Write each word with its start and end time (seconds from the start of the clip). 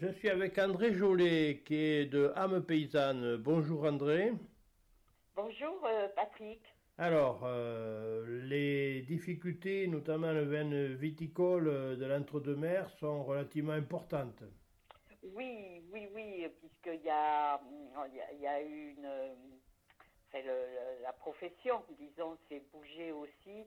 Je 0.00 0.12
suis 0.12 0.28
avec 0.28 0.56
André 0.58 0.94
Jolet, 0.94 1.62
qui 1.64 1.74
est 1.74 2.06
de 2.06 2.32
âme 2.36 2.62
paysanne. 2.62 3.36
Bonjour 3.38 3.82
André. 3.84 4.32
Bonjour 5.34 5.84
euh, 5.84 6.06
Patrick. 6.14 6.60
Alors, 6.98 7.40
euh, 7.42 8.42
les 8.44 9.02
difficultés, 9.02 9.88
notamment 9.88 10.30
le 10.30 10.44
vin 10.44 10.94
viticole 10.94 11.96
de 11.98 12.04
l'entre-deux-mers, 12.04 12.88
sont 13.00 13.24
relativement 13.24 13.72
importantes. 13.72 14.44
Oui, 15.34 15.82
oui, 15.92 16.06
oui, 16.14 16.46
puisqu'il 16.60 17.04
y 17.04 17.10
a, 17.10 17.60
il 18.32 18.40
y 18.40 18.46
a, 18.46 18.60
une. 18.60 19.08
la 21.02 21.12
profession, 21.14 21.82
disons, 21.98 22.38
s'est 22.48 22.62
bougée 22.72 23.10
aussi 23.10 23.64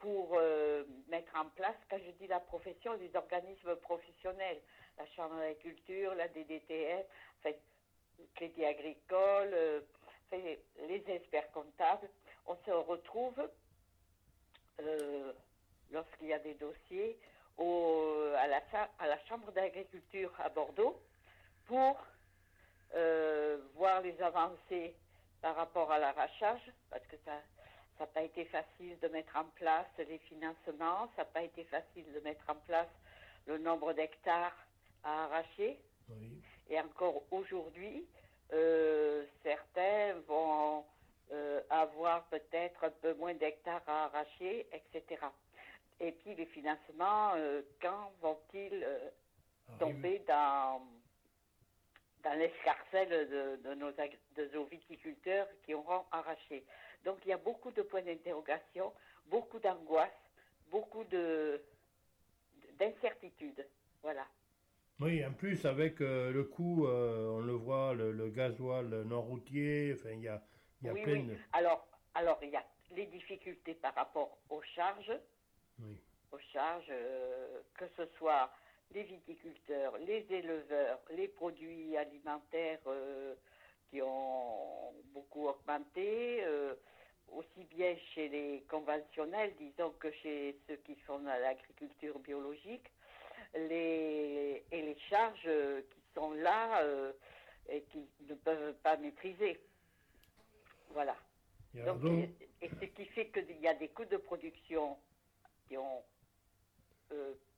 pour 0.00 0.30
euh, 0.34 0.84
mettre 1.08 1.34
en 1.36 1.44
place, 1.50 1.76
quand 1.88 1.98
je 1.98 2.10
dis 2.12 2.26
la 2.26 2.40
profession, 2.40 2.94
les 2.94 3.14
organismes 3.14 3.76
professionnels, 3.76 4.60
la 4.98 5.06
Chambre 5.08 5.36
d'agriculture, 5.36 6.14
la 6.14 6.28
DDTF, 6.28 7.06
le 7.44 7.54
Crédit 8.34 8.64
Agricole, 8.64 9.50
euh, 9.52 9.80
les 10.32 11.04
experts 11.06 11.50
comptables, 11.52 12.08
on 12.46 12.56
se 12.64 12.70
retrouve 12.70 13.48
euh, 14.80 15.32
lorsqu'il 15.90 16.28
y 16.28 16.32
a 16.32 16.38
des 16.38 16.54
dossiers 16.54 17.18
à, 17.58 18.46
la, 18.46 18.62
à 18.98 19.06
la 19.06 19.18
Chambre 19.26 19.52
d'agriculture 19.52 20.32
à 20.38 20.48
Bordeaux 20.48 20.98
pour 21.66 21.98
voir 23.74 24.00
les 24.00 24.20
avancées 24.22 24.94
par 25.42 25.56
rapport 25.56 25.92
à 25.92 25.98
l'arrachage, 25.98 26.72
parce 26.90 27.06
que 27.06 27.16
ça, 27.24 27.32
ça 28.00 28.06
n'a 28.06 28.12
pas 28.12 28.22
été 28.22 28.46
facile 28.46 28.98
de 29.02 29.08
mettre 29.08 29.36
en 29.36 29.44
place 29.56 29.86
les 29.98 30.16
financements, 30.20 31.10
ça 31.16 31.18
n'a 31.18 31.24
pas 31.26 31.42
été 31.42 31.64
facile 31.64 32.10
de 32.14 32.20
mettre 32.20 32.42
en 32.48 32.54
place 32.66 32.88
le 33.46 33.58
nombre 33.58 33.92
d'hectares 33.92 34.56
à 35.04 35.24
arracher. 35.24 35.78
Et 36.70 36.80
encore 36.80 37.22
aujourd'hui, 37.30 38.06
euh, 38.54 39.26
certains 39.42 40.14
vont 40.26 40.82
euh, 41.30 41.60
avoir 41.68 42.24
peut-être 42.24 42.84
un 42.84 42.90
peu 43.02 43.12
moins 43.14 43.34
d'hectares 43.34 43.82
à 43.86 44.06
arracher, 44.06 44.66
etc. 44.72 45.20
Et 46.00 46.12
puis 46.12 46.34
les 46.36 46.46
financements, 46.46 47.34
euh, 47.36 47.60
quand 47.82 48.12
vont-ils 48.22 48.86
tomber 49.78 50.20
dans 50.26 50.80
dans 52.22 52.38
l'escarcelle 52.38 53.08
de, 53.08 53.68
de, 53.68 53.74
nos, 53.74 53.90
de 53.92 54.54
nos 54.54 54.64
viticulteurs 54.64 55.46
qui 55.64 55.74
auront 55.74 56.04
arraché? 56.10 56.64
Donc 57.04 57.18
il 57.24 57.28
y 57.28 57.32
a 57.32 57.38
beaucoup 57.38 57.70
de 57.70 57.82
points 57.82 58.02
d'interrogation, 58.02 58.92
beaucoup 59.26 59.58
d'angoisse, 59.58 60.10
beaucoup 60.70 61.04
de 61.04 61.60
d'incertitude. 62.78 63.66
Voilà. 64.02 64.26
Oui, 65.00 65.24
en 65.24 65.32
plus 65.32 65.64
avec 65.64 66.00
euh, 66.00 66.30
le 66.30 66.44
coût, 66.44 66.86
euh, 66.86 67.28
on 67.30 67.40
le 67.40 67.52
voit, 67.52 67.94
le, 67.94 68.12
le 68.12 68.28
gasoil 68.28 68.86
non 69.06 69.22
routier, 69.22 69.94
enfin 69.94 70.10
il 70.10 70.22
y 70.22 70.28
a, 70.28 70.42
y 70.82 70.88
a 70.88 70.92
plein 70.92 71.20
oui. 71.20 71.38
Alors, 71.52 71.86
alors 72.14 72.38
il 72.42 72.50
y 72.50 72.56
a 72.56 72.64
les 72.94 73.06
difficultés 73.06 73.74
par 73.74 73.94
rapport 73.94 74.38
aux 74.50 74.62
charges, 74.62 75.12
oui. 75.78 75.96
aux 76.32 76.38
charges, 76.52 76.90
euh, 76.90 77.60
que 77.78 77.86
ce 77.96 78.04
soit 78.18 78.50
les 78.92 79.04
viticulteurs, 79.04 79.96
les 79.98 80.26
éleveurs, 80.30 81.00
les 81.10 81.28
produits 81.28 81.96
alimentaires 81.96 82.80
qui 83.90 84.00
ont 84.02 84.94
beaucoup 85.12 85.48
augmenté, 85.48 86.42
euh, 86.44 86.74
aussi 87.28 87.64
bien 87.70 87.96
chez 88.14 88.28
les 88.28 88.64
conventionnels, 88.68 89.54
disons, 89.58 89.90
que 89.98 90.10
chez 90.22 90.58
ceux 90.66 90.76
qui 90.76 90.94
font 91.06 91.18
l'agriculture 91.18 92.18
biologique, 92.20 92.90
les, 93.54 94.64
et 94.70 94.82
les 94.82 94.98
charges 95.08 95.48
qui 95.90 96.00
sont 96.14 96.32
là 96.32 96.82
euh, 96.82 97.12
et 97.68 97.82
qui 97.92 98.08
ne 98.28 98.34
peuvent 98.34 98.74
pas 98.82 98.96
maîtriser. 98.96 99.60
Voilà. 100.90 101.16
Donc, 101.74 102.04
et, 102.04 102.66
et, 102.66 102.70
ce 102.80 102.84
qui 102.86 103.04
fait 103.06 103.28
qu'il 103.28 103.60
y 103.60 103.68
a 103.68 103.74
des 103.74 103.88
coûts 103.88 104.04
de 104.04 104.16
production 104.16 104.96
qui 105.68 105.76
ont 105.76 106.02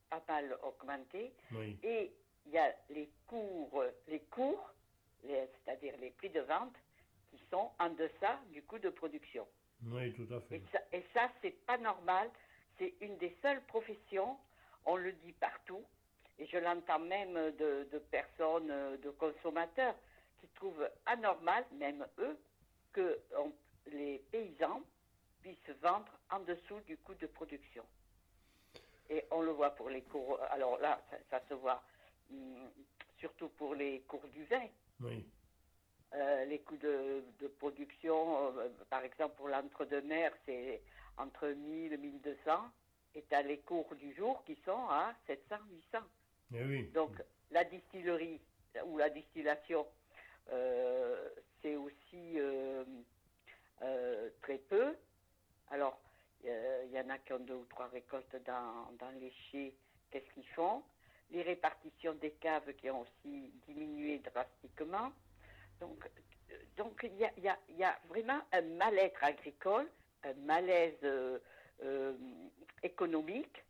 pas 0.09 0.23
mal 0.27 0.57
augmenté. 0.63 1.33
Et 1.83 2.11
il 2.45 2.51
y 2.51 2.57
a 2.57 2.73
les 2.89 3.09
cours, 3.27 3.83
les 4.07 4.19
cours, 4.31 4.73
c'est-à-dire 5.23 5.93
les 5.99 6.11
prix 6.11 6.29
de 6.29 6.41
vente, 6.41 6.75
qui 7.29 7.39
sont 7.49 7.71
en 7.79 7.89
deçà 7.89 8.39
du 8.51 8.61
coût 8.63 8.79
de 8.79 8.89
production. 8.89 9.47
Oui, 9.87 10.13
tout 10.13 10.31
à 10.33 10.39
fait. 10.41 10.57
Et 10.57 10.63
ça, 10.71 10.79
et 10.91 11.03
ça 11.13 11.29
c'est 11.41 11.65
pas 11.65 11.77
normal. 11.77 12.29
C'est 12.77 12.93
une 13.01 13.17
des 13.17 13.35
seules 13.41 13.61
professions, 13.63 14.37
on 14.85 14.95
le 14.95 15.11
dit 15.11 15.33
partout, 15.33 15.83
et 16.39 16.45
je 16.47 16.57
l'entends 16.57 16.99
même 16.99 17.33
de, 17.33 17.87
de, 17.91 17.99
personnes, 17.99 18.67
de 19.01 19.09
consommateurs, 19.11 19.95
qui 20.39 20.47
trouvent 20.55 20.89
anormal, 21.05 21.65
même 21.73 22.05
eux, 22.19 22.37
que 22.91 23.19
les 23.91 24.19
paysans 24.31 24.81
puissent 25.41 25.75
vendre 25.81 26.11
en 26.31 26.39
dessous 26.39 26.79
du 26.87 26.97
coût 26.97 27.13
de 27.15 27.27
production. 27.27 27.83
Et 29.09 29.25
on 29.31 29.41
le 29.41 29.51
voit 29.51 29.71
pour 29.71 29.89
les 29.89 30.01
cours. 30.01 30.39
Alors 30.49 30.79
là, 30.79 31.01
ça, 31.29 31.41
se 31.49 31.53
voit 31.53 31.83
hum, 32.31 32.71
surtout 33.19 33.49
pour 33.49 33.75
les 33.75 34.01
cours 34.01 34.27
du 34.29 34.43
vin. 34.45 34.67
Oui. 34.99 35.25
Euh, 36.13 36.45
les 36.45 36.59
coûts 36.59 36.77
de, 36.77 37.23
de 37.39 37.47
production, 37.47 38.57
euh, 38.59 38.69
par 38.89 39.03
exemple 39.03 39.35
pour 39.35 39.47
l'entre-deux-mer, 39.47 40.31
c'est 40.45 40.81
entre 41.17 41.47
1000 41.47 41.93
et 41.93 41.97
1200. 41.97 42.71
Et 43.15 43.23
tu 43.23 43.35
as 43.35 43.41
les 43.41 43.59
cours 43.59 43.95
du 43.95 44.13
jour 44.13 44.43
qui 44.45 44.55
sont 44.65 44.87
à 44.89 45.13
700, 45.27 45.55
800. 45.91 45.97
Eh 46.55 46.63
oui. 46.63 46.83
Donc 46.93 47.11
la 47.51 47.63
distillerie 47.63 48.39
ou 48.85 48.97
la 48.97 49.09
distillation, 49.09 49.87
euh, 50.51 51.29
c'est 51.61 51.75
aussi 51.75 52.37
très 54.41 54.57
peu. 54.57 54.95
Alors, 55.69 55.99
il 56.43 56.91
y 56.91 56.99
en 56.99 57.09
a 57.09 57.17
qui 57.19 57.33
ont 57.33 57.39
deux 57.39 57.55
ou 57.55 57.65
trois 57.65 57.87
récoltes 57.87 58.35
dans, 58.45 58.91
dans 58.99 59.11
les 59.19 59.31
chais. 59.51 59.73
Qu'est-ce 60.11 60.31
qu'ils 60.33 60.47
font? 60.49 60.83
Les 61.31 61.41
répartitions 61.41 62.13
des 62.15 62.31
caves 62.31 62.73
qui 62.73 62.89
ont 62.89 63.01
aussi 63.01 63.51
diminué 63.67 64.19
drastiquement. 64.19 65.11
Donc, 65.79 66.07
donc 66.77 67.03
il 67.03 67.43
y 67.43 67.83
a, 67.83 67.99
vraiment 68.09 68.41
un 68.51 68.61
mal-être 68.61 69.23
agricole, 69.23 69.87
un 70.23 70.33
malaise 70.45 70.93
euh, 71.03 71.39
euh, 71.83 72.13
économique. 72.81 73.63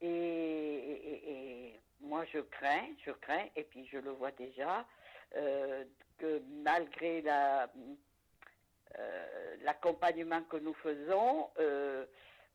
Et, 0.00 1.72
moi, 2.00 2.24
je 2.32 2.38
crains, 2.38 2.88
je 3.04 3.10
crains, 3.10 3.46
et 3.56 3.64
puis 3.64 3.86
je 3.90 3.98
le 3.98 4.10
vois 4.10 4.30
déjà, 4.32 4.86
euh, 5.34 5.84
que 6.18 6.40
malgré 6.62 7.22
la 7.22 7.70
l'accompagnement 9.62 10.42
que 10.44 10.56
nous 10.56 10.72
faisons 10.74 11.50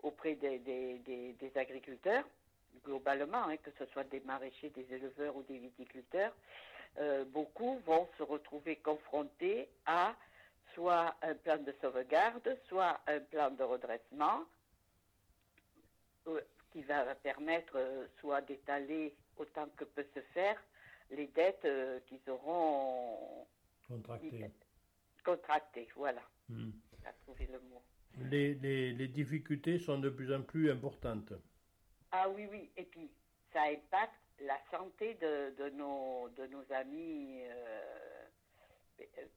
auprès 0.01 0.33
des, 0.35 1.51
agriculteurs, 1.55 2.23
globalement, 2.83 3.47
hein, 3.47 3.57
que 3.57 3.71
ce 3.77 3.85
soit 3.87 4.03
des 4.05 4.19
maraîchers, 4.21 4.69
des 4.69 4.85
éleveurs 4.93 5.35
ou 5.35 5.43
des 5.43 5.57
viticulteurs, 5.57 6.33
euh, 6.99 7.25
beaucoup 7.25 7.79
vont 7.85 8.07
se 8.17 8.23
retrouver 8.23 8.77
confrontés 8.77 9.69
à 9.85 10.15
soit 10.73 11.15
un 11.21 11.35
plan 11.35 11.57
de 11.57 11.73
sauvegarde, 11.81 12.57
soit 12.67 12.99
un 13.07 13.19
plan 13.19 13.51
de 13.51 13.63
redressement, 13.63 14.45
qui 16.71 16.81
va 16.83 17.15
permettre 17.15 17.77
soit 18.19 18.41
d'étaler 18.41 19.13
autant 19.37 19.67
que 19.75 19.83
peut 19.83 20.05
se 20.13 20.21
faire 20.33 20.61
les 21.09 21.27
dettes 21.27 21.67
qu'ils 22.07 22.21
auront 22.29 23.45
contractées 23.87 24.51
contracté, 25.23 25.87
voilà. 25.95 26.21
Hmm. 26.49 26.71
trouvé 27.23 27.47
le 27.47 27.59
mot. 27.69 27.81
Les, 28.29 28.55
les, 28.55 28.93
les, 28.93 29.07
difficultés 29.07 29.79
sont 29.79 29.99
de 29.99 30.09
plus 30.09 30.33
en 30.33 30.41
plus 30.41 30.69
importantes. 30.69 31.33
Ah 32.11 32.29
oui, 32.29 32.47
oui. 32.51 32.69
Et 32.77 32.83
puis, 32.83 33.09
ça 33.53 33.63
impacte 33.63 34.13
la 34.39 34.57
santé 34.71 35.15
de, 35.15 35.53
de, 35.57 35.69
nos, 35.71 36.29
de 36.29 36.47
nos 36.47 36.63
amis 36.71 37.41
euh, 37.43 38.25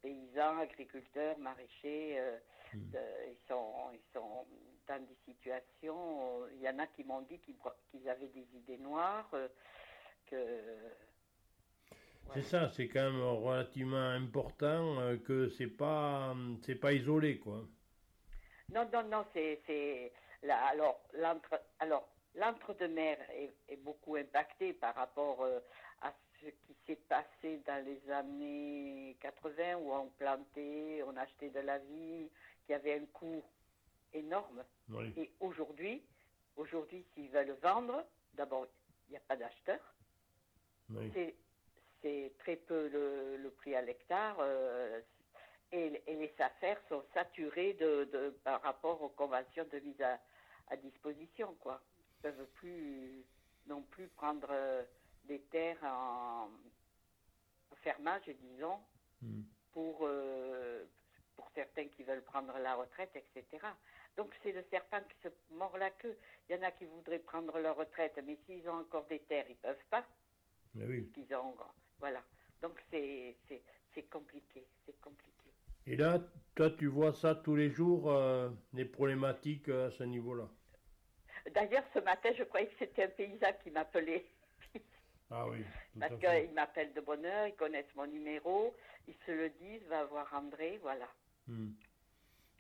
paysans, 0.03 0.59
agriculteurs, 0.59 1.38
maraîchers. 1.38 2.19
Euh, 2.19 2.38
hmm. 2.75 2.91
de, 2.91 2.99
ils, 3.31 3.49
sont, 3.49 3.91
ils 3.93 4.12
sont 4.12 4.47
dans 4.88 5.03
des 5.03 5.17
situations. 5.25 6.47
Il 6.55 6.62
y 6.62 6.69
en 6.69 6.79
a 6.79 6.87
qui 6.88 7.05
m'ont 7.05 7.23
dit 7.23 7.38
qu'ils 7.41 8.09
avaient 8.09 8.29
des 8.29 8.47
idées 8.56 8.79
noires, 8.79 9.29
euh, 9.35 9.49
que 10.26 10.37
c'est 12.32 12.43
ça, 12.43 12.71
c'est 12.71 12.88
quand 12.88 13.03
même 13.03 13.23
relativement 13.23 14.09
important 14.11 14.99
euh, 15.00 15.17
que 15.19 15.49
c'est 15.50 15.69
pas 15.69 16.35
c'est 16.62 16.75
pas 16.75 16.93
isolé 16.93 17.38
quoi. 17.38 17.65
Non 18.73 18.88
non 18.93 19.03
non 19.05 19.25
c'est 19.32 19.61
c'est 19.67 20.12
alors 20.49 21.00
l'entre 21.12 21.61
alors 21.79 22.09
l'entre-deux-mer 22.35 23.19
est, 23.31 23.55
est, 23.69 23.77
beaucoup 23.77 24.17
impacté 24.17 24.73
par 24.73 24.95
rapport 24.95 25.43
euh, 25.43 25.61
à 26.03 26.13
ce 26.41 26.47
qui 26.47 26.77
s'est 26.87 27.01
passé 27.09 27.61
dans 27.67 27.85
les 27.85 28.11
années 28.11 29.17
80 29.21 29.77
où 29.77 29.93
on 29.93 30.09
plantait, 30.19 31.03
on 31.07 31.17
achetait 31.17 31.51
de 31.51 31.61
la 31.61 31.79
vie, 31.79 32.29
qui 32.67 32.75
avait 32.75 32.99
un 32.99 33.07
coût 33.07 33.43
énorme. 34.13 34.65
Oui. 34.91 35.13
Et 35.17 35.31
aujourd'hui, 35.41 36.03
aujourd'hui 36.57 37.05
s'ils 37.15 37.31
veulent 37.31 37.57
vendre, 37.63 38.05
d'abord 38.35 38.67
il 39.09 39.13
n'y 39.13 39.17
a 39.17 39.21
pas 39.21 39.37
d'acheteurs. 39.37 39.95
Oui. 40.91 41.11
C'est 42.03 42.33
très 42.41 42.57
peu 42.57 42.89
le, 42.89 43.51
prix 43.51 43.75
à 43.75 43.81
l'hectare. 43.81 44.37
Et, 45.73 46.03
les 46.07 46.35
affaires 46.39 46.81
sont 46.89 47.03
saturées 47.15 47.73
de, 47.75 48.31
par 48.45 48.63
rapport 48.63 49.03
aux 49.03 49.09
conventions 49.09 49.67
de 49.73 49.79
mise 49.81 50.01
à, 50.03 50.77
disposition. 50.77 51.55
Quoi. 51.61 51.81
Ils 52.25 52.29
ne 52.29 52.32
peuvent 52.32 52.47
plus 52.55 53.25
non 53.67 53.82
plus 53.82 54.09
prendre 54.09 54.49
des 55.25 55.41
terres 55.50 55.82
en, 55.82 56.49
fermage, 57.82 58.23
disons, 58.41 58.79
hmm. 59.21 59.43
pour, 59.73 60.09
pour 61.37 61.50
certains 61.55 61.88
qui 61.88 62.03
veulent 62.03 62.23
prendre 62.23 62.56
la 62.59 62.76
retraite, 62.76 63.15
etc. 63.15 63.67
Donc 64.17 64.32
c'est 64.43 64.53
le 64.53 64.65
serpent 64.71 65.00
qui 65.03 65.29
se 65.29 65.55
mord 65.55 65.76
la 65.76 65.91
queue. 65.91 66.17
Il 66.49 66.56
y 66.56 66.59
en 66.59 66.62
a 66.62 66.71
qui 66.71 66.87
voudraient 66.87 67.19
prendre 67.19 67.59
leur 67.59 67.76
retraite, 67.76 68.19
mais 68.25 68.38
s'ils 68.47 68.67
ont 68.69 68.81
encore 68.81 69.06
des 69.06 69.19
terres, 69.21 69.47
ils 69.50 69.56
peuvent 69.56 69.76
pas. 69.91 70.06
Mais 70.75 70.87
oui. 70.87 71.12
Ils 71.17 71.35
ont, 71.35 71.55
voilà. 71.99 72.23
Donc 72.62 72.81
c'est 72.91 73.37
compliqué, 74.11 74.67
c'est 74.87 74.99
compliqué. 75.00 75.50
Et 75.87 75.97
là, 75.97 76.19
toi, 76.55 76.71
tu 76.71 76.87
vois 76.87 77.12
ça 77.12 77.35
tous 77.35 77.56
les 77.56 77.71
jours, 77.71 78.11
euh, 78.11 78.49
les 78.73 78.87
problématiques 78.87 79.69
euh, 79.69 79.88
à 79.88 79.91
ce 79.91 80.05
niveau-là? 80.05 80.49
D'ailleurs, 81.52 81.85
ce 81.93 81.99
matin, 82.00 82.31
je 82.37 82.44
croyais 82.44 82.67
que 82.69 82.75
c'était 82.79 83.05
un 83.05 83.08
paysan 83.08 83.52
qui 83.62 83.70
m'appelait. 83.70 84.25
Ah 85.31 85.46
oui. 85.49 85.64
Parce 85.99 86.19
qu'ils 86.19 86.52
m'appellent 86.55 86.93
de 86.93 87.00
bonne 87.00 87.25
heure, 87.25 87.49
ils 87.49 87.55
connaissent 87.55 87.94
mon 87.96 88.06
numéro, 88.06 88.75
ils 89.08 89.17
se 89.26 89.32
le 89.32 89.50
disent, 89.61 89.82
va 89.88 90.05
voir 90.05 90.32
André, 90.32 90.79
voilà. 90.82 91.08
Hmm. 91.46 91.73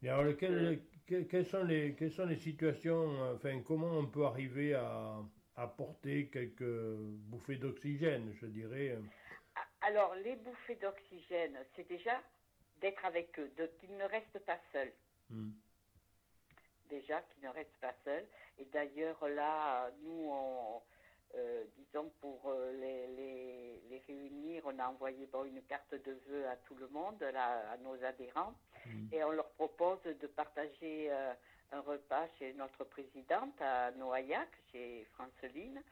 Et 0.02 0.08
alors, 0.08 0.36
quelles, 0.36 1.46
sont 1.46 1.64
les, 1.64 1.94
quelles 1.94 2.12
sont 2.12 2.26
les 2.26 2.36
situations, 2.36 3.32
enfin, 3.34 3.60
comment 3.62 3.98
on 3.98 4.06
peut 4.06 4.24
arriver 4.24 4.74
à 4.74 5.22
apporter 5.56 6.28
quelques 6.28 6.96
bouffées 7.28 7.56
d'oxygène, 7.56 8.34
je 8.40 8.46
dirais? 8.46 8.98
Alors, 9.82 10.14
les 10.16 10.36
bouffées 10.36 10.76
d'oxygène, 10.76 11.56
c'est 11.74 11.88
déjà 11.88 12.20
d'être 12.80 13.04
avec 13.04 13.38
eux, 13.38 13.50
qu'ils 13.78 13.96
ne 13.96 14.04
restent 14.04 14.44
pas 14.44 14.58
seuls. 14.72 14.92
Hmm. 15.30 15.50
Déjà, 16.90 17.22
qu'ils 17.22 17.44
ne 17.44 17.48
restent 17.48 17.80
pas 17.80 17.94
seuls. 18.04 18.26
Et 18.58 18.64
d'ailleurs, 18.66 19.26
là, 19.28 19.90
nous, 20.02 20.30
on, 20.30 20.82
euh, 21.36 21.64
disons, 21.76 22.10
pour 22.20 22.40
euh, 22.46 22.72
les, 22.72 23.06
les, 23.88 24.02
réunir, 24.06 24.62
on 24.66 24.78
a 24.78 24.86
envoyé 24.86 25.26
bon, 25.26 25.44
une 25.44 25.62
carte 25.62 25.94
de 25.94 26.12
vœux 26.28 26.46
à 26.46 26.56
tout 26.56 26.74
le 26.76 26.86
monde, 26.88 27.20
là, 27.32 27.72
à 27.72 27.76
nos 27.78 28.02
adhérents, 28.04 28.54
mm. 28.86 29.06
et 29.12 29.24
on 29.24 29.32
leur 29.32 29.48
propose 29.50 29.98
de 30.04 30.26
partager 30.26 31.10
euh, 31.10 31.32
un 31.72 31.80
repas 31.80 32.28
chez 32.38 32.52
notre 32.54 32.84
présidente 32.84 33.60
à 33.60 33.90
Noaillac, 33.92 34.48
chez 34.70 35.06
Franceline. 35.14 35.82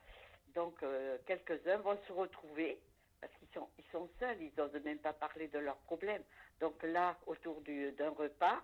Donc, 0.54 0.84
quelques-uns 1.24 1.78
vont 1.78 1.98
se 2.06 2.12
retrouver, 2.12 2.78
parce 3.22 3.32
qu'ils 3.38 3.48
sont, 3.54 3.66
ils 3.78 3.90
sont 3.90 4.06
seuls, 4.20 4.36
ils 4.38 4.52
n'osent 4.58 4.84
même 4.84 4.98
pas 4.98 5.14
parler 5.14 5.48
de 5.48 5.58
leurs 5.58 5.78
problèmes. 5.78 6.22
Donc 6.60 6.82
là, 6.82 7.16
autour 7.26 7.62
d'un 7.62 8.10
repas, 8.10 8.60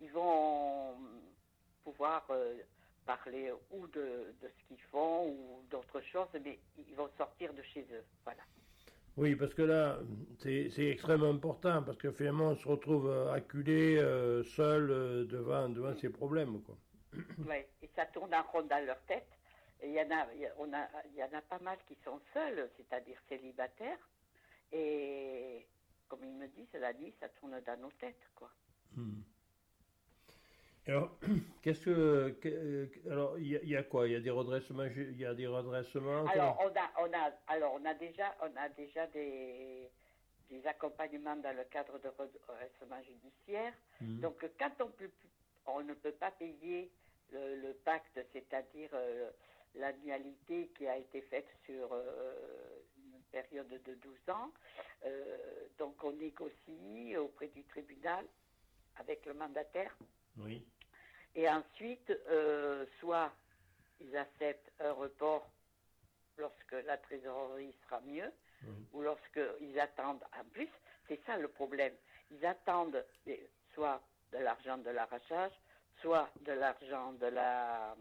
ils 0.00 0.10
vont 0.10 0.96
pouvoir 1.84 2.26
parler 3.04 3.52
ou 3.70 3.86
de, 3.88 4.34
de 4.40 4.48
ce 4.48 4.68
qu'ils 4.68 4.82
font 4.90 5.28
ou 5.28 5.64
d'autres 5.70 6.00
choses, 6.00 6.28
mais 6.44 6.58
ils 6.78 6.94
vont 6.94 7.10
sortir 7.18 7.52
de 7.52 7.62
chez 7.62 7.86
eux. 7.92 8.04
Voilà. 8.24 8.42
Oui, 9.16 9.34
parce 9.36 9.52
que 9.52 9.62
là, 9.62 9.98
c'est 10.38 10.70
extrêmement 10.78 11.30
important, 11.30 11.82
parce 11.82 11.98
que 11.98 12.10
finalement, 12.12 12.50
on 12.50 12.56
se 12.56 12.66
retrouve 12.66 13.10
euh, 13.10 13.32
acculé, 13.32 13.98
euh, 13.98 14.42
seul, 14.42 14.90
euh, 14.90 15.24
devant, 15.26 15.68
devant 15.68 15.94
ces 15.96 16.08
problèmes. 16.08 16.62
Quoi. 16.62 16.76
Oui, 17.46 17.56
et 17.82 17.90
ça 17.94 18.06
tourne 18.06 18.34
en 18.34 18.42
rond 18.42 18.62
dans 18.62 18.84
leur 18.86 19.00
tête. 19.02 19.28
Il 19.84 19.90
y, 19.90 20.00
en 20.00 20.10
a, 20.12 20.26
on 20.58 20.72
a, 20.72 20.88
il 21.12 21.16
y 21.16 21.24
en 21.24 21.36
a 21.36 21.42
pas 21.42 21.58
mal 21.58 21.76
qui 21.88 21.96
sont 22.04 22.20
seuls, 22.32 22.70
c'est-à-dire 22.76 23.18
célibataires. 23.28 23.98
Et 24.70 25.66
comme 26.08 26.24
ils 26.24 26.32
me 26.32 26.46
disent, 26.46 26.72
la 26.80 26.92
nuit, 26.94 27.12
ça 27.20 27.28
tourne 27.28 27.60
dans 27.66 27.80
nos 27.80 27.90
têtes. 28.00 28.30
Quoi. 28.34 28.48
Hmm. 28.94 29.22
Alors, 30.88 31.16
qu'est-ce 31.62 31.84
que, 31.84 32.88
alors 33.08 33.38
il 33.38 33.46
y, 33.46 33.76
a 33.76 33.82
quoi? 33.84 34.08
Il 34.08 34.12
y 34.12 34.16
a 34.16 34.20
des 34.20 34.30
redressements, 34.30 34.84
il 34.84 35.16
y 35.18 35.24
a 35.24 35.34
des 35.34 35.46
redressements. 35.46 36.26
Alors 36.26 36.58
on 36.60 36.68
a, 36.68 37.06
on 37.06 37.12
a, 37.12 37.32
alors 37.46 37.78
on 37.80 37.84
a 37.84 37.94
déjà, 37.94 38.34
on 38.42 38.56
a 38.56 38.68
déjà 38.70 39.06
des, 39.08 39.88
des 40.50 40.66
accompagnements 40.66 41.36
dans 41.36 41.56
le 41.56 41.64
cadre 41.64 41.98
de 42.00 42.08
redressement 42.08 43.00
judiciaire. 43.02 43.72
Mhm. 44.00 44.20
Donc 44.20 44.44
quand 44.58 44.72
on 44.80 44.88
peut, 44.88 45.10
on 45.66 45.82
ne 45.82 45.94
peut 45.94 46.12
pas 46.12 46.32
payer 46.32 46.90
le, 47.30 47.72
pacte, 47.84 48.20
c'est-à-dire 48.32 48.90
euh, 48.92 49.30
l'annualité 49.76 50.70
qui 50.76 50.86
a 50.86 50.98
été 50.98 51.22
faite 51.22 51.48
sur 51.64 51.92
euh, 51.92 52.34
une 52.96 53.22
période 53.30 53.68
de 53.68 53.94
12 53.94 54.14
ans. 54.28 54.50
Euh, 55.06 55.36
donc 55.78 56.02
on 56.02 56.12
négocie 56.12 57.16
auprès 57.16 57.48
du 57.48 57.62
tribunal 57.64 58.24
avec 58.96 59.24
le 59.26 59.34
mandataire 59.34 59.96
oui. 60.38 60.66
Et 61.34 61.48
ensuite, 61.48 62.10
euh, 62.28 62.84
soit 63.00 63.32
ils 64.00 64.16
acceptent 64.16 64.70
un 64.80 64.92
report 64.92 65.48
lorsque 66.38 66.72
la 66.86 66.96
trésorerie 66.96 67.74
sera 67.84 68.00
mieux, 68.00 68.32
ou 68.92 69.02
lorsqu'ils 69.02 69.78
attendent 69.80 70.22
en 70.38 70.44
plus. 70.52 70.68
C'est 71.08 71.20
ça 71.26 71.36
le 71.36 71.48
problème. 71.48 71.92
Ils 72.30 72.44
attendent 72.46 73.04
soit 73.74 74.00
de 74.32 74.38
l'argent 74.38 74.78
de 74.78 74.90
l'arrachage, 74.90 75.52
soit 76.00 76.30
de 76.42 76.52
l'argent 76.52 77.12
de 77.14 77.26
la 77.26 77.96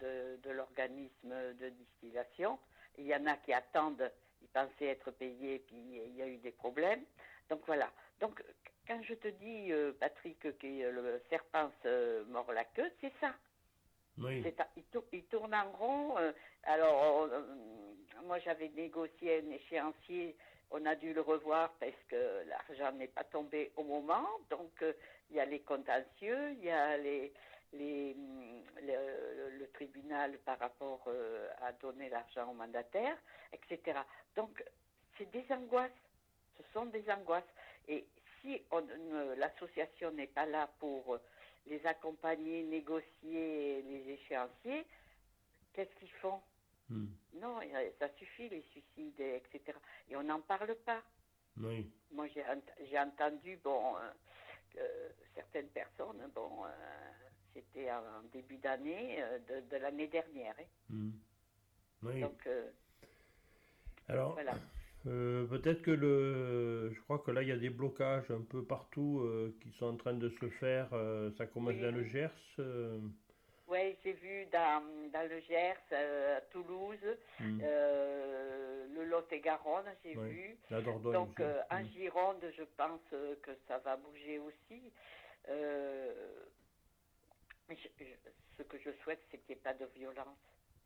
de, 0.00 0.50
l'organisme 0.50 1.54
de 1.54 1.68
distillation. 1.68 2.58
Il 2.98 3.06
y 3.06 3.14
en 3.14 3.26
a 3.26 3.36
qui 3.36 3.52
attendent, 3.52 4.10
ils 4.40 4.48
pensaient 4.48 4.86
être 4.86 5.10
payés, 5.10 5.58
puis 5.66 5.76
il 5.76 6.16
y 6.16 6.22
a 6.22 6.26
eu 6.26 6.38
des 6.38 6.52
problèmes. 6.52 7.04
Donc 7.48 7.60
voilà. 7.66 7.90
Donc 8.20 8.42
quand 8.90 9.02
je 9.04 9.14
te 9.14 9.28
dis, 9.28 9.70
euh, 9.70 9.92
Patrick, 10.00 10.40
que 10.40 10.66
le 10.66 11.22
serpent 11.30 11.70
se 11.84 12.24
mord 12.24 12.52
la 12.52 12.64
queue, 12.64 12.90
c'est 13.00 13.12
ça. 13.20 13.32
Oui. 14.18 14.42
il, 15.12 15.22
tourne 15.26 15.54
en 15.54 15.70
rond. 15.70 16.18
Euh, 16.18 16.32
alors, 16.64 17.22
euh, 17.22 17.40
moi, 18.24 18.40
j'avais 18.40 18.68
négocié 18.70 19.44
un 19.46 19.50
échéancier. 19.52 20.36
On 20.72 20.84
a 20.86 20.96
dû 20.96 21.14
le 21.14 21.20
revoir 21.20 21.72
parce 21.78 22.02
que 22.08 22.44
l'argent 22.48 22.90
n'est 22.96 23.06
pas 23.06 23.22
tombé 23.22 23.70
au 23.76 23.84
moment. 23.84 24.26
Donc, 24.50 24.72
il 25.30 25.36
y 25.36 25.40
a 25.40 25.44
les 25.44 25.60
contentieux, 25.60 26.50
il 26.54 26.64
y 26.64 26.70
a 26.70 26.96
les, 26.96 27.32
les, 27.72 28.16
le, 28.82 29.66
tribunal 29.72 30.36
par 30.38 30.58
rapport 30.58 31.08
à 31.62 31.72
donner 31.74 32.08
l'argent 32.08 32.50
au 32.50 32.54
mandataire, 32.54 33.16
etc. 33.52 34.00
Donc, 34.34 34.64
c'est 35.16 35.30
des 35.30 35.44
angoisses. 35.50 35.90
Ce 36.58 36.62
sont 36.72 36.86
des 36.86 37.08
angoisses. 37.10 37.44
Et 37.88 38.04
si 38.40 38.62
l'association 39.36 40.10
n'est 40.12 40.26
pas 40.26 40.46
là 40.46 40.70
pour 40.78 41.18
les 41.66 41.84
accompagner, 41.86 42.62
négocier 42.64 43.82
les 43.82 44.12
échéanciers, 44.12 44.86
qu'est-ce 45.72 45.94
qu'ils 45.98 46.12
font? 46.20 46.40
Hmm. 46.88 47.06
Non, 47.34 47.60
ça 47.98 48.08
suffit, 48.18 48.48
les 48.48 48.62
suicides, 48.62 49.20
etc. 49.20 49.78
Et 50.08 50.16
on 50.16 50.24
n'en 50.24 50.40
parle 50.40 50.74
pas. 50.84 51.02
Oui. 51.58 51.90
Moi, 52.12 52.26
j'ai 52.28 52.98
entendu, 52.98 53.58
bon, 53.62 53.96
euh, 53.96 54.10
que 54.72 55.14
certaines 55.34 55.68
personnes, 55.68 56.28
bon, 56.34 56.64
euh, 56.64 56.68
c'était 57.54 57.90
en 57.92 58.22
début 58.32 58.56
d'année, 58.58 59.22
euh, 59.22 59.38
de, 59.70 59.76
l'année 59.76 60.08
dernière. 60.08 60.54
Hein. 60.58 60.64
Hmm. 60.88 61.10
Oui. 62.02 62.20
Donc, 62.20 62.48
Alors, 64.08 64.32
voilà. 64.32 64.54
Euh, 65.06 65.46
peut-être 65.46 65.80
que 65.80 65.90
le, 65.90 66.92
je 66.92 67.00
crois 67.02 67.20
que 67.20 67.30
là 67.30 67.42
il 67.42 67.48
y 67.48 67.52
a 67.52 67.56
des 67.56 67.70
blocages 67.70 68.30
un 68.30 68.42
peu 68.42 68.62
partout 68.62 69.20
euh, 69.20 69.56
qui 69.62 69.70
sont 69.78 69.86
en 69.86 69.96
train 69.96 70.12
de 70.12 70.28
se 70.28 70.48
faire. 70.50 70.88
Euh, 70.92 71.30
ça 71.38 71.46
commence 71.46 71.76
dans 71.76 71.94
le 71.94 72.04
Gers. 72.04 72.28
Oui, 73.66 73.96
j'ai 74.02 74.12
vu 74.14 74.46
dans, 74.52 74.82
dans, 75.12 75.28
le 75.30 75.40
Gers, 75.42 75.76
à 75.92 76.40
Toulouse, 76.50 76.98
hmm. 77.38 77.60
le 77.60 79.04
Lot-et-Garonne, 79.04 79.86
j'ai 80.04 80.14
vu. 80.14 80.56
La 80.70 80.80
Dordogne. 80.82 81.12
Donc 81.12 81.40
en 81.70 81.80
hmm. 81.80 81.88
Gironde, 81.94 82.44
je 82.56 82.64
pense 82.76 83.00
que 83.10 83.52
ça 83.68 83.78
va 83.78 83.96
bouger 83.96 84.40
aussi. 84.40 84.92
ce 88.58 88.62
que 88.64 88.78
je 88.84 88.90
souhaite, 89.02 89.20
c'est 89.30 89.38
qu'il 89.38 89.54
n'y 89.54 89.60
ait 89.60 89.62
pas 89.62 89.74
de 89.74 89.86
violence. 89.96 90.36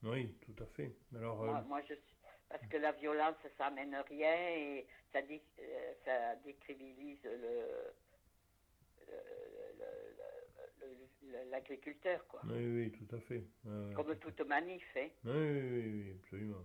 Oui, 0.02 0.36
tout 0.44 0.62
à 0.62 0.66
fait. 0.76 0.94
Alors, 1.16 1.42
moi, 1.66 1.80
je 1.88 1.94
suis 1.94 2.13
parce 2.48 2.66
que 2.66 2.76
la 2.76 2.92
violence, 2.92 3.36
ça 3.58 3.70
n'amène 3.70 3.96
rien 4.08 4.48
et 4.56 4.86
ça, 5.12 5.18
euh, 5.18 5.92
ça 6.04 6.36
décrédibilise 6.44 7.18
l'agriculteur, 11.50 12.26
quoi. 12.26 12.40
Oui, 12.44 12.64
oui, 12.64 12.92
tout 12.92 13.16
à 13.16 13.20
fait. 13.20 13.44
Comme 13.94 14.16
toute 14.18 14.40
manif, 14.46 14.84
hein. 14.96 15.08
Oui, 15.24 15.32
oui, 15.32 15.70
oui, 15.72 16.16
absolument. 16.22 16.64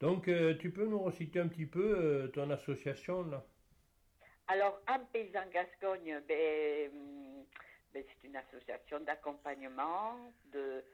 Donc, 0.00 0.26
euh, 0.26 0.56
tu 0.58 0.72
peux 0.72 0.84
nous 0.84 0.98
reciter 0.98 1.38
un 1.38 1.46
petit 1.46 1.66
peu 1.66 1.96
euh, 1.96 2.26
ton 2.28 2.50
association, 2.50 3.24
là? 3.24 3.44
Alors, 4.48 4.82
en 4.88 4.98
Paysan 5.12 5.48
Gascogne, 5.52 6.20
ben, 6.26 6.90
ben, 7.94 8.04
c'est 8.08 8.26
une 8.26 8.34
association 8.34 8.98
d'accompagnement, 9.00 10.18
de, 10.52 10.84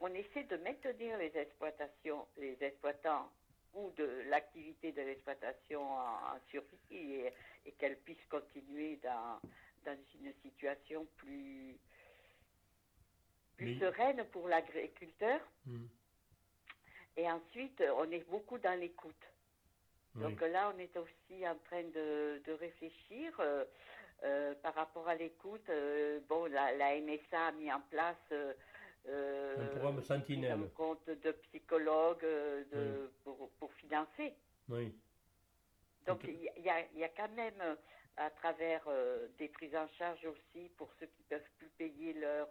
on 0.00 0.12
essaie 0.14 0.44
de 0.44 0.56
maintenir 0.58 1.18
les 1.18 1.36
exploitations, 1.36 2.26
les 2.36 2.56
exploitants 2.60 3.30
ou 3.74 3.90
de 3.96 4.22
l'activité 4.28 4.92
de 4.92 5.02
l'exploitation 5.02 5.82
en, 5.82 6.38
survie 6.50 7.26
et, 7.64 7.72
qu'elle 7.78 7.96
puisse 7.98 8.24
continuer 8.30 8.98
dans, 9.02 9.40
dans 9.84 9.96
une 10.20 10.32
situation 10.42 11.06
plus, 11.16 11.76
plus 13.56 13.78
sereine 13.78 14.24
pour 14.32 14.48
l'agriculteur. 14.48 15.40
Hmm. 15.66 15.86
Et 17.18 17.30
ensuite, 17.30 17.82
on 17.96 18.10
est 18.10 18.28
beaucoup 18.28 18.58
dans 18.58 18.78
l'écoute. 18.78 19.14
Donc 20.16 20.40
là, 20.40 20.72
on 20.74 20.78
est 20.78 20.96
aussi 20.96 21.46
en 21.46 21.56
train 21.66 21.82
de, 21.82 22.40
de 22.46 22.52
réfléchir 22.52 23.32
euh, 23.38 23.64
euh, 24.24 24.54
par 24.62 24.74
rapport 24.74 25.06
à 25.08 25.14
l'écoute. 25.14 25.68
Euh, 25.68 26.20
bon, 26.28 26.46
la, 26.46 26.72
la, 26.72 26.98
MSA 27.00 27.48
a 27.48 27.52
mis 27.52 27.70
en 27.70 27.82
place 27.90 28.32
un 29.08 29.66
programme 29.66 30.02
sentinelle. 30.02 30.52
Un 30.52 30.68
compte 30.74 31.06
de 31.06 31.32
psychologues 31.32 32.22
de, 32.22 33.10
pour, 33.24 33.50
pour, 33.58 33.72
financer. 33.74 34.34
Oui. 34.68 34.94
Donc 36.06 36.22
il 36.24 36.40
y, 36.62 36.68
a, 36.68 36.80
y, 36.94 37.04
a, 37.04 37.08
quand 37.08 37.30
même, 37.34 37.76
à 38.16 38.30
travers 38.30 38.88
des 39.38 39.48
prises 39.48 39.74
en 39.74 39.88
charge 39.98 40.24
aussi, 40.24 40.68
pour 40.76 40.88
ceux 41.00 41.06
qui 41.06 41.22
ne 41.22 41.36
peuvent 41.36 41.50
plus 41.58 41.68
payer 41.70 42.12
leur 42.14 42.48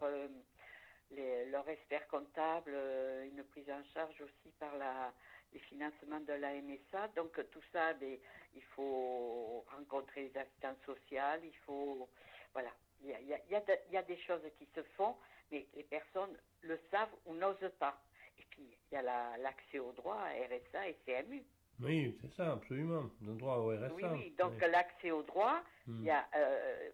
les, 1.11 1.45
leur 1.45 1.67
expert 1.69 2.07
comptable, 2.07 2.71
euh, 2.73 3.25
une 3.25 3.43
prise 3.43 3.69
en 3.69 3.83
charge 3.93 4.19
aussi 4.21 4.51
par 4.59 4.75
la, 4.77 5.13
les 5.53 5.59
financements 5.59 6.19
de 6.21 6.33
la 6.33 6.53
MSA. 6.53 7.09
Donc 7.15 7.33
tout 7.51 7.61
ça, 7.71 7.93
ben, 7.93 8.17
il 8.55 8.63
faut 8.75 9.65
rencontrer 9.75 10.29
les 10.29 10.37
assistants 10.39 10.75
sociaux, 10.85 11.41
il 11.43 11.55
faut... 11.65 12.09
Voilà, 12.53 12.71
il 13.03 13.09
y 13.09 13.13
a, 13.13 13.19
y, 13.19 13.55
a, 13.55 13.61
y 13.91 13.97
a, 13.97 14.03
des 14.03 14.17
choses 14.17 14.41
qui 14.57 14.67
se 14.73 14.81
font, 14.95 15.15
mais 15.51 15.67
les 15.75 15.83
personnes 15.83 16.35
le 16.61 16.79
savent 16.91 17.13
ou 17.25 17.33
n'osent 17.35 17.71
pas. 17.79 18.01
Et 18.39 18.43
puis, 18.49 18.77
il 18.91 18.95
y 18.95 18.97
a 18.97 19.37
l'accès 19.37 19.79
au 19.79 19.91
droit 19.93 20.17
à 20.17 20.31
RSA 20.31 20.89
et 20.89 20.97
CMU. 21.05 21.43
Oui, 21.81 22.17
c'est 22.21 22.33
ça, 22.35 22.53
absolument. 22.53 23.09
Le 23.21 23.33
droit 23.35 23.57
au 23.57 23.75
RSA. 23.75 23.93
Oui, 23.93 24.03
oui. 24.13 24.35
donc 24.37 24.59
l'accès 24.61 25.11
au 25.11 25.23
droit, 25.23 25.61
il 25.87 26.03
y 26.03 26.09
a... 26.09 26.21
Hmm. 26.21 26.35
Euh, 26.35 26.89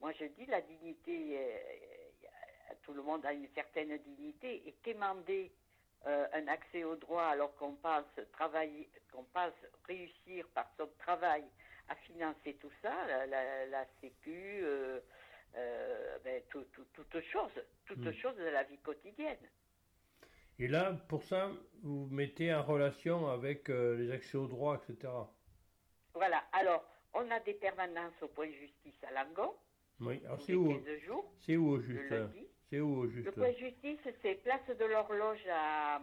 moi, 0.00 0.12
je 0.12 0.24
dis 0.24 0.44
la 0.46 0.60
dignité 0.60 1.38
tout 2.84 2.92
le 2.92 3.02
monde 3.02 3.24
a 3.26 3.32
une 3.32 3.48
certaine 3.54 3.96
dignité, 3.98 4.62
et 4.66 4.72
quémander 4.82 5.50
euh, 6.06 6.26
un 6.34 6.46
accès 6.48 6.84
au 6.84 6.96
droit 6.96 7.24
alors 7.24 7.54
qu'on 7.56 7.74
pense 7.74 8.04
travailler, 8.32 8.88
qu'on 9.12 9.24
pense 9.24 9.54
réussir 9.86 10.46
par 10.54 10.70
son 10.78 10.88
travail 10.98 11.44
à 11.88 11.94
financer 11.96 12.54
tout 12.60 12.70
ça, 12.82 12.92
la, 13.26 13.84
Sécu, 14.00 14.62
euh, 15.56 15.58
euh, 15.58 16.18
ben, 16.24 16.42
tout, 16.50 16.64
toute 16.72 17.20
chose, 17.20 17.52
toute 17.86 17.98
hmm. 17.98 18.12
chose 18.12 18.36
de 18.36 18.44
la 18.44 18.62
vie 18.64 18.78
quotidienne. 18.78 19.38
Et 20.58 20.68
là, 20.68 20.92
pour 21.08 21.22
ça, 21.24 21.50
vous 21.82 22.06
mettez 22.10 22.54
en 22.54 22.62
relation 22.62 23.28
avec 23.28 23.68
les 23.68 24.10
accès 24.12 24.36
au 24.36 24.46
droit, 24.46 24.76
etc. 24.76 25.12
Voilà. 26.14 26.44
Alors, 26.52 26.84
on 27.12 27.28
a 27.30 27.40
des 27.40 27.54
permanences 27.54 28.14
au 28.22 28.28
point 28.28 28.46
de 28.46 28.52
justice 28.52 29.02
à 29.02 29.12
Langon. 29.12 29.52
Oui. 30.00 30.20
Alors, 30.24 30.40
c'est 30.42 30.54
où 30.54 30.80
C'est 31.40 31.56
où, 31.56 31.80
juste 31.80 32.14
c'est 32.70 32.80
où, 32.80 33.08
juste 33.08 33.26
Le 33.26 33.32
point 33.32 33.52
de 33.52 33.58
justice, 33.58 34.00
c'est 34.22 34.34
place 34.42 34.66
de 34.66 34.84
l'horloge 34.84 35.44
à, 35.50 36.00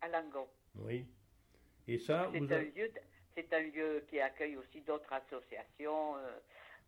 à 0.00 0.08
Langon. 0.08 0.48
Oui. 0.76 1.06
Et 1.86 1.98
ça, 1.98 2.30
c'est 2.32 2.52
un, 2.52 2.62
lieu, 2.62 2.90
c'est 3.34 3.52
un 3.52 3.60
lieu 3.60 4.04
qui 4.08 4.20
accueille 4.20 4.56
aussi 4.56 4.80
d'autres 4.82 5.12
associations. 5.12 6.16
Euh, 6.16 6.38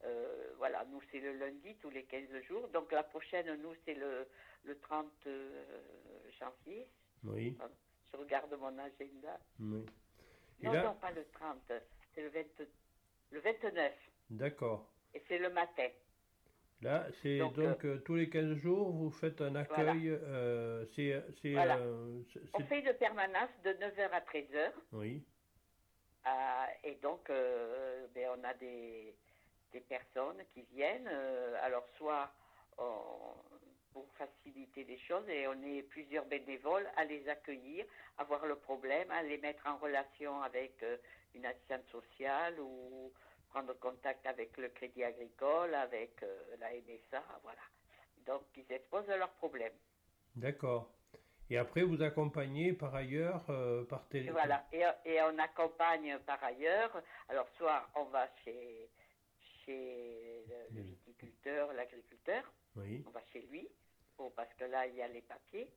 euh, 0.05 0.53
voilà, 0.59 0.85
nous, 0.91 1.01
c'est 1.11 1.21
le 1.21 1.33
lundi, 1.35 1.77
tous 1.81 1.91
les 1.91 2.05
15 2.05 2.29
jours. 2.49 2.69
Donc, 2.69 2.93
la 2.93 3.03
prochaine, 3.03 3.55
nous, 3.63 3.75
c'est 3.85 3.95
le, 3.95 4.27
le 4.65 4.79
30 4.79 5.07
euh, 5.27 5.65
janvier. 6.39 6.89
Oui. 7.25 7.57
Je 8.13 8.19
regarde 8.19 8.53
mon 8.59 8.77
agenda. 8.79 9.39
Oui. 9.61 9.85
non, 10.63 10.73
non, 10.73 10.95
pas 10.95 11.13
le 11.13 11.25
30, 11.33 11.73
c'est 12.15 12.23
le, 12.23 12.29
20, 12.29 12.41
le 13.31 13.41
29. 13.41 13.93
D'accord. 14.31 14.91
Et 15.15 15.23
c'est 15.29 15.39
le 15.39 15.51
matin. 15.51 15.89
Là, 16.83 17.07
c'est 17.23 17.39
donc, 17.39 17.59
euh, 17.59 17.77
euh, 17.85 17.99
tous 17.99 18.15
les 18.15 18.31
15 18.31 18.55
jours, 18.55 18.91
vous 18.91 19.11
faites 19.11 19.43
un 19.43 19.55
accueil. 19.55 20.09
Euh, 20.09 20.87
c'est, 20.97 21.23
On 22.55 22.65
fait 22.65 22.81
une 22.81 22.95
permanence 22.95 23.51
de 23.65 23.71
9h 23.71 24.09
à 24.11 24.21
13h. 24.21 24.73
Oui. 24.93 25.23
et 26.85 26.95
donc, 27.03 27.29
ben, 27.29 28.31
on 28.35 28.45
a 28.45 28.55
des, 28.55 29.15
des, 29.73 29.81
personnes 29.81 30.43
qui 30.53 30.63
viennent. 30.73 31.09
alors, 31.63 31.87
soit 31.97 32.31
pour 33.93 34.07
faciliter 34.15 34.85
les 34.85 34.99
choses, 34.99 35.29
et 35.29 35.47
on 35.49 35.63
est 35.63 35.83
plusieurs 35.83 36.25
bénévoles 36.27 36.89
à 36.97 37.05
les 37.05 37.29
accueillir, 37.29 37.85
à 38.19 38.25
voir 38.25 38.47
le 38.47 38.57
problème, 38.57 39.11
à 39.11 39.23
les 39.23 39.39
mettre 39.39 39.67
en 39.67 39.77
relation 39.77 40.43
avec 40.43 40.85
une 41.35 41.45
assistante 41.47 41.87
sociale 41.91 42.59
ou 42.61 43.13
prendre 43.51 43.75
contact 43.75 44.25
avec 44.27 44.57
le 44.57 44.69
Crédit 44.69 45.05
Agricole, 45.05 45.75
avec 45.75 46.23
euh, 46.23 46.57
la 46.61 46.71
MSA, 46.71 47.23
voilà. 47.43 47.63
Donc, 48.27 48.43
ils 48.57 48.73
exposent 48.73 49.09
leurs 49.09 49.33
problèmes. 49.33 49.73
D'accord. 50.37 50.91
Et 51.49 51.59
après, 51.59 51.83
vous 51.83 52.01
accompagnez 52.01 52.73
par 52.73 52.95
ailleurs 52.95 53.45
euh, 53.51 53.85
par 53.85 54.07
téléphone 54.09 54.35
Voilà, 54.35 54.65
et, 54.73 54.85
et, 55.05 55.21
on 55.23 55.37
accompagne 55.39 56.17
par 56.21 56.43
ailleurs. 56.45 57.03
Alors, 57.29 57.49
soit 57.57 57.89
on 57.97 58.05
va 58.05 58.29
chez, 58.45 58.89
chez 59.71 60.45
le, 60.73 60.83
viticulteur, 60.83 61.73
l'agriculteur, 61.73 62.43
oui. 62.77 63.05
on 63.07 63.11
va 63.11 63.21
chez 63.33 63.43
lui, 63.43 63.69
parce 64.37 64.53
que 64.55 64.65
là, 64.65 64.87
il 64.87 64.97
y 64.97 65.03
a 65.03 65.09
les 65.09 65.23
papiers. 65.23 65.71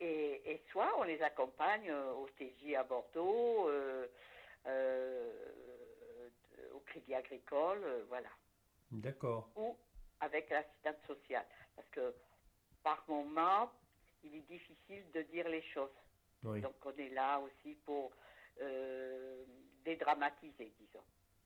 Et, 0.00 0.42
et 0.50 0.62
soit 0.70 0.92
on 0.98 1.04
les 1.04 1.20
accompagne 1.22 1.90
au 1.92 2.28
TJ 2.36 2.74
à 2.74 2.84
Bordeaux, 2.84 3.68
euh, 3.68 4.06
au 6.74 6.80
Crédit 6.80 7.14
Agricole, 7.14 7.82
euh, 7.84 8.04
voilà. 8.08 8.28
D'accord. 8.90 9.50
Ou 9.56 9.76
avec 10.20 10.50
l'assistante 10.50 10.98
sociale. 11.06 11.46
Parce 11.74 11.88
que 11.90 12.14
par 12.82 13.04
moment, 13.08 13.70
il 14.24 14.34
est 14.34 14.48
difficile 14.48 15.04
de 15.14 15.22
dire 15.22 15.48
les 15.48 15.62
choses. 15.62 15.90
Donc 16.42 16.74
on 16.84 16.92
est 16.96 17.08
là 17.10 17.40
aussi 17.40 17.74
pour 17.84 18.12
euh, 18.60 19.44
dédramatiser, 19.84 20.72
disons. 20.78 21.02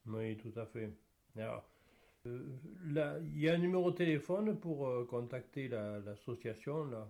Oui, 0.07 0.37
tout 0.37 0.59
à 0.59 0.67
fait. 0.67 0.91
Alors, 1.37 1.65
euh, 1.65 1.80
là, 2.25 3.19
il 3.21 3.41
y 3.41 3.49
a 3.49 3.55
un 3.55 3.59
numéro 3.59 3.91
de 3.91 3.97
téléphone 3.97 4.59
pour 4.59 5.07
contacter 5.09 5.69
l'association, 5.69 6.85
là 6.85 7.09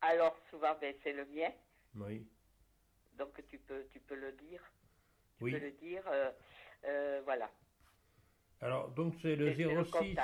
Alors, 0.00 0.36
souvent, 0.50 0.74
ben, 0.80 0.94
c'est 1.02 1.12
le 1.12 1.24
mien. 1.26 1.50
Oui. 1.94 2.26
Donc, 3.16 3.42
tu 3.48 3.58
peux, 3.58 3.86
tu 3.90 4.00
peux 4.00 4.16
le 4.16 4.32
dire. 4.32 4.62
Tu 5.38 5.44
oui. 5.44 5.52
peux 5.52 5.58
le 5.58 5.72
dire. 5.72 6.02
Euh, 6.84 7.20
voilà. 7.24 7.50
Alors, 8.60 8.90
donc 8.90 9.14
c'est 9.22 9.36
le 9.36 9.52
06, 9.52 10.16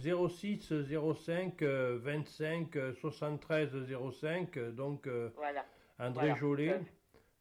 06 0.00 0.72
05 1.24 1.62
25 1.62 2.78
73 3.00 3.70
05, 4.20 4.58
donc 4.74 5.06
euh, 5.08 5.30
André 5.98 6.34
Jolet 6.36 6.80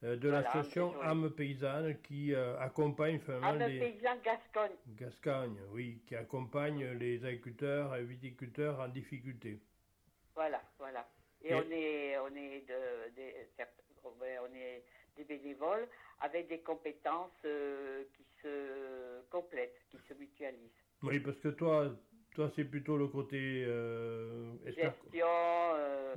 euh, 0.03 0.15
de 0.15 0.29
l'association 0.29 0.99
Âme 1.01 1.29
Paysanne 1.31 1.97
qui 2.01 2.33
accompagne 2.35 3.19
Âme 3.43 3.59
les... 3.59 3.79
Paysanne 3.79 4.19
Gascogne. 4.23 4.75
Gascogne, 4.97 5.57
oui, 5.71 6.01
qui 6.07 6.15
accompagne 6.15 6.85
les 6.99 7.23
agriculteurs 7.25 7.95
et 7.95 8.03
viticulteurs 8.03 8.79
en 8.79 8.87
difficulté. 8.87 9.59
Voilà, 10.35 10.61
voilà. 10.79 11.07
Et, 11.43 11.53
on 11.53 11.71
est, 11.71 12.17
on 12.19 12.35
est 12.35 12.67
de, 12.67 13.11
on 14.41 14.55
est 14.55 14.83
des 15.17 15.23
bénévoles 15.23 15.87
avec 16.21 16.47
des 16.47 16.59
compétences 16.59 17.31
euh, 17.45 18.03
qui 18.15 18.25
se 18.41 19.21
complètent, 19.29 19.79
qui 19.89 19.97
se 20.07 20.13
mutualisent. 20.13 20.71
Oui, 21.03 21.19
parce 21.19 21.37
que 21.37 21.49
toi, 21.49 21.91
toi 22.35 22.51
c'est 22.55 22.63
plutôt 22.63 22.97
le 22.97 23.07
côté 23.07 23.63
euh, 23.65 24.53
gestion, 24.65 25.25
euh, 25.25 26.15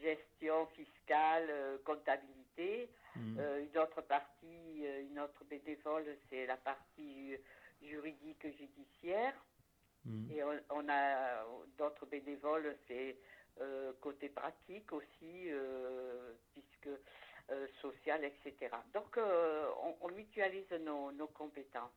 gestion 0.00 0.66
fiscale, 0.74 1.78
comptabilité. 1.84 2.88
Hmm. 3.16 3.38
une 3.38 3.78
autre 3.78 4.02
partie, 4.02 4.84
une 5.08 5.18
autre 5.20 5.44
bénévole, 5.44 6.04
c'est 6.28 6.46
la 6.46 6.56
partie 6.56 7.36
juridique 7.82 8.46
judiciaire. 8.58 9.34
Hmm. 10.04 10.30
Et 10.30 10.42
on, 10.70 10.88
a 10.88 11.44
d'autres 11.78 12.06
bénévoles, 12.06 12.76
c'est 12.88 13.16
côté 14.00 14.28
pratique 14.28 14.92
aussi, 14.92 15.48
puisque 16.52 16.88
euh, 17.50 17.66
social, 17.82 18.24
etc. 18.24 18.74
Donc, 18.94 19.18
euh, 19.18 19.68
on, 20.00 20.08
mutualise 20.12 20.64
nos, 20.80 21.26
compétences. 21.26 21.92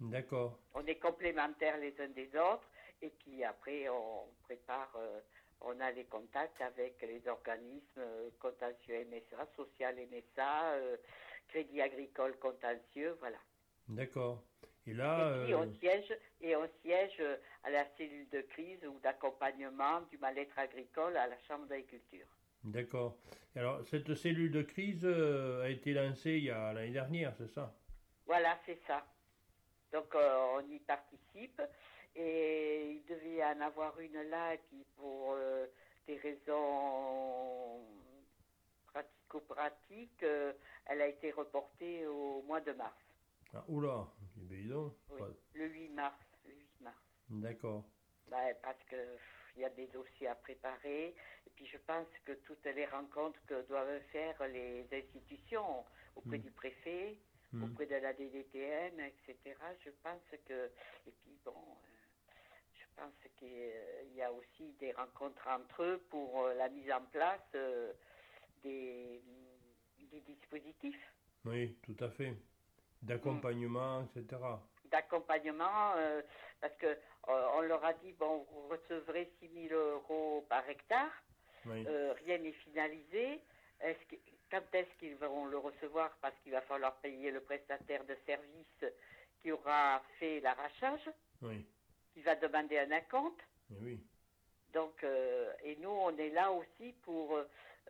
D'accord. 0.00 0.58
On 0.74 0.84
est 0.86 0.96
complémentaires 0.96 1.78
les 1.78 1.94
uns 2.00 2.08
des 2.08 2.28
autres, 2.36 2.68
et 3.00 3.10
puis 3.10 3.44
après, 3.44 3.88
on 3.88 4.24
prépare, 4.42 4.92
euh, 4.96 5.20
on 5.60 5.78
a 5.80 5.90
les 5.90 6.04
contacts 6.04 6.60
avec 6.60 7.00
les 7.02 7.26
organismes 7.28 8.02
contentieux 8.38 9.06
MSA, 9.10 9.46
social 9.56 9.96
MSA, 9.96 10.76
Crédit 11.48 11.80
Agricole 11.80 12.36
contentieux, 12.38 13.16
voilà. 13.20 13.38
D'accord. 13.88 14.42
Et 14.86 14.94
là, 14.94 15.36
et 15.36 15.44
puis, 15.44 15.54
on 15.54 15.70
siège 15.74 16.16
et 16.40 16.56
on 16.56 16.68
siège 16.82 17.22
à 17.64 17.70
la 17.70 17.84
cellule 17.96 18.28
de 18.30 18.40
crise 18.40 18.84
ou 18.86 18.98
d'accompagnement 19.00 20.00
du 20.10 20.16
mal-être 20.18 20.58
agricole 20.58 21.16
à 21.16 21.26
la 21.26 21.38
Chambre 21.46 21.66
d'agriculture. 21.66 22.26
D'accord. 22.64 23.18
Alors, 23.54 23.84
cette 23.86 24.14
cellule 24.14 24.50
de 24.50 24.62
crise 24.62 25.04
euh, 25.04 25.64
a 25.64 25.68
été 25.68 25.92
lancée 25.92 26.32
il 26.32 26.44
y 26.44 26.50
a 26.50 26.72
l'année 26.72 26.92
dernière, 26.92 27.34
c'est 27.36 27.48
ça? 27.48 27.74
Voilà, 28.26 28.58
c'est 28.66 28.78
ça. 28.86 29.06
Donc, 29.92 30.14
euh, 30.14 30.56
on 30.56 30.70
y 30.70 30.78
participe. 30.80 31.60
Et 32.20 32.90
il 32.92 33.04
devait 33.06 33.36
y 33.36 33.44
en 33.44 33.60
avoir 33.60 33.98
une 34.00 34.20
là, 34.28 34.54
et 34.54 34.58
puis 34.68 34.84
pour 34.96 35.34
euh, 35.34 35.66
des 36.06 36.16
raisons 36.16 37.80
pratico-pratiques, 38.86 40.24
elle 40.86 41.00
a 41.00 41.06
été 41.06 41.30
reportée 41.30 42.06
au 42.08 42.42
mois 42.42 42.60
de 42.60 42.72
mars. 42.72 42.98
Ah, 43.54 43.64
oula, 43.68 44.06
ben 44.36 44.68
donc. 44.68 44.94
Oui, 45.10 45.20
le 45.54 45.66
8 45.68 45.88
mars. 45.90 46.18
Le 46.44 46.54
8 46.54 46.80
mars. 46.80 46.96
D'accord. 47.30 47.84
Ben, 48.28 48.54
parce 48.62 48.82
que 48.90 48.96
il 49.58 49.62
y 49.62 49.64
a 49.64 49.70
des 49.70 49.88
dossiers 49.88 50.28
à 50.28 50.34
préparer. 50.36 51.14
Et 51.46 51.50
puis 51.56 51.66
je 51.66 51.78
pense 51.78 52.06
que 52.24 52.32
toutes 52.46 52.64
les 52.64 52.86
rencontres 52.86 53.40
que 53.46 53.66
doivent 53.66 54.00
faire 54.12 54.36
les 54.48 54.86
institutions 54.92 55.84
auprès 56.14 56.38
hmm. 56.38 56.42
du 56.42 56.50
préfet, 56.52 57.18
hmm. 57.52 57.64
auprès 57.64 57.86
de 57.86 57.96
la 57.96 58.12
DDTM, 58.12 59.00
etc., 59.00 59.56
je 59.84 59.90
pense 60.02 60.22
que. 60.46 60.70
Et 61.06 61.12
puis 61.22 61.38
bon. 61.44 61.54
Euh, 62.98 63.04
je 63.20 63.28
pense 63.28 63.32
qu'il 63.38 64.16
y 64.16 64.22
a 64.22 64.32
aussi 64.32 64.72
des 64.80 64.92
rencontres 64.92 65.46
entre 65.48 65.82
eux 65.82 66.02
pour 66.10 66.44
euh, 66.44 66.54
la 66.54 66.68
mise 66.68 66.90
en 66.90 67.02
place 67.12 67.40
euh, 67.54 67.92
des, 68.62 69.22
des 70.10 70.20
dispositifs. 70.20 71.14
Oui, 71.44 71.76
tout 71.82 71.96
à 72.04 72.10
fait. 72.10 72.34
D'accompagnement, 73.02 74.02
etc. 74.16 74.42
D'accompagnement, 74.86 75.94
parce 76.60 76.74
que 76.78 76.98
on 77.28 77.60
leur 77.60 77.84
a 77.84 77.92
dit 77.92 78.12
bon, 78.14 78.44
vous 78.50 78.68
recevrez 78.68 79.30
6 79.38 79.68
000 79.68 79.74
euros 79.80 80.44
par 80.48 80.68
hectare. 80.68 81.12
Euh, 81.66 82.14
rien 82.24 82.38
n'est 82.38 82.52
finalisé. 82.52 83.40
Est-ce 83.80 84.04
que, 84.08 84.16
quand 84.50 84.62
est-ce 84.72 84.98
qu'ils 84.98 85.16
vont 85.16 85.46
le 85.46 85.58
recevoir? 85.58 86.10
Parce 86.20 86.34
qu'il 86.42 86.52
va 86.52 86.62
falloir 86.62 86.96
payer 86.96 87.30
le 87.30 87.40
prestataire 87.40 88.04
de 88.04 88.16
service 88.26 88.84
qui 89.42 89.52
aura 89.52 90.02
fait 90.18 90.40
l'arrachage, 90.40 91.08
qui 92.18 92.24
va 92.24 92.34
demander 92.34 92.78
un 92.78 92.90
acompte. 92.90 93.40
Oui. 93.70 94.00
Donc, 94.72 95.04
euh, 95.04 95.52
et 95.62 95.76
nous, 95.76 95.88
on 95.88 96.16
est 96.18 96.30
là 96.30 96.50
aussi 96.50 96.92
pour 97.02 97.38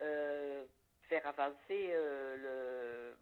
euh, 0.01 0.65
faire 1.03 1.25
avancer 1.25 1.91
le, 2.37 3.15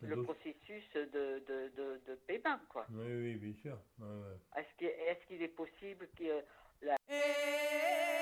le 0.00 0.22
processus 0.22 0.84
de, 0.94 1.42
de, 1.46 1.70
de, 2.06 2.14
paiement, 2.26 2.58
quoi. 2.70 2.86
Oui, 2.90 3.12
oui, 3.12 3.34
bien 3.36 3.54
sûr. 3.60 3.78
Est-ce 4.56 4.78
qu'il 4.78 4.86
est, 4.88 5.26
qu'il 5.28 5.42
est, 5.42 5.48
possible 5.48 6.08
que 6.18 6.42
la... 6.80 6.96
Je 7.08 8.21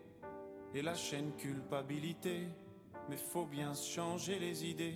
Et 0.73 0.81
la 0.81 0.95
chaîne 0.95 1.35
culpabilité. 1.35 2.47
Mais 3.09 3.17
faut 3.17 3.45
bien 3.45 3.73
changer 3.73 4.39
les 4.39 4.65
idées. 4.65 4.95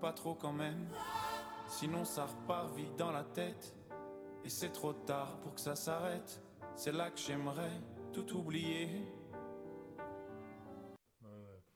Pas 0.00 0.12
trop 0.12 0.34
quand 0.34 0.52
même, 0.52 0.88
sinon 1.68 2.04
ça 2.04 2.24
repart 2.24 2.74
vite 2.74 2.96
dans 2.96 3.10
la 3.10 3.24
tête. 3.24 3.76
Et 4.44 4.48
c'est 4.48 4.72
trop 4.72 4.94
tard 4.94 5.38
pour 5.40 5.54
que 5.54 5.60
ça 5.60 5.76
s'arrête. 5.76 6.42
C'est 6.74 6.92
là 6.92 7.10
que 7.10 7.18
j'aimerais 7.18 7.80
tout 8.12 8.36
oublier. 8.36 8.88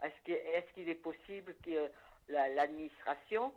Est-ce 0.02 0.72
qu'il 0.74 0.88
est, 0.88 0.94
possible 0.94 1.54
que 1.62 1.90
l'administration 2.28 3.52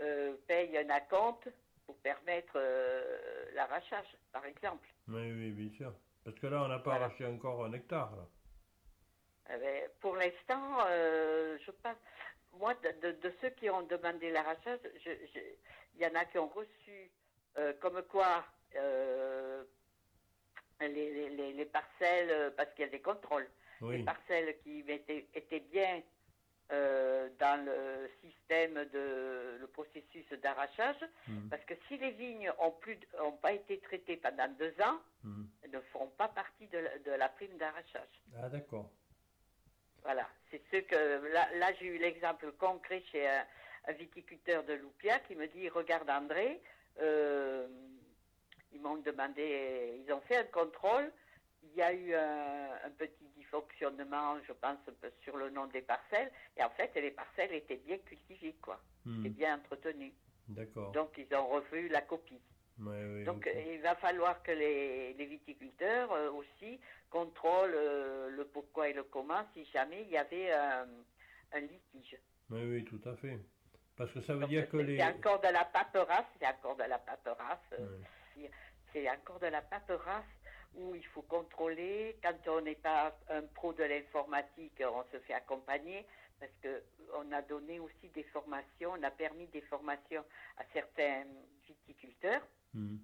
euh, 0.00 0.34
paye 0.46 0.76
un 0.78 0.88
acompte 0.90 1.48
pour 1.86 1.96
permettre 1.96 2.52
euh, 2.56 3.44
l'arrachage, 3.54 4.16
par 4.32 4.44
exemple? 4.46 4.86
Oui, 5.08 5.32
oui, 5.32 5.50
bien 5.52 5.70
sûr. 5.70 5.92
Parce 6.28 6.40
que 6.40 6.46
là, 6.46 6.62
on 6.62 6.68
n'a 6.68 6.78
pas 6.78 6.96
arraché 6.96 7.24
encore 7.24 7.64
un 7.64 7.72
hectare. 7.72 8.14
Là. 8.14 8.26
Eh 9.54 9.58
ben, 9.58 9.88
pour 9.98 10.14
l'instant, 10.14 10.84
euh, 10.86 11.56
je 11.64 11.70
pense. 11.70 11.96
Moi, 12.58 12.74
de, 13.02 13.32
ceux 13.40 13.48
qui 13.50 13.70
ont 13.70 13.80
demandé 13.80 14.30
l'arrachage, 14.30 14.80
il 15.06 16.02
y 16.02 16.06
en 16.06 16.14
a 16.14 16.26
qui 16.26 16.36
ont 16.36 16.48
reçu, 16.48 17.10
euh, 17.56 17.72
comme 17.80 18.02
quoi, 18.10 18.44
euh, 18.76 19.64
les, 20.82 21.64
parcelles, 21.72 22.52
parce 22.58 22.70
qu'il 22.74 22.84
y 22.84 22.88
a 22.88 22.90
des 22.90 23.00
contrôles, 23.00 23.48
les 23.80 24.02
parcelles 24.02 24.54
qui 24.62 24.84
étaient 25.34 25.64
bien 25.72 26.02
euh, 26.70 27.30
dans 27.40 27.64
le 27.64 28.10
système 28.20 28.74
de 28.92 29.56
le 29.58 29.66
processus 29.68 30.28
d'arrachage, 30.42 31.02
hmm. 31.26 31.48
parce 31.48 31.64
que 31.64 31.72
si 31.88 31.96
les 31.96 32.10
vignes 32.10 32.52
ont 32.58 32.72
plus 32.72 32.98
ont 33.22 33.32
pas 33.32 33.52
été 33.52 33.78
traitées 33.78 34.18
pendant 34.18 34.48
deux 34.48 34.74
ans, 34.82 35.00
hmm. 35.24 35.44
Ne 35.72 35.80
feront 35.92 36.08
pas 36.16 36.28
partie 36.28 36.66
de 36.68 37.10
la, 37.12 37.28
prime 37.28 37.56
d'arrachage. 37.56 38.22
Ah 38.42 38.48
d'accord. 38.48 38.90
Voilà, 40.02 40.28
c'est 40.50 40.62
ce 40.70 40.76
que 40.78 41.32
là, 41.32 41.48
là 41.56 41.72
j'ai 41.78 41.86
eu 41.86 41.98
l'exemple 41.98 42.52
concret 42.52 43.02
chez 43.12 43.26
un, 43.26 43.44
viticulteur 43.98 44.64
de 44.64 44.74
Loupia 44.74 45.18
qui 45.20 45.34
me 45.34 45.46
dit 45.48 45.68
regarde 45.70 46.10
André, 46.10 46.60
euh, 47.00 47.66
ils 48.72 48.80
m'ont 48.80 48.98
demandé, 48.98 50.02
ils 50.04 50.12
ont 50.12 50.20
fait 50.22 50.36
un 50.36 50.44
contrôle, 50.44 51.10
il 51.62 51.74
y 51.74 51.82
a 51.82 51.92
eu 51.92 52.14
un 52.14 52.90
petit 52.98 53.28
fonctionnement, 53.50 54.36
je 54.46 54.52
pense, 54.52 54.78
sur 55.22 55.36
le 55.36 55.50
nom 55.50 55.66
des 55.66 55.82
parcelles. 55.82 56.30
Et 56.56 56.62
en 56.62 56.70
fait, 56.70 56.90
les 56.94 57.10
parcelles 57.10 57.52
étaient 57.52 57.76
bien 57.76 57.98
cultivées, 57.98 58.56
quoi. 58.60 58.80
Hmm. 59.04 59.16
C'était 59.16 59.34
bien 59.34 59.56
entretenu. 59.56 60.12
D'accord. 60.48 60.92
Donc, 60.92 61.10
ils 61.18 61.34
ont 61.34 61.46
revu 61.48 61.88
la 61.88 62.00
copie. 62.02 62.40
Donc, 62.78 63.48
il 63.72 63.80
va 63.80 63.96
falloir 63.96 64.42
que 64.42 64.52
les, 64.52 65.12
viticulteurs 65.18 66.12
euh, 66.12 66.30
aussi 66.30 66.78
contrôlent 67.10 67.74
euh, 67.74 68.30
le 68.30 68.44
pourquoi 68.44 68.88
et 68.88 68.92
le 68.92 69.02
comment 69.02 69.44
si 69.52 69.64
jamais 69.66 70.02
il 70.02 70.10
y 70.10 70.16
avait 70.16 70.52
un, 70.52 70.86
litige. 71.60 72.16
Oui, 72.50 72.60
oui, 72.64 72.84
tout 72.84 73.00
à 73.08 73.16
fait. 73.16 73.38
Parce 73.96 74.12
que 74.12 74.20
ça 74.20 74.34
veut 74.34 74.46
dire 74.46 74.68
que 74.70 74.76
les... 74.76 74.96
C'est 74.96 75.04
encore 75.04 75.40
de 75.40 75.48
la 75.48 75.64
paperasse, 75.64 76.26
c'est 76.38 76.46
encore 76.46 76.76
de 76.76 76.84
la 76.84 76.98
paperasse. 76.98 77.74
C'est 78.92 79.10
encore 79.10 79.40
de 79.40 79.46
la 79.46 79.60
paperasse 79.60 80.24
où 80.76 80.94
il 80.94 81.04
faut 81.06 81.22
contrôler. 81.22 82.16
Quand 82.22 82.36
on 82.46 82.60
n'est 82.60 82.76
pas 82.76 83.16
un 83.28 83.42
pro 83.42 83.72
de 83.72 83.82
l'informatique, 83.82 84.80
on 84.80 85.02
se 85.12 85.18
fait 85.24 85.34
accompagner 85.34 86.06
parce 86.38 86.52
que 86.62 86.82
on 87.14 87.32
a 87.32 87.42
donné 87.42 87.80
aussi 87.80 88.08
des 88.14 88.22
formations, 88.22 88.92
on 88.96 89.02
a 89.02 89.10
permis 89.10 89.48
des 89.48 89.62
formations 89.62 90.24
à 90.58 90.62
certains 90.72 91.24
viticulteurs 91.66 92.42
hmm. 92.78 92.98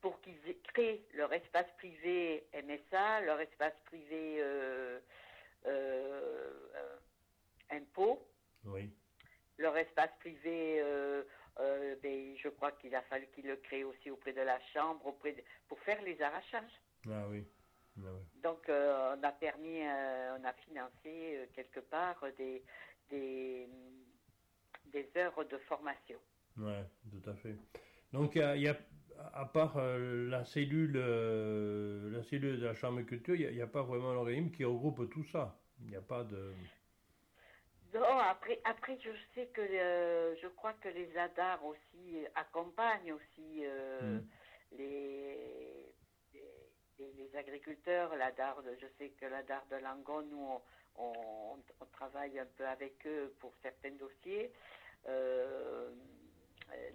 pour 0.00 0.20
qu'ils 0.20 0.38
créent 0.72 1.04
leur 1.14 1.32
espace 1.32 1.66
privé 1.78 2.46
MSA, 2.54 3.22
leur 3.22 3.40
espace 3.40 3.74
privé 3.86 4.36
euh, 4.40 5.00
euh, 5.66 6.50
euh, 6.74 6.96
impôt, 7.70 8.26
oui. 8.64 8.90
leur 9.58 9.76
espace 9.76 10.10
privé 10.20 10.82
ben, 12.02 12.34
je 12.42 12.48
crois 12.48 12.72
qu'il 12.72 12.94
a 12.94 13.02
fallu 13.02 13.26
qu'ils 13.34 13.46
le 13.46 13.56
créent 13.56 13.84
aussi 13.84 14.10
auprès 14.10 14.32
de 14.32 14.40
la 14.40 14.58
chambre, 14.72 15.04
auprès 15.04 15.44
pour 15.68 15.78
faire 15.80 16.00
les 16.02 16.20
arrachages. 16.22 16.80
Ah 17.06 17.26
oui. 17.28 17.44
Ah 17.98 18.08
Donc 18.42 18.64
on 18.68 19.22
a 19.22 19.32
permis, 19.32 19.82
on 19.82 20.44
a 20.44 20.52
financé 20.64 21.46
quelque 21.54 21.80
part 21.80 22.24
des, 22.38 22.62
des, 23.10 23.68
des 24.86 25.10
heures 25.16 25.44
de 25.44 25.58
formation. 25.58 26.18
Oui, 26.56 26.72
tout 27.10 27.30
à 27.30 27.34
fait. 27.34 27.56
Donc 28.12 28.34
il 28.34 28.60
y 28.60 28.68
a, 28.68 28.76
à 29.34 29.46
part 29.46 29.78
la 29.78 30.44
cellule, 30.44 30.98
la 32.12 32.22
cellule 32.24 32.60
de 32.60 32.66
la 32.66 32.74
chambre 32.74 32.98
de 32.98 33.04
culture, 33.04 33.34
il 33.34 33.54
n'y 33.54 33.60
a, 33.60 33.64
a, 33.64 33.68
pas 33.68 33.82
vraiment 33.82 34.12
l'organisme 34.12 34.50
qui 34.50 34.64
regroupe 34.64 35.08
tout 35.10 35.24
ça. 35.24 35.56
Il 35.82 35.88
n'y 35.90 35.96
a 35.96 36.02
pas 36.02 36.24
de. 36.24 36.52
Non, 37.94 38.18
après, 38.18 38.60
après 38.64 38.98
je 39.02 39.10
sais 39.34 39.46
que 39.48 39.60
euh, 39.60 40.36
je 40.40 40.46
crois 40.48 40.74
que 40.74 40.88
les 40.88 41.16
ADAR 41.16 41.64
aussi 41.64 42.24
accompagnent 42.36 43.12
aussi 43.12 43.64
euh, 43.64 44.18
mm. 44.18 44.26
les, 44.78 45.92
les, 46.98 47.36
agriculteurs. 47.36 48.14
L'ADAR, 48.16 48.62
je 48.80 48.86
sais 48.98 49.10
que 49.10 49.26
l'ADAR 49.26 49.64
de 49.70 49.76
Langon, 49.76 50.22
nous, 50.22 50.60
on, 50.96 51.56
on, 51.80 51.86
travaille 51.92 52.38
un 52.38 52.46
peu 52.56 52.66
avec 52.66 53.04
eux 53.06 53.34
pour 53.40 53.52
certains 53.62 53.92
dossiers. 53.92 54.52
Euh, 55.08 55.90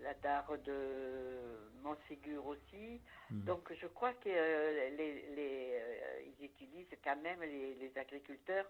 l'ADAR 0.01 0.57
de 0.65 1.71
Montségur 1.83 2.45
aussi. 2.45 3.01
Mm. 3.29 3.43
Donc 3.45 3.71
je 3.73 3.87
crois 3.87 4.13
qu'ils 4.13 4.31
les, 4.31 5.25
les, 5.35 5.81
ils 6.39 6.45
utilisent 6.45 6.97
quand 7.03 7.21
même 7.21 7.41
les, 7.41 7.75
les 7.75 7.97
agriculteurs 7.97 8.65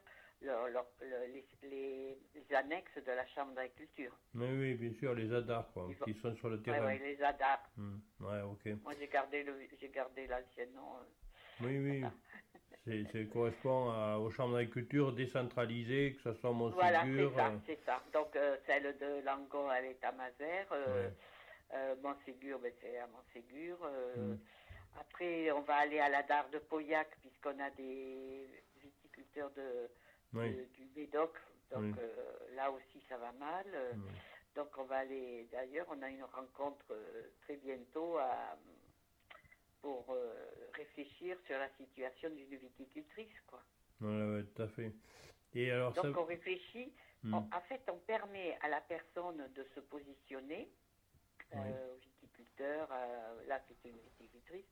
les, 1.64 2.56
annexes 2.56 2.96
de 2.96 3.12
la 3.12 3.26
Chambre 3.28 3.54
d'agriculture. 3.54 4.12
Oui, 4.34 4.48
oui, 4.52 4.74
bien 4.76 4.94
sûr, 5.00 5.14
les 5.14 5.32
ADAR, 5.34 5.72
quoi, 5.74 5.88
qui 6.04 6.14
sont 6.16 6.36
sur 6.36 6.50
le 6.50 6.62
terrain. 6.62 6.88
Oui, 6.88 7.00
les 7.00 7.22
ADAR. 7.22 7.60
Hmm, 7.78 7.98
ouais, 8.22 8.42
ok. 8.42 8.66
Moi, 8.84 8.94
j'ai 9.00 9.08
gardé, 9.08 9.46
j'ai 9.80 9.90
gardé 9.90 10.28
l'ancien 10.28 10.66
nom. 10.76 10.96
Euh. 10.96 11.66
Oui, 11.66 11.78
oui. 11.80 12.04
c'est, 12.86 13.30
correspond 13.32 13.90
à, 13.90 14.18
aux 14.18 14.30
chambres 14.32 14.56
d'agriculture 14.56 15.12
décentralisées, 15.14 16.14
que 16.14 16.22
ce 16.22 16.40
soit 16.40 16.52
Montségur. 16.52 16.82
Voilà, 16.82 17.04
c'est 17.06 17.36
ça, 17.36 17.48
euh. 17.48 17.58
c'est 17.66 17.80
ça. 17.86 18.04
Donc, 18.14 18.36
euh, 18.36 18.56
celle 18.68 18.96
de 18.98 19.26
Langon, 19.26 19.72
elle 19.72 19.86
est 19.86 20.04
à 20.04 20.12
Mazère. 20.12 20.68
Montségur, 22.02 22.60
ben, 22.60 22.72
c'est 22.82 22.98
à 22.98 23.08
Montségur. 23.08 23.78
Hmm. 24.16 24.38
Après, 25.00 25.52
on 25.52 25.62
va 25.62 25.76
aller 25.76 26.00
à 26.00 26.10
la 26.10 26.24
DAR 26.24 26.50
de 26.50 26.60
Pauillac, 26.60 27.10
puisqu'on 27.22 27.60
a 27.60 27.70
des 27.72 28.48
viticulteurs 28.82 29.52
de, 29.52 29.90
du 30.74 30.88
Médoc. 30.96 31.36
Donc 31.72 31.98
euh, 31.98 32.56
là 32.56 32.72
aussi, 32.72 33.04
ça 33.10 33.18
va 33.18 33.32
mal. 33.34 33.66
Donc 34.56 34.68
on 34.78 34.84
va 34.84 35.00
aller, 35.00 35.48
d'ailleurs, 35.52 35.88
on 35.90 36.02
a 36.02 36.10
une 36.10 36.24
rencontre 36.24 36.86
euh, 36.92 37.30
très 37.44 37.58
bientôt 37.58 38.18
à, 38.18 38.58
pour 39.86 40.10
euh, 40.10 40.34
réfléchir 40.74 41.38
sur 41.46 41.60
la 41.60 41.70
situation 41.78 42.32
d'une 42.32 42.58
viticultrice. 42.58 43.40
Quoi. 43.46 43.62
Oui, 44.02 44.44
tout 44.56 44.64
à 44.64 44.68
fait. 44.70 44.92
Et 45.54 45.70
alors, 45.70 45.94
Donc 45.94 46.18
on 46.18 46.26
réfléchit, 46.26 46.92
hmm. 47.22 47.36
en 47.36 47.62
fait 47.70 47.82
on 47.88 47.98
permet 48.00 48.58
à 48.62 48.68
la 48.68 48.82
personne 48.82 49.48
de 49.54 49.64
se 49.76 49.80
positionner, 49.82 50.68
au 51.54 51.98
viticulteur, 52.02 52.90
là 53.48 53.62
c'est 53.68 53.90
une 53.90 53.96
viticultrice, 53.98 54.66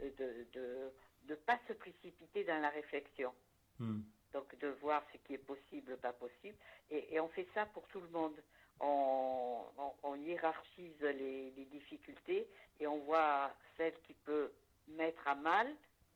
de 0.00 0.92
ne 1.28 1.34
pas 1.36 1.60
se 1.68 1.72
précipiter 1.74 2.42
dans 2.42 2.60
la 2.60 2.70
réflexion. 2.70 3.32
Hmm 3.78 4.00
donc 4.36 4.58
de 4.58 4.68
voir 4.82 5.02
ce 5.12 5.18
qui 5.26 5.34
est 5.34 5.46
possible, 5.52 5.96
pas 5.96 6.12
possible. 6.12 6.56
Et, 6.90 7.18
on 7.20 7.28
fait 7.28 7.48
ça 7.54 7.64
pour 7.66 7.86
tout 7.88 8.00
le 8.00 8.08
monde. 8.08 8.36
On, 8.80 10.14
hiérarchise 10.16 11.00
les, 11.02 11.52
difficultés 11.70 12.48
et 12.80 12.86
on 12.86 12.98
voit 13.04 13.52
celle 13.76 13.94
qui 14.06 14.14
peut 14.24 14.50
mettre 14.88 15.26
à 15.28 15.34
mal, 15.34 15.68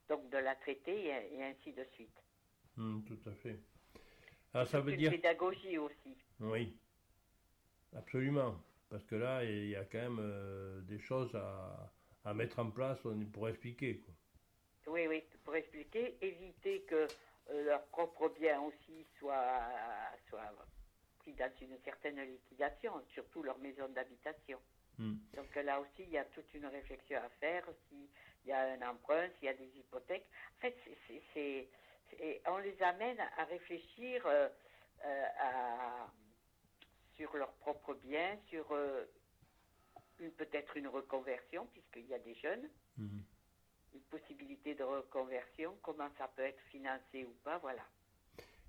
donc 0.08 0.28
de 0.30 0.38
la 0.38 0.54
traiter 0.56 1.06
et, 1.06 1.44
ainsi 1.44 1.72
de 1.72 1.84
suite. 1.92 2.16
Hmm, 2.76 3.02
tout 3.02 3.18
à 3.26 3.32
fait. 3.34 3.58
Alors, 4.54 4.66
ça 4.66 4.80
veut 4.80 4.92
une 4.92 4.98
dire 4.98 5.10
pédagogie 5.10 5.78
aussi. 5.78 6.16
Oui, 6.40 6.76
absolument. 7.94 8.56
Parce 8.88 9.04
que 9.04 9.14
là, 9.14 9.44
il 9.44 9.68
y 9.68 9.76
a 9.76 9.84
quand 9.84 9.98
même 9.98 10.18
euh, 10.18 10.80
des 10.82 10.98
choses 10.98 11.32
à, 11.34 11.92
à, 12.24 12.34
mettre 12.34 12.58
en 12.58 12.70
place 12.70 12.98
pour 13.32 13.48
expliquer. 13.48 13.98
Quoi. 13.98 14.14
Oui, 14.88 15.06
oui, 15.06 15.22
pour 15.44 15.54
expliquer, 15.54 16.16
éviter 16.20 16.82
que 16.82 17.06
euh, 17.50 17.64
leurs 17.64 17.86
propres 17.86 18.28
biens 18.40 18.60
aussi 18.62 19.06
soient 19.18 19.68
pris 21.20 21.33
dans 21.35 21.50
une 21.61 21.78
certaine 21.85 22.20
liquidation, 22.20 22.92
surtout 23.12 23.42
leur 23.42 23.59
maison 23.59 23.88
d'habitation. 23.88 24.59
Hmm. 24.98 25.16
Donc 25.35 25.54
là 25.54 25.80
aussi, 25.80 26.02
il 26.02 26.11
y 26.11 26.18
a 26.18 26.24
toute 26.26 26.52
une 26.54 26.66
réflexion 26.66 27.18
à 27.18 27.28
faire, 27.40 27.64
s'il 27.88 28.09
y 28.46 28.52
a 28.52 28.72
un 28.72 28.83
emprunt, 28.90 29.28
s'il 29.38 29.46
y 29.46 29.48
a 29.48 29.54
des 29.54 29.70
hypothèques. 29.78 30.26
En 30.59 30.61
fait, 30.61 30.76
c'est, 31.35 31.68
on 32.46 32.59
les 32.59 32.83
amène 32.83 33.20
à 33.38 33.44
réfléchir 33.44 34.26
euh, 34.26 34.48
euh, 35.04 35.26
à, 35.38 36.11
sur 37.16 37.37
leurs 37.37 37.52
propres 37.54 37.94
biens, 37.94 38.37
sur 38.48 38.66
peut-être 40.37 40.76
une 40.76 40.88
reconversion, 40.88 41.66
puisqu'il 41.72 42.06
y 42.06 42.14
a 42.14 42.18
des 42.18 42.35
jeunes. 42.35 42.68
Hmm 42.98 43.20
une 43.94 44.00
possibilité 44.02 44.74
de 44.74 44.85
reconversion, 44.85 45.76
comment 45.83 46.09
ça 46.18 46.28
peut 46.28 46.42
être 46.42 46.61
financé 46.70 47.24
ou 47.24 47.35
pas, 47.44 47.59
voilà. 47.59 47.83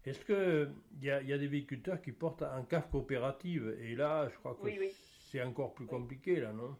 Est-ce 0.05 0.25
qu'il 0.25 0.73
y, 1.01 1.11
a, 1.11 1.21
y 1.21 1.33
a 1.33 1.37
des 1.37 1.47
viticulteurs 1.47 2.01
qui 2.01 2.11
portent 2.11 2.41
un 2.41 2.63
cave 2.63 2.89
coopérative? 2.89 3.77
Et 3.81 3.95
là, 3.95 4.29
je 4.29 4.37
crois 4.37 4.55
que 4.55 4.67
c'est 5.31 5.41
encore 5.43 5.73
plus 5.73 5.85
compliqué, 5.85 6.39
là, 6.39 6.51
non? 6.51 6.75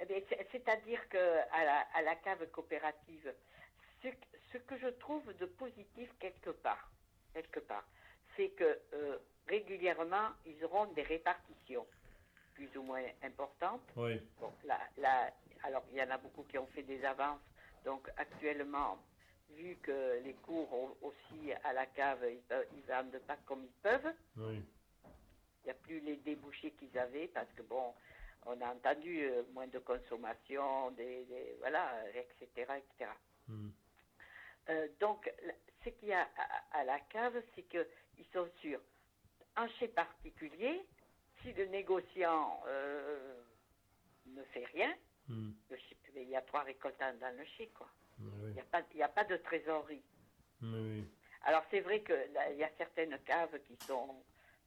Eh 0.00 0.24
C'est-à-dire 0.50 1.08
qu'à 1.08 1.64
la, 1.64 1.80
à 1.94 2.02
la 2.02 2.16
cave 2.16 2.46
coopérative, 2.50 3.32
ce, 4.02 4.08
ce, 4.52 4.58
que 4.58 4.76
je 4.78 4.88
trouve 4.88 5.24
de 5.36 5.46
positif 5.46 6.10
quelque 6.18 6.50
part, 6.50 6.90
quelque 7.32 7.60
part, 7.60 7.86
c'est 8.36 8.48
que 8.50 8.78
euh, 8.94 9.18
régulièrement, 9.46 10.30
ils 10.46 10.64
auront 10.64 10.86
des 10.94 11.02
répartitions 11.02 11.86
plus 12.54 12.74
ou 12.76 12.82
moins 12.82 13.04
importantes. 13.22 13.82
Oui. 13.96 14.20
Bon, 14.40 14.52
la, 14.64 15.30
alors, 15.64 15.82
il 15.92 15.98
y 15.98 16.02
en 16.02 16.10
a 16.10 16.18
beaucoup 16.18 16.42
qui 16.44 16.58
ont 16.58 16.66
fait 16.68 16.82
des 16.82 17.04
avances. 17.04 17.40
Donc, 17.84 18.08
actuellement, 18.16 18.98
vu 19.56 19.76
que 19.82 20.20
les 20.24 20.34
cours 20.34 20.96
aussi 21.02 21.52
à 21.64 21.72
la 21.72 21.86
cave, 21.86 22.24
ils 22.30 22.76
ne 22.76 22.86
vendent 22.86 23.18
pas 23.26 23.36
comme 23.46 23.64
ils 23.64 23.82
peuvent, 23.82 24.12
il 24.36 24.62
n'y 25.64 25.70
a 25.70 25.74
plus 25.74 26.00
les 26.00 26.16
débouchés 26.16 26.72
qu'ils 26.72 26.96
avaient 26.98 27.28
parce 27.28 27.50
que, 27.56 27.62
bon, 27.62 27.94
on 28.46 28.60
a 28.60 28.66
entendu 28.68 29.22
euh, 29.22 29.42
moins 29.52 29.66
de 29.66 29.78
consommation, 29.78 30.90
des, 30.92 31.26
voilà, 31.60 31.90
etc. 32.10 32.46
etc. 32.76 33.10
Hmm. 33.48 33.70
Euh, 34.68 34.88
donc, 35.00 35.32
ce 35.84 35.90
qu'il 35.90 36.08
y 36.08 36.12
a 36.12 36.28
à, 36.72 36.84
la 36.84 37.00
cave, 37.00 37.42
c'est 37.54 37.62
qu'ils 37.62 37.86
sont 38.32 38.48
sur 38.60 38.78
un 39.56 39.68
chai 39.68 39.88
particulier. 39.88 40.86
Si 41.42 41.52
le 41.52 41.66
négociant 41.66 42.62
euh, 42.66 43.42
ne 44.26 44.42
fait 44.44 44.64
rien, 44.66 44.94
Hmm. 45.28 45.52
il 46.16 46.28
y 46.28 46.36
a 46.36 46.42
trois 46.42 46.62
récoltants 46.62 47.14
dans 47.20 47.34
le 47.36 47.44
chai, 47.56 47.68
quoi. 47.68 47.88
Il 48.20 48.52
n'y 48.52 48.60
a, 48.60 48.64
pas, 48.64 48.82
a 49.02 49.08
pas 49.08 49.24
de 49.24 49.36
trésorerie. 49.36 50.02
Alors 51.42 51.62
c'est 51.70 51.80
vrai 51.80 52.02
qu'il 52.02 52.56
y 52.56 52.64
a 52.64 52.70
certaines 52.78 53.18
caves 53.26 53.58
qui 53.66 53.76
sont 53.86 54.14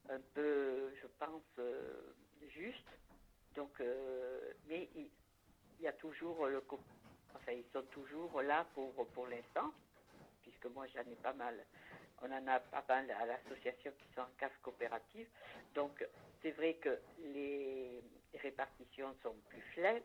un 0.09 0.19
peu, 0.33 0.93
je 1.01 1.07
pense, 1.19 1.43
euh, 1.59 2.13
justes. 2.49 2.97
Donc, 3.55 3.71
euh, 3.81 4.53
mais 4.67 4.87
il, 4.95 5.09
y 5.81 5.87
a 5.87 5.93
toujours 5.93 6.45
le, 6.47 6.63
enfin 7.35 7.51
ils 7.51 7.65
sont 7.73 7.83
toujours 7.91 8.41
là 8.41 8.65
pour 8.73 8.93
pour 9.07 9.27
l'instant, 9.27 9.73
puisque 10.43 10.65
moi 10.67 10.85
j'en 10.87 11.01
ai 11.01 11.15
pas 11.15 11.33
mal. 11.33 11.65
On 12.21 12.31
en 12.31 12.47
a 12.47 12.59
pas 12.59 12.83
mal 12.87 13.09
à 13.11 13.25
l'association 13.25 13.91
qui 13.97 14.07
sont 14.13 14.21
en 14.21 14.29
cave 14.37 14.51
coopérative. 14.61 15.27
Donc 15.73 16.05
c'est 16.41 16.51
vrai 16.51 16.75
que 16.75 16.99
les 17.19 18.03
répartitions 18.35 19.15
sont 19.23 19.35
plus 19.49 19.61
faibles, 19.73 20.03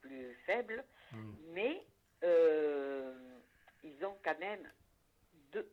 plus, 0.00 0.34
faibles, 0.46 0.84
hmm. 1.12 1.32
mais 1.52 1.84
euh, 2.24 3.38
ils 3.82 4.04
ont 4.04 4.16
quand 4.24 4.38
même 4.38 4.68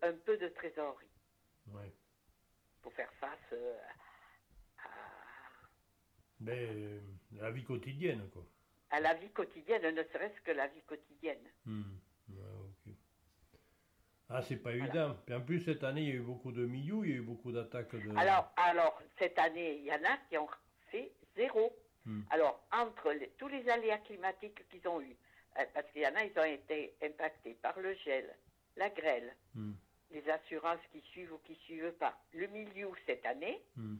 un 0.01 0.13
peu 0.13 0.37
de 0.37 0.47
trésorerie. 0.49 1.05
Pour 2.81 2.93
faire 2.93 3.11
face 3.13 3.39
euh, 3.53 3.77
à. 3.79 4.87
Mais 6.39 6.67
euh, 6.69 7.01
la 7.31 7.49
vie 7.49 7.63
quotidienne, 7.63 8.29
quoi. 8.31 8.45
À 8.91 8.99
la 8.99 9.15
vie 9.15 9.31
quotidienne, 9.31 9.95
ne 9.95 10.03
serait-ce 10.03 10.39
que 10.41 10.51
la 10.51 10.67
vie 10.67 10.83
quotidienne. 10.83 11.51
Hmm. 11.65 11.97
Ah, 14.29 14.41
c'est 14.41 14.57
pas 14.57 14.71
évident. 14.71 15.15
en 15.31 15.41
plus, 15.41 15.61
cette 15.61 15.83
année, 15.83 16.01
il 16.01 16.07
y 16.09 16.11
a 16.11 16.15
eu 16.15 16.21
beaucoup 16.21 16.51
de 16.51 16.65
millions, 16.65 17.03
il 17.03 17.09
y 17.11 17.13
a 17.13 17.17
eu 17.17 17.21
beaucoup 17.21 17.51
d'attaques 17.51 17.95
de. 17.95 18.17
Alors, 18.17 18.51
alors, 18.57 19.01
cette 19.19 19.37
année, 19.37 19.77
il 19.77 19.85
y 19.85 19.91
en 19.91 20.03
a 20.03 20.17
qui 20.29 20.37
ont 20.37 20.49
fait 20.89 21.11
zéro. 21.35 21.75
Hmm. 22.05 22.21
Alors, 22.29 22.67
entre 22.71 23.13
tous 23.37 23.47
les 23.47 23.67
aléas 23.69 23.99
climatiques 23.99 24.67
qu'ils 24.69 24.87
ont 24.87 25.01
eus, 25.01 25.15
parce 25.73 25.89
qu'il 25.91 26.01
y 26.01 26.07
en 26.07 26.15
a, 26.15 26.23
ils 26.23 26.39
ont 26.39 26.43
été 26.43 26.95
impactés 27.01 27.55
par 27.61 27.79
le 27.79 27.93
gel, 28.05 28.35
la 28.75 28.89
grêle, 28.89 29.35
hmm. 29.53 29.73
les 30.11 30.29
assurances 30.29 30.81
qui 30.91 31.01
suivent 31.11 31.33
ou 31.33 31.37
qui 31.39 31.53
ne 31.53 31.57
suivent 31.57 31.93
pas, 31.93 32.17
le 32.33 32.47
milieu 32.47 32.89
cette 33.05 33.25
année, 33.25 33.61
hmm. 33.75 33.95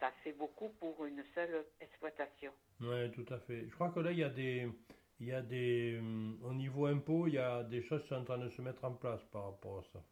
ça 0.00 0.10
fait 0.24 0.32
beaucoup 0.32 0.70
pour 0.80 1.04
une 1.04 1.24
seule 1.34 1.64
exploitation. 1.80 2.52
Oui, 2.80 3.10
tout 3.12 3.26
à 3.32 3.38
fait. 3.40 3.66
Je 3.68 3.74
crois 3.74 3.90
que 3.90 4.00
là, 4.00 4.12
il 4.12 4.18
y 4.18 4.24
a 4.24 4.28
des, 4.28 4.68
il 5.20 5.26
y 5.26 5.32
a 5.32 5.42
des, 5.42 5.96
hum, 5.98 6.38
au 6.44 6.52
niveau 6.52 6.86
impôt, 6.86 7.26
il 7.26 7.34
y 7.34 7.38
a 7.38 7.62
des 7.64 7.82
choses 7.82 8.02
qui 8.02 8.08
sont 8.08 8.16
en 8.16 8.24
train 8.24 8.38
de 8.38 8.48
se 8.50 8.62
mettre 8.62 8.84
en 8.84 8.92
place 8.92 9.22
par 9.32 9.46
rapport 9.46 9.78
à 9.78 9.82
ça. 9.92 10.02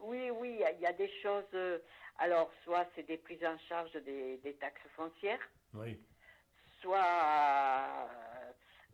Oui, 0.00 0.30
oui, 0.30 0.60
il 0.74 0.80
y 0.80 0.86
a 0.86 0.92
des 0.92 1.10
choses. 1.22 1.44
Euh, 1.54 1.78
alors, 2.18 2.50
soit 2.64 2.86
c'est 2.94 3.06
des 3.06 3.16
prises 3.16 3.44
en 3.44 3.58
charge 3.68 3.92
des, 4.04 4.56
taxes 4.60 4.80
foncières. 4.94 5.40
Oui. 5.74 6.00
Soit, 6.80 8.08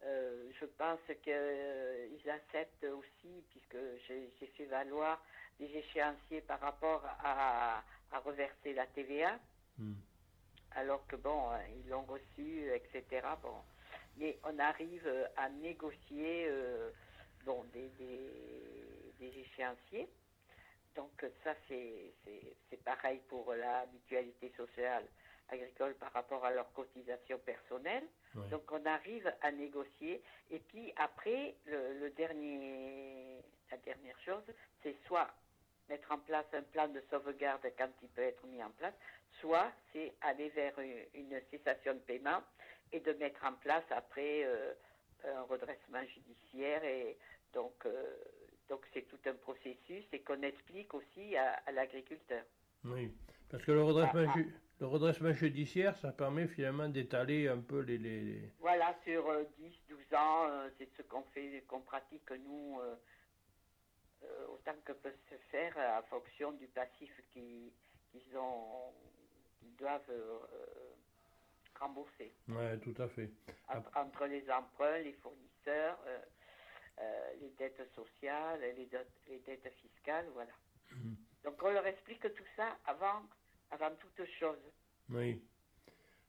euh, 0.05 0.51
je 0.61 0.67
pense 0.67 1.01
qu'ils 1.23 2.31
acceptent 2.31 2.85
aussi, 2.85 3.45
puisque 3.51 3.79
j'ai 4.07 4.47
fait 4.57 4.67
valoir 4.67 5.23
des 5.59 5.67
échéanciers 5.77 6.43
par 6.43 6.61
rapport 6.61 7.05
à, 7.23 7.83
reverser 8.25 8.75
la 8.75 8.87
TVA. 8.87 9.38
Hmm. 9.77 9.95
Alors 10.77 11.05
que 11.09 11.17
bon, 11.17 11.51
ils 11.77 11.88
l'ont 11.88 12.05
reçu, 12.05 12.71
etc. 12.73 13.27
Bon, 13.43 13.57
mais 14.17 14.38
on 14.45 14.59
arrive 14.59 15.09
à 15.37 15.49
négocier 15.49 16.47
euh, 16.49 16.90
bon, 17.45 17.64
des, 17.73 17.88
des, 19.19 19.40
échéanciers. 19.40 20.09
Donc 20.95 21.25
ça, 21.43 21.55
c'est 21.69 22.85
pareil 22.85 23.21
pour 23.29 23.53
la 23.53 23.87
mutualité 23.87 24.53
sociale 24.57 25.05
agricole 25.48 25.94
par 25.94 26.12
rapport 26.12 26.44
à 26.44 26.52
leur 26.52 26.72
cotisation 26.72 27.38
personnelle. 27.38 28.04
Donc 28.50 28.70
on 28.72 28.85
arrive 28.85 29.33
à 29.42 29.52
négocier. 29.52 30.22
Et 30.50 30.59
puis 30.59 30.92
après, 30.96 31.54
le, 31.66 32.11
dernier, 32.11 33.38
la 33.70 33.76
dernière 33.78 34.18
chose, 34.24 34.42
c'est 34.83 34.96
soit 35.07 35.28
mettre 35.88 36.11
en 36.11 36.18
place 36.18 36.46
un 36.52 36.62
plan 36.62 36.88
de 36.88 37.02
sauvegarde 37.11 37.66
quand 37.78 37.90
il 38.02 38.09
peut 38.09 38.22
être 38.22 38.44
mis 38.46 38.62
en 38.62 38.70
place, 38.70 38.94
soit 39.40 39.70
c'est 39.92 40.14
aller 40.22 40.48
vers 40.50 40.74
une 40.78 41.40
cessation 41.50 41.94
de 41.94 42.00
paiement 42.00 42.42
et 42.92 43.00
de 43.00 43.12
mettre 43.14 43.44
en 43.44 43.52
place 43.52 43.85
après 43.90 44.44
euh, 44.44 44.72
un 45.24 45.42
redressement 45.42 46.02
judiciaire 46.04 46.83
et 46.85 47.16
donc 47.52 47.74
euh, 47.87 48.16
donc 48.68 48.80
c'est 48.92 49.07
tout 49.09 49.18
un 49.26 49.35
processus 49.35 50.04
et 50.12 50.20
qu'on 50.20 50.42
explique 50.42 50.94
aussi 50.94 51.37
à, 51.37 51.61
l'agriculteur. 51.72 52.44
Oui, 52.85 53.12
parce 53.50 53.62
que 53.64 53.72
le 53.72 53.83
redressement, 53.83 54.24
ah, 54.28 54.35
ah. 54.37 54.63
Le 54.81 54.87
redressement 54.87 55.33
judiciaire, 55.33 55.97
ça 55.99 56.13
permet 56.13 56.47
finalement 56.49 56.89
d'étaler 56.89 57.49
un 57.49 57.61
peu 57.61 57.81
les, 57.81 57.99
les... 57.99 58.51
Voilà, 58.61 58.95
sur 59.05 59.25
10, 59.59 59.65
euh, 59.91 59.97
12 60.11 60.15
ans, 60.15 60.71
c'est 60.79 60.89
ce 60.97 61.03
qu'on 61.03 61.23
fait, 61.33 61.65
qu'on 61.69 61.81
pratique 61.81 62.31
nous, 62.45 62.81
autant 64.49 64.75
que 64.85 64.93
peut 64.93 65.15
se 65.31 65.37
faire 65.51 65.77
en 65.77 66.03
fonction 66.09 66.53
du 66.53 66.67
passif 66.69 67.11
qu'ils 67.33 68.37
ont, 68.37 68.93
qu'ils 69.61 69.77
doivent 69.77 70.11
remboursé. 71.79 72.33
Oui, 72.49 72.81
tout 72.81 73.03
à 73.03 73.09
fait. 73.09 73.31
Entre, 73.95 74.27
les 74.27 74.49
emprunts, 74.51 74.99
les 74.99 75.13
fournisseurs, 75.15 75.99
euh, 76.07 76.19
euh, 77.01 77.31
les 77.41 77.51
dettes 77.59 77.83
sociales, 77.95 78.61
les, 78.61 78.89
les 79.29 79.39
dettes 79.41 79.73
fiscales, 79.83 80.27
voilà. 80.35 80.53
Mhm. 80.93 81.17
Donc 81.45 81.63
on 81.63 81.71
leur 81.71 81.87
explique 81.87 82.23
tout 82.23 82.45
ça 82.57 82.77
avant, 82.87 83.23
avant 83.75 83.95
toute 83.97 84.27
chose. 84.39 84.59
Oui. 85.11 85.43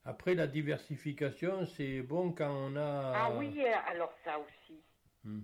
Après 0.03 0.35
la 0.35 0.47
diversification, 0.47 1.65
c'est 1.65 2.01
bon 2.01 2.31
quand 2.31 2.51
on 2.51 2.75
a. 2.75 3.13
Ah 3.15 3.31
oui, 3.35 3.63
alors 3.65 4.13
ça 4.23 4.37
aussi. 4.39 4.83
Hmm. 5.23 5.41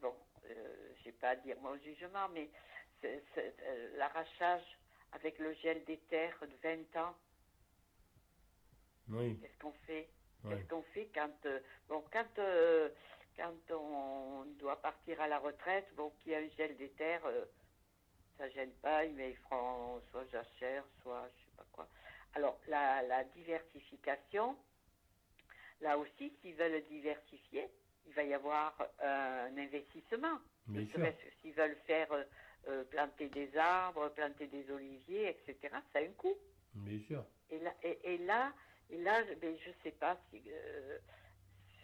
Bon, 0.00 0.14
euh, 0.48 0.92
je 0.96 1.04
sais 1.04 1.12
pas 1.12 1.30
à 1.30 1.36
dire 1.36 1.56
mon 1.60 1.76
jugement, 1.78 2.28
mais 2.32 2.48
l'arrachage 3.96 4.64
avec 5.12 5.38
le 5.38 5.52
gel 5.54 5.84
des 5.84 5.98
terres 6.08 6.38
de 6.42 6.56
20 6.62 7.00
ans, 7.00 7.14
Qu'est-ce 9.10 9.58
qu'on 9.58 9.72
fait? 9.86 10.08
Qu'est-ce 10.48 10.68
qu'on 10.68 10.82
fait 10.94 11.10
quand, 11.14 11.46
euh, 11.46 11.60
bon, 11.88 12.04
quand, 12.12 12.38
euh, 12.38 12.90
quand 13.36 13.74
on 13.74 14.44
doit 14.58 14.80
partir 14.80 15.20
à 15.20 15.28
la 15.28 15.38
retraite, 15.38 15.86
bon, 15.96 16.12
qu'il 16.18 16.32
y 16.32 16.34
a 16.34 16.38
un 16.38 16.48
gel 16.56 16.76
des 16.76 16.90
terres, 16.90 17.24
euh, 17.26 17.44
ça 18.38 18.48
gêne 18.50 18.72
pas, 18.82 19.04
mais 19.08 19.30
ils 19.30 19.36
feront 19.36 20.00
soit 20.10 20.24
jachère, 20.26 20.84
soit 21.02 21.28
je 21.28 21.44
sais 21.44 21.56
pas 21.56 21.66
quoi. 21.72 21.88
Alors, 22.34 22.58
la, 22.68 23.02
la 23.02 23.24
diversification, 23.24 24.56
là 25.80 25.98
aussi, 25.98 26.32
s'ils 26.40 26.54
veulent 26.54 26.82
diversifier, 26.88 27.68
il 28.06 28.12
va 28.14 28.22
y 28.22 28.34
avoir 28.34 28.74
un 29.02 29.56
investissement. 29.56 30.38
S'ils 31.40 31.52
veulent 31.54 31.76
faire 31.86 32.08
planter 32.90 33.28
des 33.28 33.56
arbres, 33.56 34.08
planter 34.10 34.46
des 34.46 34.70
oliviers, 34.70 35.28
etc., 35.30 35.74
ça 35.92 35.98
a 35.98 36.02
un 36.02 36.12
coût. 36.12 36.36
Bien 36.74 37.00
sûr. 37.06 37.24
Et 37.50 37.58
là, 37.58 37.74
et 37.82 38.18
là 38.18 38.52
et 38.90 38.98
là, 38.98 39.22
ben, 39.40 39.56
je 39.62 39.68
ne 39.68 39.74
sais 39.82 39.90
pas 39.92 40.18
si, 40.30 40.42
euh, 40.48 40.98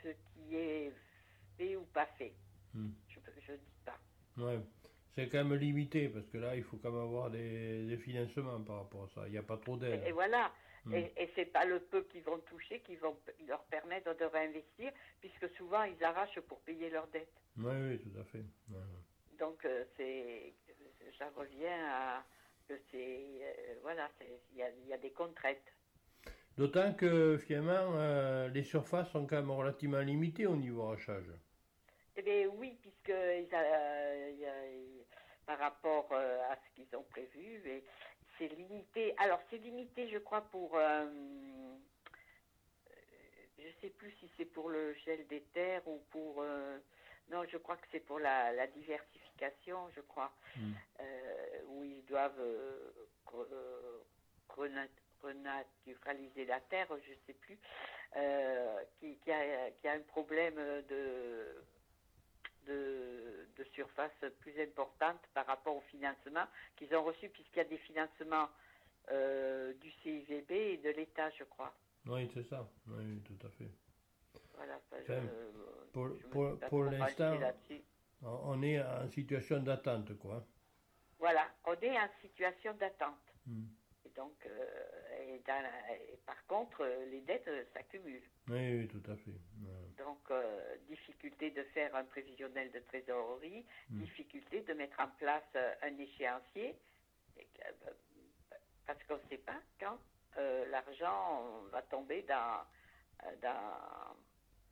ce 0.02 0.08
qui 0.08 0.56
est 0.56 0.92
fait 1.56 1.76
ou 1.76 1.84
pas 1.86 2.06
fait. 2.18 2.32
Hmm. 2.72 2.90
Je 3.08 3.52
ne 3.52 3.56
dis 3.56 3.74
pas. 3.84 3.98
Ouais. 4.38 4.58
C'est 5.14 5.28
quand 5.28 5.44
même 5.44 5.54
limité 5.54 6.08
parce 6.08 6.26
que 6.26 6.38
là, 6.38 6.56
il 6.56 6.64
faut 6.64 6.76
quand 6.76 6.90
même 6.90 7.02
avoir 7.02 7.30
des, 7.30 7.96
financements 7.98 8.60
par 8.60 8.78
rapport 8.78 9.04
à 9.04 9.08
ça. 9.14 9.22
Il 9.26 9.32
n'y 9.32 9.38
a 9.38 9.42
pas 9.42 9.56
trop 9.56 9.76
d'aide. 9.76 10.02
Et, 10.06 10.12
voilà. 10.12 10.50
Hmm. 10.84 10.94
Et, 10.94 11.12
et 11.16 11.30
c'est 11.34 11.46
pas 11.46 11.64
le 11.64 11.80
peu 11.80 12.02
qu'ils 12.02 12.24
vont 12.24 12.38
toucher 12.40 12.80
qui 12.80 12.96
vont 12.96 13.16
leur 13.46 13.62
permettre 13.64 14.16
de 14.16 14.24
réinvestir, 14.24 14.92
puisque 15.20 15.48
souvent 15.56 15.84
ils 15.84 16.02
arrachent 16.04 16.40
pour 16.40 16.60
payer 16.60 16.90
leurs 16.90 17.06
dettes. 17.08 17.32
Oui, 17.56 17.72
oui, 17.72 17.98
tout 17.98 18.20
à 18.20 18.24
fait. 18.24 18.44
Donc 19.38 19.64
euh, 19.64 19.84
c'est, 19.96 20.52
ça 21.18 21.30
revient 21.36 21.66
à 21.66 22.24
que 22.68 22.74
c'est, 22.90 22.96
euh, 23.42 23.74
voilà, 23.82 24.10
il 24.52 24.88
y 24.88 24.92
a 24.92 24.98
des 24.98 25.10
contraintes. 25.10 25.56
D'autant 26.56 26.94
que 26.94 27.36
finalement, 27.38 27.92
euh, 27.96 28.48
les 28.48 28.62
surfaces 28.62 29.10
sont 29.10 29.26
quand 29.26 29.36
même 29.36 29.50
relativement 29.50 30.00
limitées 30.00 30.46
au 30.46 30.56
niveau 30.56 30.86
rachage. 30.86 31.30
Eh 32.16 32.22
bien 32.22 32.46
oui, 32.46 32.78
puisque 32.80 33.12
par 35.46 35.58
rapport 35.58 36.08
euh, 36.12 36.40
à 36.50 36.56
ce 36.56 36.74
qu'ils 36.74 36.96
ont 36.96 37.02
prévu, 37.10 37.82
c'est 38.38 38.48
limité. 38.48 39.14
Alors 39.18 39.40
c'est 39.50 39.58
limité, 39.58 40.08
je 40.08 40.18
crois, 40.18 40.42
pour... 40.42 40.76
Euh, 40.76 41.06
je 43.58 43.68
ne 43.68 43.72
sais 43.80 43.90
plus 43.90 44.10
si 44.20 44.30
c'est 44.36 44.44
pour 44.44 44.68
le 44.68 44.94
gel 45.04 45.26
des 45.26 45.42
terres 45.54 45.86
ou 45.86 45.98
pour... 46.10 46.44
non, 47.30 47.44
je 47.48 47.56
crois 47.56 47.76
que 47.76 47.86
c'est 47.92 48.00
pour 48.00 48.18
la, 48.18 48.66
diversification, 48.68 49.88
je 49.96 50.00
crois, 50.02 50.32
hmm. 50.56 50.72
où 51.68 51.84
ils 51.84 52.04
doivent 52.04 52.40
renaturaliser 55.24 56.44
la 56.44 56.60
terre, 56.60 56.88
je 56.90 57.10
ne 57.10 57.16
sais 57.26 57.32
plus, 57.34 57.58
euh, 58.16 58.82
qui, 59.00 59.18
a, 59.30 59.92
un 59.92 60.00
problème 60.00 60.56
de, 60.88 61.64
de, 62.66 63.46
surface 63.74 64.12
plus 64.40 64.60
importante 64.60 65.20
par 65.32 65.46
rapport 65.46 65.76
au 65.76 65.80
financement 65.90 66.44
qu'ils 66.76 66.94
ont 66.94 67.02
reçu, 67.02 67.28
puisqu'il 67.28 67.58
y 67.58 67.60
a 67.60 67.64
des 67.64 67.78
financements 67.78 68.48
euh, 69.10 69.72
du 69.74 69.90
CIVB 69.90 70.50
et 70.50 70.76
de 70.76 70.90
l'État, 70.90 71.28
je 71.30 71.42
crois. 71.44 71.74
Oui, 72.06 72.30
c'est 72.32 72.44
ça, 72.44 72.68
oui, 72.86 73.20
tout 73.22 73.46
à 73.46 73.50
fait. 73.50 73.70
Voilà, 74.56 74.80
pour, 75.92 76.10
pour, 76.68 76.84
l'instant, 76.84 77.36
on 78.22 78.62
est 78.62 78.80
en 78.80 79.08
situation 79.10 79.58
d'attente, 79.60 80.16
quoi. 80.18 80.46
Voilà, 81.18 81.48
on 81.64 81.74
est 81.74 81.98
en 81.98 82.08
situation 82.20 82.74
d'attente. 82.74 83.18
Hmm 83.46 83.64
donc, 84.16 84.34
euh, 84.46 85.34
et, 85.36 86.16
par 86.26 86.46
contre, 86.46 86.82
euh, 86.82 87.06
les 87.06 87.20
dettes 87.22 87.48
s'accumulent. 87.72 88.22
Oui, 88.48 88.78
oui, 88.78 88.88
tout 88.88 89.10
à 89.10 89.16
fait. 89.16 89.34
Donc, 89.98 90.18
difficulté 90.88 91.50
de 91.50 91.62
faire 91.74 91.94
un 91.94 92.04
prévisionnel 92.04 92.70
de 92.72 92.80
trésorerie, 92.80 93.64
hmm. 93.90 94.00
difficulté 94.00 94.60
de 94.62 94.72
mettre 94.74 94.98
en 95.00 95.08
place 95.18 95.56
un 95.82 95.98
échéancier, 95.98 96.74
parce 98.86 99.02
qu'on 99.04 99.14
ne 99.14 99.28
sait 99.30 99.38
pas 99.38 99.60
quand 99.80 99.98
l'argent 100.70 101.62
va 101.70 101.82
tomber 101.82 102.22
dans, 102.22 102.62
dans, 103.42 104.16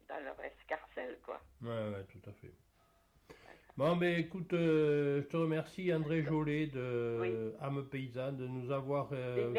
dans 0.08 0.24
leur 0.24 0.40
escarcelle, 0.40 1.18
quoi. 1.24 1.40
Oui, 1.62 1.68
ouais, 1.68 2.04
tout 2.04 2.28
à 2.28 2.32
fait. 2.32 2.52
Bon, 3.78 3.96
mais 3.96 4.20
écoute, 4.20 4.52
euh, 4.52 5.22
je 5.22 5.28
te 5.28 5.36
remercie 5.36 5.92
André 5.94 6.22
Jolet 6.22 6.66
de 6.66 7.54
Âme 7.60 7.86
Paysanne 7.88 8.36
de 8.36 8.46
nous 8.46 8.70
avoir 8.70 9.08
euh, 9.12 9.54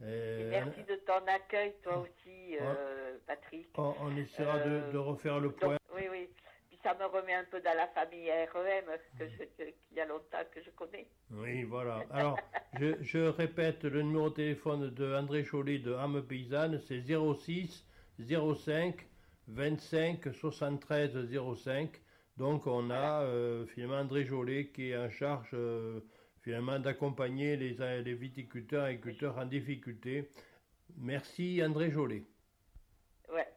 merci. 0.00 0.50
merci 0.50 0.84
de 0.84 0.96
ton 0.96 1.26
accueil, 1.26 1.74
toi 1.82 1.98
aussi, 1.98 2.56
euh, 2.60 3.16
Patrick. 3.26 3.68
On, 3.76 4.16
essaiera 4.16 4.58
de, 4.60 4.98
refaire 4.98 5.40
le 5.40 5.52
point. 5.52 5.76
oui, 5.94 6.02
oui. 6.10 6.28
Puis 6.68 6.78
ça 6.82 6.94
me 6.94 7.04
remet 7.06 7.34
un 7.34 7.44
peu 7.44 7.60
dans 7.60 7.76
la 7.76 7.88
famille 7.88 8.30
REM, 8.30 8.84
que 9.18 9.24
qu'il 9.24 9.96
y 9.96 10.00
a 10.00 10.06
longtemps 10.06 10.38
que 10.52 10.62
je 10.62 10.70
connais. 10.70 11.06
Oui, 11.30 11.64
voilà. 11.64 12.04
Alors, 12.10 12.38
je, 12.78 12.94
je, 13.02 13.18
répète 13.18 13.84
le 13.84 14.02
numéro 14.02 14.30
de 14.30 14.34
téléphone 14.34 14.90
de 14.90 15.14
André 15.14 15.44
Jolet 15.44 15.78
de 15.78 15.94
Âme 15.94 16.22
Paysanne, 16.22 16.80
c'est 16.86 17.02
06 17.02 17.86
05 18.18 19.06
25 19.48 20.32
73 20.32 21.16
05. 21.56 21.90
Donc 22.36 22.66
on 22.66 22.90
a 22.90 23.22
euh, 23.22 23.66
finalement 23.66 23.98
André 23.98 24.24
Jolet 24.24 24.68
qui 24.68 24.90
est 24.90 24.96
en 24.96 25.10
charge 25.10 25.50
euh, 25.54 26.00
finalement 26.42 26.78
d'accompagner 26.78 27.56
les, 27.56 28.02
les 28.02 28.14
viticulteurs 28.14 28.86
et 28.86 28.90
agriculteurs 28.90 29.38
en 29.38 29.46
difficulté. 29.46 30.30
Merci 30.96 31.60
André 31.64 31.90
Jolet. 31.90 32.24
Ouais. 33.32 33.48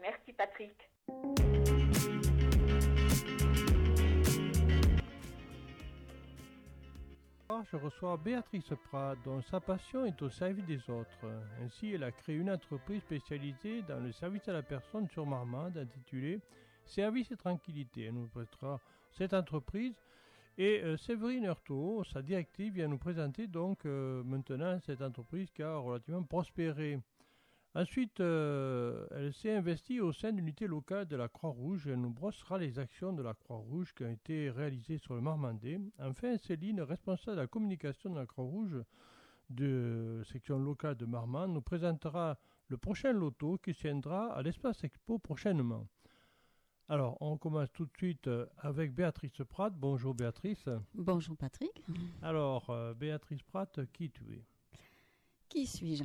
Merci 0.00 0.32
Patrick. 0.32 0.88
je 7.70 7.76
reçois 7.76 8.16
Béatrice 8.16 8.72
Prat, 8.84 9.14
dont 9.24 9.42
sa 9.42 9.60
passion 9.60 10.04
est 10.04 10.20
au 10.22 10.30
service 10.30 10.64
des 10.64 10.90
autres. 10.90 11.26
Ainsi, 11.62 11.92
elle 11.92 12.04
a 12.04 12.12
créé 12.12 12.36
une 12.36 12.50
entreprise 12.50 13.00
spécialisée 13.02 13.82
dans 13.82 14.00
le 14.00 14.12
service 14.12 14.48
à 14.48 14.52
la 14.52 14.62
personne 14.62 15.08
sur 15.08 15.26
Marmande, 15.26 15.76
intitulée 15.76 16.40
Service 16.84 17.30
et 17.30 17.36
Tranquillité. 17.36 18.04
Elle 18.04 18.14
nous 18.14 18.28
présentera 18.28 18.80
cette 19.10 19.34
entreprise. 19.34 19.94
Et 20.60 20.82
euh, 20.82 20.96
Séverine 20.96 21.46
Heurtaud, 21.46 22.02
sa 22.02 22.20
directive, 22.20 22.74
vient 22.74 22.88
nous 22.88 22.98
présenter 22.98 23.46
donc 23.46 23.86
euh, 23.86 24.24
maintenant 24.24 24.80
cette 24.84 25.02
entreprise 25.02 25.52
qui 25.52 25.62
a 25.62 25.76
relativement 25.76 26.24
prospéré. 26.24 26.98
Ensuite, 27.76 28.18
euh, 28.18 29.06
elle 29.12 29.32
s'est 29.32 29.54
investie 29.54 30.00
au 30.00 30.12
sein 30.12 30.32
de 30.32 30.38
l'unité 30.38 30.66
locale 30.66 31.06
de 31.06 31.14
la 31.14 31.28
Croix-Rouge. 31.28 31.86
Elle 31.86 32.00
nous 32.00 32.10
brossera 32.10 32.58
les 32.58 32.80
actions 32.80 33.12
de 33.12 33.22
la 33.22 33.34
Croix-Rouge 33.34 33.94
qui 33.94 34.02
ont 34.02 34.10
été 34.10 34.50
réalisées 34.50 34.98
sur 34.98 35.14
le 35.14 35.20
Marmandais. 35.20 35.78
Enfin, 36.00 36.36
Céline, 36.38 36.80
responsable 36.80 37.36
de 37.36 37.42
la 37.42 37.46
communication 37.46 38.10
de 38.10 38.18
la 38.18 38.26
Croix-Rouge 38.26 38.82
de 39.50 40.24
section 40.24 40.58
locale 40.58 40.96
de 40.96 41.06
Marmande, 41.06 41.52
nous 41.52 41.62
présentera 41.62 42.36
le 42.66 42.78
prochain 42.78 43.12
loto 43.12 43.58
qui 43.58 43.74
tiendra 43.74 44.34
à 44.34 44.42
l'espace 44.42 44.82
expo 44.82 45.20
prochainement. 45.20 45.86
Alors, 46.90 47.18
on 47.20 47.36
commence 47.36 47.70
tout 47.72 47.84
de 47.84 47.92
suite 47.98 48.28
euh, 48.28 48.46
avec 48.56 48.94
Béatrice 48.94 49.42
Pratt. 49.50 49.74
Bonjour 49.76 50.14
Béatrice. 50.14 50.64
Bonjour 50.94 51.36
Patrick. 51.36 51.84
Alors, 52.22 52.70
euh, 52.70 52.94
Béatrice 52.94 53.42
Pratt, 53.42 53.80
qui 53.92 54.10
tu 54.10 54.22
es? 54.32 54.42
Qui 55.50 55.66
suis-je? 55.66 56.04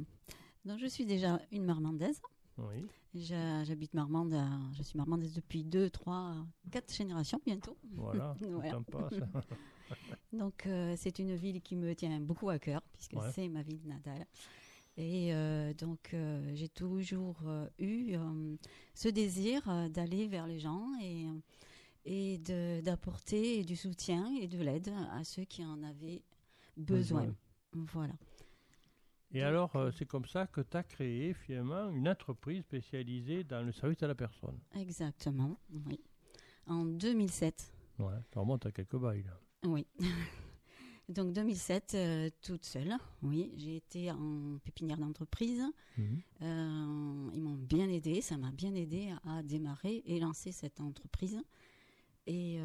Donc, 0.66 0.80
je 0.80 0.88
suis 0.88 1.06
déjà 1.06 1.40
une 1.54 1.64
marmandaise. 1.64 2.22
Oui. 2.58 2.86
J'habite 3.16 3.94
Marmande, 3.94 4.36
je 4.76 4.84
suis 4.84 4.98
marmandaise 4.98 5.34
depuis 5.34 5.64
2, 5.64 5.90
3, 5.90 6.36
4 6.72 6.94
générations 6.94 7.40
bientôt. 7.46 7.78
Voilà, 7.92 8.36
voilà. 8.42 8.82
Donc 10.34 10.66
euh, 10.66 10.96
c'est 10.98 11.20
une 11.20 11.36
ville 11.36 11.62
qui 11.62 11.76
me 11.76 11.94
tient 11.94 12.20
beaucoup 12.20 12.50
à 12.50 12.58
cœur 12.58 12.82
puisque 12.94 13.16
c'est 13.34 13.48
ma 13.50 13.62
ville 13.62 13.86
natale. 13.86 14.26
Et 14.96 15.34
euh, 15.34 15.74
donc 15.74 16.14
euh, 16.14 16.52
j'ai 16.54 16.70
toujours 16.70 17.42
eu 17.80 18.16
ce 18.94 19.10
désir 19.10 19.90
d'aller 19.90 20.28
vers 20.28 20.48
les 20.48 20.60
gens 20.60 20.88
et, 21.02 21.28
et 22.06 22.38
d'apporter 22.84 23.64
du 23.64 23.76
soutien 23.76 24.32
et 24.40 24.48
de 24.48 24.62
l'aide 24.62 24.92
à 25.12 25.24
ceux 25.24 25.46
qui 25.46 25.66
en 25.66 25.82
avaient 25.84 26.22
besoin. 26.78 27.34
Voilà. 27.74 28.14
Et 29.34 29.42
alors, 29.42 29.76
euh, 29.76 29.90
c'est 29.98 30.06
comme 30.06 30.26
ça 30.26 30.46
que 30.46 30.62
tu 30.62 30.78
as 30.78 30.84
créé 30.84 31.34
finalement 31.34 31.90
une 31.90 32.08
entreprise 32.08 32.62
spécialisée 32.62 33.44
dans 33.44 33.64
le 33.64 33.72
service 33.72 34.04
à 34.04 34.08
la 34.08 34.14
personne. 34.14 34.60
Exactement, 34.76 35.58
oui. 35.88 36.00
En 36.68 36.86
2007. 36.86 37.74
Ouais, 37.98 38.14
ça 38.32 38.40
remonte 38.40 38.68
à 38.68 38.72
quelques 38.72 38.96
bails. 38.96 39.24
Là. 39.24 39.40
Oui. 39.66 39.88
Donc 41.10 41.34
2007, 41.34 41.94
euh, 41.96 42.30
toute 42.42 42.66
seule, 42.66 42.96
oui, 43.22 43.52
j'ai 43.58 43.76
été 43.76 44.12
en 44.12 44.58
pépinière 44.64 44.98
d'entreprise. 44.98 45.62
Mhm. 45.98 46.22
Euh, 46.42 47.30
ils 47.34 47.42
m'ont 47.42 47.56
bien 47.56 47.90
aidé, 47.90 48.22
ça 48.22 48.38
m'a 48.38 48.52
bien 48.52 48.74
aidé 48.74 49.14
à, 49.26 49.44
démarrer 49.44 50.04
et 50.06 50.20
lancer 50.20 50.52
cette 50.52 50.80
entreprise. 50.80 51.40
Et 52.26 52.58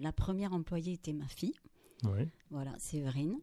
la 0.00 0.12
première 0.12 0.52
employée 0.52 0.94
était 0.94 1.12
ma 1.12 1.28
fille. 1.28 1.54
Oui. 2.02 2.28
Voilà, 2.50 2.76
Séverine 2.80 3.38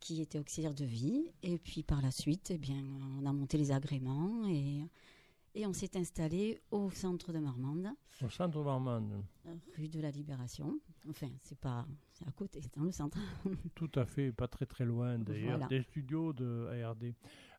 qui 0.00 0.20
était 0.20 0.38
auxiliaire 0.38 0.74
de 0.74 0.84
vie. 0.84 1.30
Et 1.42 1.58
puis 1.58 1.82
par 1.82 2.02
la 2.02 2.10
suite, 2.10 2.50
eh 2.50 2.58
bien, 2.58 2.82
on 3.20 3.26
a 3.26 3.32
monté 3.32 3.58
les 3.58 3.72
agréments 3.72 4.46
et, 4.48 4.82
et 5.58 5.66
on 5.66 5.72
s'est 5.72 5.96
installé 5.96 6.60
au 6.70 6.88
centre 6.90 7.32
de 7.32 7.40
Marmande. 7.40 7.88
Au 8.22 8.30
centre 8.30 8.60
de 8.60 8.64
Marmande 8.64 9.24
Rue 9.76 9.88
de 9.88 10.00
la 10.00 10.12
Libération. 10.12 10.78
Enfin, 11.08 11.30
c'est 11.42 11.58
pas 11.58 11.84
c'est 12.12 12.28
à 12.28 12.30
côté, 12.30 12.60
c'est 12.62 12.72
dans 12.76 12.84
le 12.84 12.92
centre. 12.92 13.18
Tout 13.74 13.90
à 13.96 14.06
fait, 14.06 14.30
pas 14.30 14.46
très 14.46 14.66
très 14.66 14.84
loin 14.84 15.18
d'ailleurs, 15.18 15.66
des 15.66 15.82
studios 15.82 16.32
de 16.32 16.68
ARD. 16.84 17.12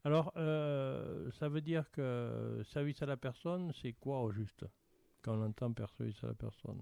Alors, 0.05 0.31
euh, 0.37 1.29
ça 1.39 1.49
veut 1.49 1.59
dire 1.59 1.91
que 1.91 2.61
service 2.71 3.01
à 3.01 3.05
la 3.05 3.17
personne, 3.17 3.73
c'est 3.81 3.91
quoi 3.91 4.21
au 4.21 4.31
juste 4.31 4.65
quand 5.21 5.37
on 5.37 5.43
entend 5.43 5.73
service 5.97 6.23
à 6.23 6.27
la 6.27 6.35
personne? 6.35 6.81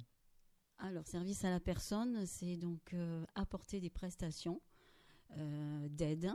Alors, 0.77 1.07
service 1.07 1.43
à 1.43 1.49
la 1.49 1.59
personne, 1.59 2.27
c'est 2.27 2.57
donc 2.57 2.93
euh, 2.93 3.25
apporter 3.33 3.79
des 3.79 3.89
prestations 3.89 4.61
euh, 5.35 5.89
d'aide 5.89 6.31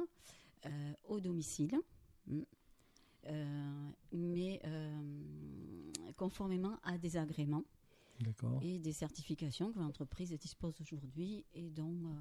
au 1.04 1.20
domicile. 1.20 1.76
Mm. 2.26 2.42
Euh, 3.28 3.90
mais 4.12 4.60
conformément 6.16 6.78
à 6.82 6.98
des 6.98 7.16
agréments 7.16 7.64
et 8.60 8.78
des 8.78 8.92
certifications 8.92 9.72
que 9.72 9.78
l'entreprise 9.78 10.32
dispose 10.38 10.80
aujourd'hui 10.80 11.44
et 11.54 11.70
dont 11.70 12.14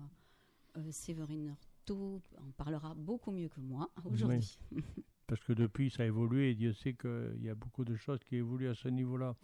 Séverine 0.92 1.50
Artaud 1.50 2.22
en 2.38 2.52
parlera 2.52 2.94
beaucoup 2.96 3.32
mieux 3.32 3.50
que 3.50 3.60
moi 3.60 3.90
aujourd'hui. 4.06 4.58
Parce 5.28 5.44
que 5.44 5.54
depuis, 5.54 5.90
ça 5.90 6.04
a 6.04 6.06
évolué 6.06 6.52
et 6.52 6.56
Dieu 6.56 6.74
sait 6.74 6.94
qu'il 6.94 7.42
y 7.42 7.50
a 7.50 7.56
beaucoup 7.56 7.86
de 7.86 7.96
choses 7.96 8.20
qui 8.26 8.36
évoluent 8.36 8.70
à 8.70 8.76
ce 8.76 8.90
niveau-là. 8.90 9.36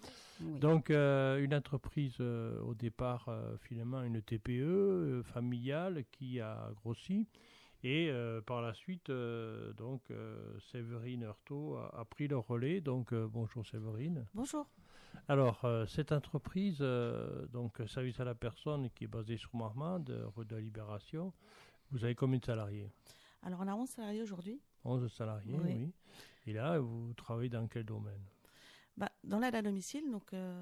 Donc, 0.41 0.89
une 0.89 1.53
entreprise, 1.53 2.19
au 2.19 2.73
départ, 2.75 3.29
finalement, 3.59 4.03
une 4.03 4.21
TPE 4.21 5.21
familiale 5.23 6.03
qui 6.11 6.39
a 6.39 6.71
grossi. 6.75 7.27
Et 7.89 8.11
par 8.45 8.61
la 8.61 8.73
suite, 8.73 9.09
donc, 9.77 10.01
Séverine 10.73 11.23
Heurtaud 11.23 11.77
a, 11.77 12.03
pris 12.03 12.27
le 12.27 12.37
relais. 12.37 12.81
Donc, 12.81 13.13
bonjour 13.13 13.65
Séverine. 13.65 14.25
Bonjour. 14.33 14.67
Alors, 15.29 15.65
cette 15.87 16.11
entreprise, 16.11 16.79
donc, 17.53 17.81
service 17.87 18.19
à 18.19 18.25
la 18.25 18.35
personne 18.35 18.89
qui 18.89 19.05
est 19.05 19.07
basée 19.07 19.37
sur 19.37 19.55
Marmande, 19.55 20.13
rue 20.35 20.43
de 20.43 20.55
la 20.55 20.61
Libération, 20.61 21.31
vous 21.91 22.03
avez 22.03 22.13
combien 22.13 22.39
de 22.39 22.45
salariés? 22.45 22.91
Alors, 23.43 23.61
on 23.61 23.67
a 23.69 23.73
11 23.73 23.87
salariés 23.87 24.21
aujourd'hui. 24.21 24.59
11 24.83 25.09
salariés, 25.09 25.57
oui. 25.57 25.93
Et 26.45 26.51
là, 26.51 26.79
vous 26.79 27.13
travaillez 27.13 27.49
dans 27.49 27.67
quel 27.67 27.85
domaine? 27.85 28.25
Bah, 28.97 29.11
Dans 29.23 29.39
l'aide 29.39 29.55
à 29.55 29.61
domicile, 29.61 30.11
donc 30.11 30.33
euh, 30.33 30.61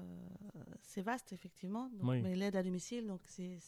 c'est 0.82 1.00
vaste 1.02 1.32
effectivement. 1.32 1.90
Mais 2.02 2.36
l'aide 2.36 2.54
à 2.54 2.62
domicile, 2.62 3.06
donc 3.08 3.22
c'est, 3.24 3.58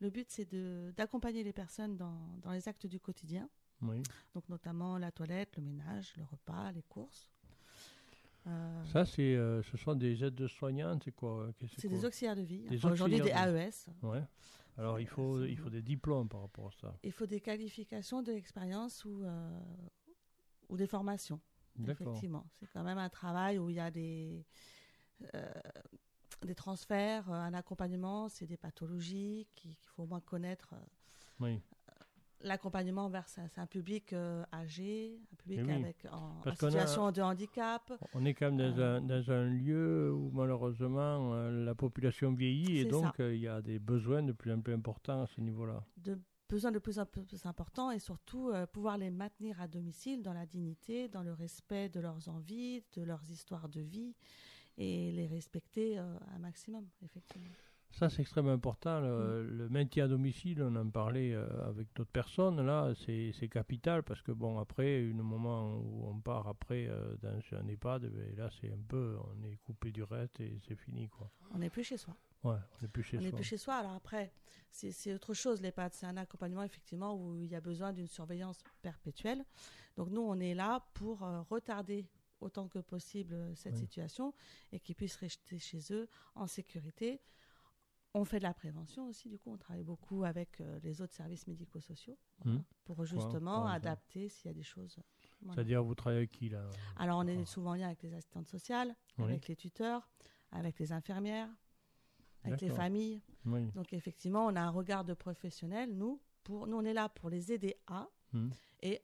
le 0.00 0.10
but 0.10 0.30
c'est 0.30 0.50
de, 0.50 0.92
d'accompagner 0.96 1.42
les 1.42 1.52
personnes 1.52 1.96
dans, 1.96 2.18
dans, 2.42 2.52
les 2.52 2.68
actes 2.68 2.86
du 2.86 3.00
quotidien. 3.00 3.48
Oui. 3.82 4.02
Donc 4.34 4.48
notamment 4.48 4.98
la 4.98 5.10
toilette, 5.12 5.56
le 5.56 5.62
ménage, 5.62 6.14
le 6.16 6.24
repas, 6.24 6.72
les 6.72 6.82
courses. 6.82 7.30
Euh, 8.46 8.84
Ça, 8.86 9.04
c'est, 9.04 9.34
euh, 9.34 9.62
ce 9.62 9.76
sont 9.76 9.94
des 9.94 10.24
aides 10.24 10.34
de 10.34 10.46
soignantes, 10.46 11.02
c'est 11.04 11.12
quoi 11.12 11.50
C'est, 11.76 11.88
des 11.88 12.04
auxiliaires 12.04 12.36
de 12.36 12.42
vie. 12.42 12.64
Aujourd'hui, 12.84 13.20
des 13.20 13.30
AES. 13.30 13.88
Ouais. 14.02 14.22
Alors, 14.78 15.00
il 15.00 15.06
faut, 15.08 15.44
il 15.44 15.56
faut 15.56 15.70
des 15.70 15.82
diplômes 15.82 16.28
par 16.28 16.42
rapport 16.42 16.68
à 16.68 16.72
ça. 16.80 16.94
Il 17.02 17.12
faut 17.12 17.26
des 17.26 17.40
qualifications, 17.40 18.22
de 18.22 18.32
l'expérience 18.32 19.04
ou, 19.04 19.22
euh, 19.22 19.60
ou 20.68 20.76
des 20.76 20.86
formations. 20.86 21.40
Effectivement. 21.86 22.46
C'est 22.58 22.68
quand 22.72 22.84
même 22.84 22.98
un 22.98 23.08
travail 23.08 23.58
où 23.58 23.70
il 23.70 23.76
y 23.76 23.80
a 23.80 23.90
des, 23.90 24.44
euh, 25.34 25.52
des 26.46 26.54
transferts, 26.54 27.30
un 27.30 27.54
accompagnement, 27.54 28.28
c'est 28.28 28.46
des 28.46 28.56
pathologies 28.56 29.46
qu'il 29.54 29.74
faut 29.84 30.04
au 30.04 30.06
moins 30.06 30.20
connaître. 30.20 30.74
Oui 31.40 31.60
l'accompagnement 32.42 33.08
vers 33.08 33.26
un, 33.56 33.66
public 33.66 34.12
euh, 34.12 34.44
âgé, 34.52 35.18
un 35.32 35.36
public 35.36 35.60
eh 35.64 35.72
avec, 35.72 36.06
en, 36.10 36.42
situation 36.50 37.10
de 37.10 37.20
handicap. 37.20 37.92
On 38.14 38.24
est 38.24 38.34
quand 38.34 38.52
même 38.52 38.74
dans, 38.74 38.78
euh, 38.78 38.98
un, 38.98 39.00
dans 39.00 39.30
un, 39.30 39.44
lieu 39.44 40.12
où 40.12 40.30
malheureusement 40.32 41.34
euh, 41.34 41.64
la 41.64 41.74
population 41.74 42.32
vieillit 42.32 42.78
et 42.78 42.84
donc 42.84 43.14
il 43.18 43.38
y 43.38 43.48
a 43.48 43.60
des 43.60 43.78
besoins 43.78 44.22
de 44.22 44.32
plus 44.32 44.52
en 44.52 44.60
plus 44.60 44.74
importants 44.74 45.22
à 45.22 45.26
ce 45.26 45.40
niveau-là. 45.40 45.82
De 45.96 46.18
besoins 46.48 46.72
de 46.72 46.78
plus 46.78 46.98
en 46.98 47.04
plus 47.04 47.44
importants 47.44 47.90
et 47.90 47.98
surtout 47.98 48.50
pouvoir 48.72 48.96
les 48.96 49.10
maintenir 49.10 49.60
à 49.60 49.68
domicile 49.68 50.22
dans 50.22 50.32
la 50.32 50.46
dignité, 50.46 51.06
dans 51.08 51.22
le 51.22 51.34
respect 51.34 51.90
de 51.90 52.00
leurs 52.00 52.30
envies, 52.30 52.82
de 52.94 53.02
leurs 53.02 53.30
histoires 53.30 53.68
de 53.68 53.82
vie 53.82 54.14
et 54.78 55.12
les 55.12 55.26
respecter 55.26 55.98
un 55.98 56.38
maximum, 56.38 56.86
effectivement. 57.04 57.50
Ça, 57.90 58.08
c'est 58.08 58.22
extrêmement 58.22 58.52
important. 58.52 59.00
Le, 59.00 59.68
maintien 59.70 60.04
à 60.04 60.08
domicile, 60.08 60.62
on 60.62 60.76
en 60.76 60.88
parlait 60.88 61.32
euh, 61.32 61.46
avec 61.66 61.88
d'autres 61.94 62.10
personnes, 62.10 62.64
là, 62.64 62.92
c'est 63.04 63.48
capital 63.48 64.02
parce 64.02 64.22
que, 64.22 64.30
bon, 64.30 64.58
après, 64.58 65.10
un 65.10 65.22
moment 65.22 65.74
où 65.76 66.06
on 66.08 66.20
part 66.20 66.46
après 66.46 66.86
euh, 66.88 67.16
dans 67.22 67.58
un 67.58 67.66
EHPAD, 67.66 68.06
ben, 68.06 68.36
là, 68.36 68.50
c'est 68.60 68.72
un 68.72 68.80
peu, 68.86 69.16
on 69.18 69.42
est 69.44 69.56
coupé 69.64 69.90
du 69.90 70.02
reste 70.02 70.38
et 70.40 70.60
c'est 70.68 70.76
fini, 70.76 71.08
quoi. 71.08 71.30
On 71.52 71.58
n'est 71.58 71.70
plus 71.70 71.84
chez 71.84 71.96
soi. 71.96 72.14
Ouais, 72.44 72.56
on 72.78 72.82
n'est 72.82 72.88
plus 72.88 73.02
chez 73.02 73.16
on 73.16 73.20
soi. 73.20 73.28
On 73.28 73.32
n'est 73.32 73.36
plus 73.36 73.44
chez 73.44 73.58
soi. 73.58 73.74
Alors 73.74 73.92
après, 73.94 74.32
c'est 74.70 75.14
autre 75.14 75.34
chose, 75.34 75.60
l'EHPAD. 75.60 75.92
C'est 75.92 76.06
un 76.06 76.16
accompagnement, 76.18 76.62
effectivement, 76.62 77.16
où 77.16 77.34
il 77.34 77.50
y 77.50 77.56
a 77.56 77.60
besoin 77.60 77.92
d'une 77.92 78.06
surveillance 78.06 78.62
perpétuelle. 78.80 79.44
Donc, 79.96 80.10
nous, 80.10 80.20
on 80.20 80.38
est 80.38 80.54
là 80.54 80.86
pour 80.94 81.24
euh, 81.24 81.40
retarder 81.42 82.06
autant 82.40 82.68
que 82.68 82.78
possible 82.78 83.56
cette 83.56 83.76
situation 83.76 84.34
et 84.72 84.80
qu'ils 84.80 84.94
puissent 84.94 85.16
rester 85.16 85.58
chez 85.58 85.80
eux 85.92 86.08
en 86.34 86.46
sécurité 86.46 87.20
on 88.14 88.24
fait 88.24 88.38
de 88.38 88.44
la 88.44 88.54
prévention 88.54 89.06
aussi, 89.06 89.28
du 89.28 89.38
coup, 89.38 89.50
on 89.52 89.56
travaille 89.56 89.84
beaucoup 89.84 90.24
avec 90.24 90.60
euh, 90.60 90.78
les 90.82 91.00
autres 91.00 91.14
services 91.14 91.46
médico-sociaux 91.46 92.18
mmh. 92.44 92.56
pour 92.84 93.04
justement 93.04 93.66
adapter 93.66 94.28
s'il 94.28 94.46
y 94.46 94.50
a 94.50 94.54
des 94.54 94.62
choses. 94.62 94.98
C'est-à-dire, 95.52 95.84
vous 95.84 95.94
travaillez 95.94 96.18
avec 96.18 96.30
qui 96.30 96.48
là 96.48 96.68
Alors, 96.96 97.18
on 97.18 97.26
est 97.26 97.44
souvent 97.44 97.72
en 97.72 97.74
lien 97.74 97.86
avec 97.86 98.02
les 98.02 98.14
assistantes 98.14 98.48
sociales, 98.48 98.94
avec 99.18 99.48
les 99.48 99.56
tuteurs, 99.56 100.10
avec 100.52 100.78
les 100.78 100.92
infirmières, 100.92 101.48
avec 102.44 102.60
les 102.60 102.70
familles. 102.70 103.22
Donc, 103.44 103.92
effectivement, 103.92 104.46
on 104.46 104.56
a 104.56 104.60
un 104.60 104.70
regard 104.70 105.04
de 105.04 105.14
professionnel. 105.14 105.94
Nous, 105.94 106.20
pour, 106.44 106.66
nous 106.66 106.76
on 106.76 106.84
est 106.84 106.94
là 106.94 107.08
pour 107.08 107.28
les 107.28 107.52
aider 107.52 107.76
à 107.86 108.08
hmm. 108.32 108.48
et 108.82 109.02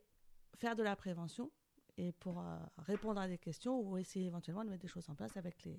faire 0.56 0.74
de 0.76 0.82
la 0.82 0.96
prévention 0.96 1.50
et 1.96 2.12
pour 2.12 2.40
euh, 2.40 2.58
répondre 2.78 3.20
à 3.20 3.28
des 3.28 3.38
questions 3.38 3.80
ou 3.80 3.96
essayer 3.96 4.26
éventuellement 4.26 4.64
de 4.64 4.70
mettre 4.70 4.82
des 4.82 4.88
choses 4.88 5.08
en 5.10 5.14
place 5.14 5.36
avec 5.36 5.62
les, 5.64 5.78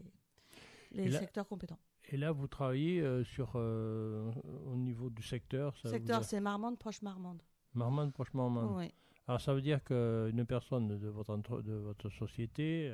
les 0.91 1.11
secteurs 1.11 1.47
compétents. 1.47 1.79
Et 2.09 2.17
là, 2.17 2.31
vous 2.31 2.47
travaillez 2.47 3.01
euh, 3.01 3.23
sur, 3.23 3.53
euh, 3.55 4.31
au 4.65 4.75
niveau 4.75 5.09
du 5.09 5.23
secteur 5.23 5.75
secteur, 5.77 6.23
c'est 6.23 6.39
Marmande, 6.39 6.77
proche 6.77 7.01
Marmande. 7.01 7.41
Marmande, 7.73 8.13
proche 8.13 8.33
Marmande. 8.33 8.77
Oui. 8.77 8.93
Alors, 9.27 9.41
ça 9.41 9.53
veut 9.53 9.61
dire 9.61 9.83
qu'une 9.83 10.45
personne 10.45 10.87
de 10.87 11.07
votre, 11.09 11.61
de 11.63 11.73
votre 11.73 12.09
société, 12.09 12.93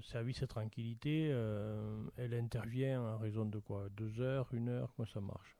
service 0.00 0.42
et 0.42 0.46
tranquillité, 0.46 1.28
elle 2.16 2.32
intervient 2.32 3.02
en 3.02 3.18
raison 3.18 3.44
de 3.44 3.58
quoi? 3.58 3.88
Deux 3.90 4.20
heures, 4.20 4.48
une 4.52 4.70
heure? 4.70 4.94
Comment 4.96 5.06
ça 5.06 5.20
marche? 5.20 5.58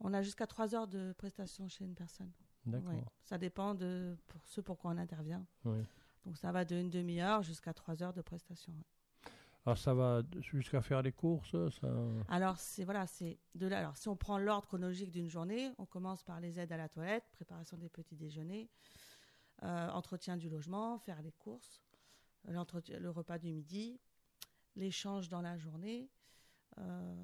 On 0.00 0.14
a 0.14 0.22
jusqu'à 0.22 0.46
trois 0.46 0.74
heures 0.74 0.88
de 0.88 1.12
prestation 1.12 1.68
chez 1.68 1.84
une 1.84 1.94
personne. 1.94 2.32
D'accord. 2.70 3.12
Ça 3.24 3.38
dépend 3.38 3.74
de 3.74 4.16
pour 4.26 4.44
ce 4.46 4.60
pour 4.60 4.78
quoi 4.78 4.92
on 4.92 4.98
intervient. 4.98 5.44
Oui. 5.64 5.78
Donc, 6.24 6.36
ça 6.36 6.52
va 6.52 6.64
d'une 6.64 6.90
demi-heure 6.90 7.42
jusqu'à 7.42 7.72
trois 7.72 8.02
heures 8.02 8.12
de 8.12 8.22
prestation. 8.22 8.74
Alors 9.66 9.76
ça 9.76 9.92
va 9.92 10.22
jusqu'à 10.38 10.80
faire 10.80 11.02
les 11.02 11.12
courses 11.12 11.54
ça... 11.80 11.88
Alors 12.28 12.58
c'est 12.58 12.84
voilà, 12.84 13.06
c'est 13.06 13.38
de 13.54 13.66
là. 13.66 13.80
Alors 13.80 13.96
si 13.98 14.08
on 14.08 14.16
prend 14.16 14.38
l'ordre 14.38 14.66
chronologique 14.66 15.10
d'une 15.10 15.28
journée, 15.28 15.70
on 15.76 15.84
commence 15.84 16.22
par 16.22 16.40
les 16.40 16.58
aides 16.58 16.72
à 16.72 16.78
la 16.78 16.88
toilette, 16.88 17.24
préparation 17.32 17.76
des 17.76 17.90
petits 17.90 18.16
déjeuners, 18.16 18.70
euh, 19.64 19.90
entretien 19.90 20.38
du 20.38 20.48
logement, 20.48 20.98
faire 20.98 21.20
les 21.20 21.32
courses, 21.32 21.82
le 22.46 23.10
repas 23.10 23.38
du 23.38 23.52
midi, 23.52 24.00
l'échange 24.74 25.28
dans 25.28 25.42
la 25.42 25.58
journée. 25.58 26.08
Euh, 26.80 27.14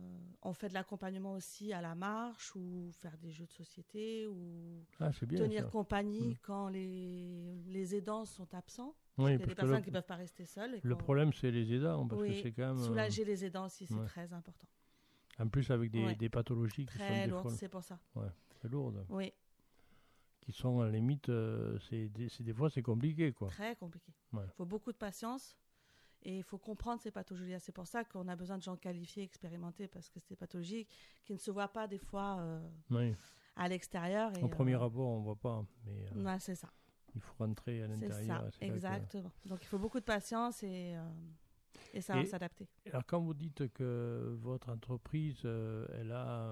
on 0.43 0.53
fait 0.53 0.69
de 0.69 0.75
l'accompagnement 0.75 1.33
aussi 1.33 1.73
à 1.73 1.81
la 1.81 1.95
marche 1.95 2.55
ou 2.55 2.91
faire 2.93 3.17
des 3.19 3.31
jeux 3.31 3.47
de 3.47 3.53
société 3.53 4.27
ou 4.27 4.85
ah, 5.01 5.11
tenir 5.11 5.71
compagnie 5.71 6.35
mm. 6.35 6.39
quand 6.43 6.69
les, 6.69 7.63
les 7.67 7.95
aidants 7.95 8.25
sont 8.25 8.53
absents. 8.55 8.95
Oui, 9.17 9.33
il 9.35 9.41
y 9.41 9.43
a 9.43 9.47
des 9.47 9.55
personnes 9.55 9.83
qui 9.83 9.89
ne 9.91 9.95
peuvent 9.95 10.03
pas 10.03 10.17
rester 10.17 10.45
seules. 10.45 10.81
le 10.83 10.97
problème, 10.97 11.33
c'est 11.33 11.51
les 11.51 11.73
aidants. 11.73 12.07
Parce 12.07 12.23
que 12.23 12.43
c'est 12.43 12.53
quand 12.53 12.75
même, 12.75 12.79
euh, 12.79 12.87
soulager 12.87 13.25
les 13.25 13.45
aidants 13.45 13.67
aussi, 13.67 13.87
c'est 13.87 14.05
très 14.07 14.33
important. 14.33 14.67
En 15.39 15.49
plus, 15.49 15.71
avec 15.71 15.91
des, 15.91 16.15
des 16.15 16.29
pathologies 16.29 16.87
qui 16.87 16.99
très 16.99 17.27
lourdes, 17.27 17.51
c'est 17.51 17.69
pour 17.69 17.83
ça. 17.83 17.99
Ouais, 18.15 18.29
lourdes. 18.65 19.05
Oui. 19.09 19.33
Qui 20.41 20.53
sont 20.53 20.81
à 20.81 20.85
la 20.85 20.91
limite, 20.91 21.31
euh, 21.31 21.79
c'est 21.89 22.09
des, 22.09 22.29
des, 22.41 22.53
fois, 22.53 22.69
c'est 22.69 22.83
compliqué. 22.83 23.33
Quoi. 23.33 23.49
Très 23.49 23.75
compliqué. 23.77 24.13
Il 24.35 24.41
faut 24.57 24.67
beaucoup 24.67 24.93
de 24.93 24.99
patience 24.99 25.57
et 26.25 26.39
il 26.39 26.43
faut 26.43 26.59
comprendre 26.59 27.01
ces 27.01 27.11
pathologies. 27.11 27.55
C'est 27.61 27.73
pour 27.73 27.87
ça 27.87 28.05
qu'on 28.05 28.29
a 28.29 28.37
besoin 28.37 28.59
de 28.59 28.63
gens 28.63 28.77
qualifiés, 28.77 29.23
expérimentés, 29.23 29.89
parce 29.89 30.09
que 30.09 30.19
c'est 30.21 30.31
des 30.31 30.37
pathologies 30.37 30.87
qui 31.25 31.33
ne 31.33 31.39
se 31.39 31.51
voient 31.51 31.69
pas 31.69 31.87
des 31.87 31.99
fois 31.99 32.39
euh, 32.41 33.13
à 33.57 33.69
l'extérieur. 33.69 34.33
Au 34.43 34.49
premier 34.49 34.75
abord, 34.75 35.09
on 35.09 35.19
ne 35.19 35.25
voit 35.25 35.37
pas. 35.37 35.65
Mais, 35.85 36.23
ouais, 36.23 36.41
c'est 36.41 36.55
ça 36.55 36.69
il 37.15 37.21
faut 37.21 37.35
rentrer 37.39 37.83
à 37.83 37.87
l'intérieur. 37.87 38.49
C'est 38.51 38.59
ça, 38.59 38.67
exactement. 38.67 39.33
Donc 39.47 39.61
il 39.63 39.67
faut 39.67 39.79
beaucoup 39.79 40.01
de 40.01 40.05
patience 40.05 40.63
et, 40.63 40.95
euh, 40.97 41.03
et 41.93 42.01
ça 42.01 42.15
va 42.15 42.25
s'adapter. 42.25 42.69
Alors 42.87 43.05
quand 43.07 43.21
vous 43.21 43.35
dites 43.35 43.73
que 43.73 44.37
votre 44.41 44.71
entreprise, 44.71 45.41
euh, 45.45 45.87
elle 45.93 46.13
a 46.13 46.49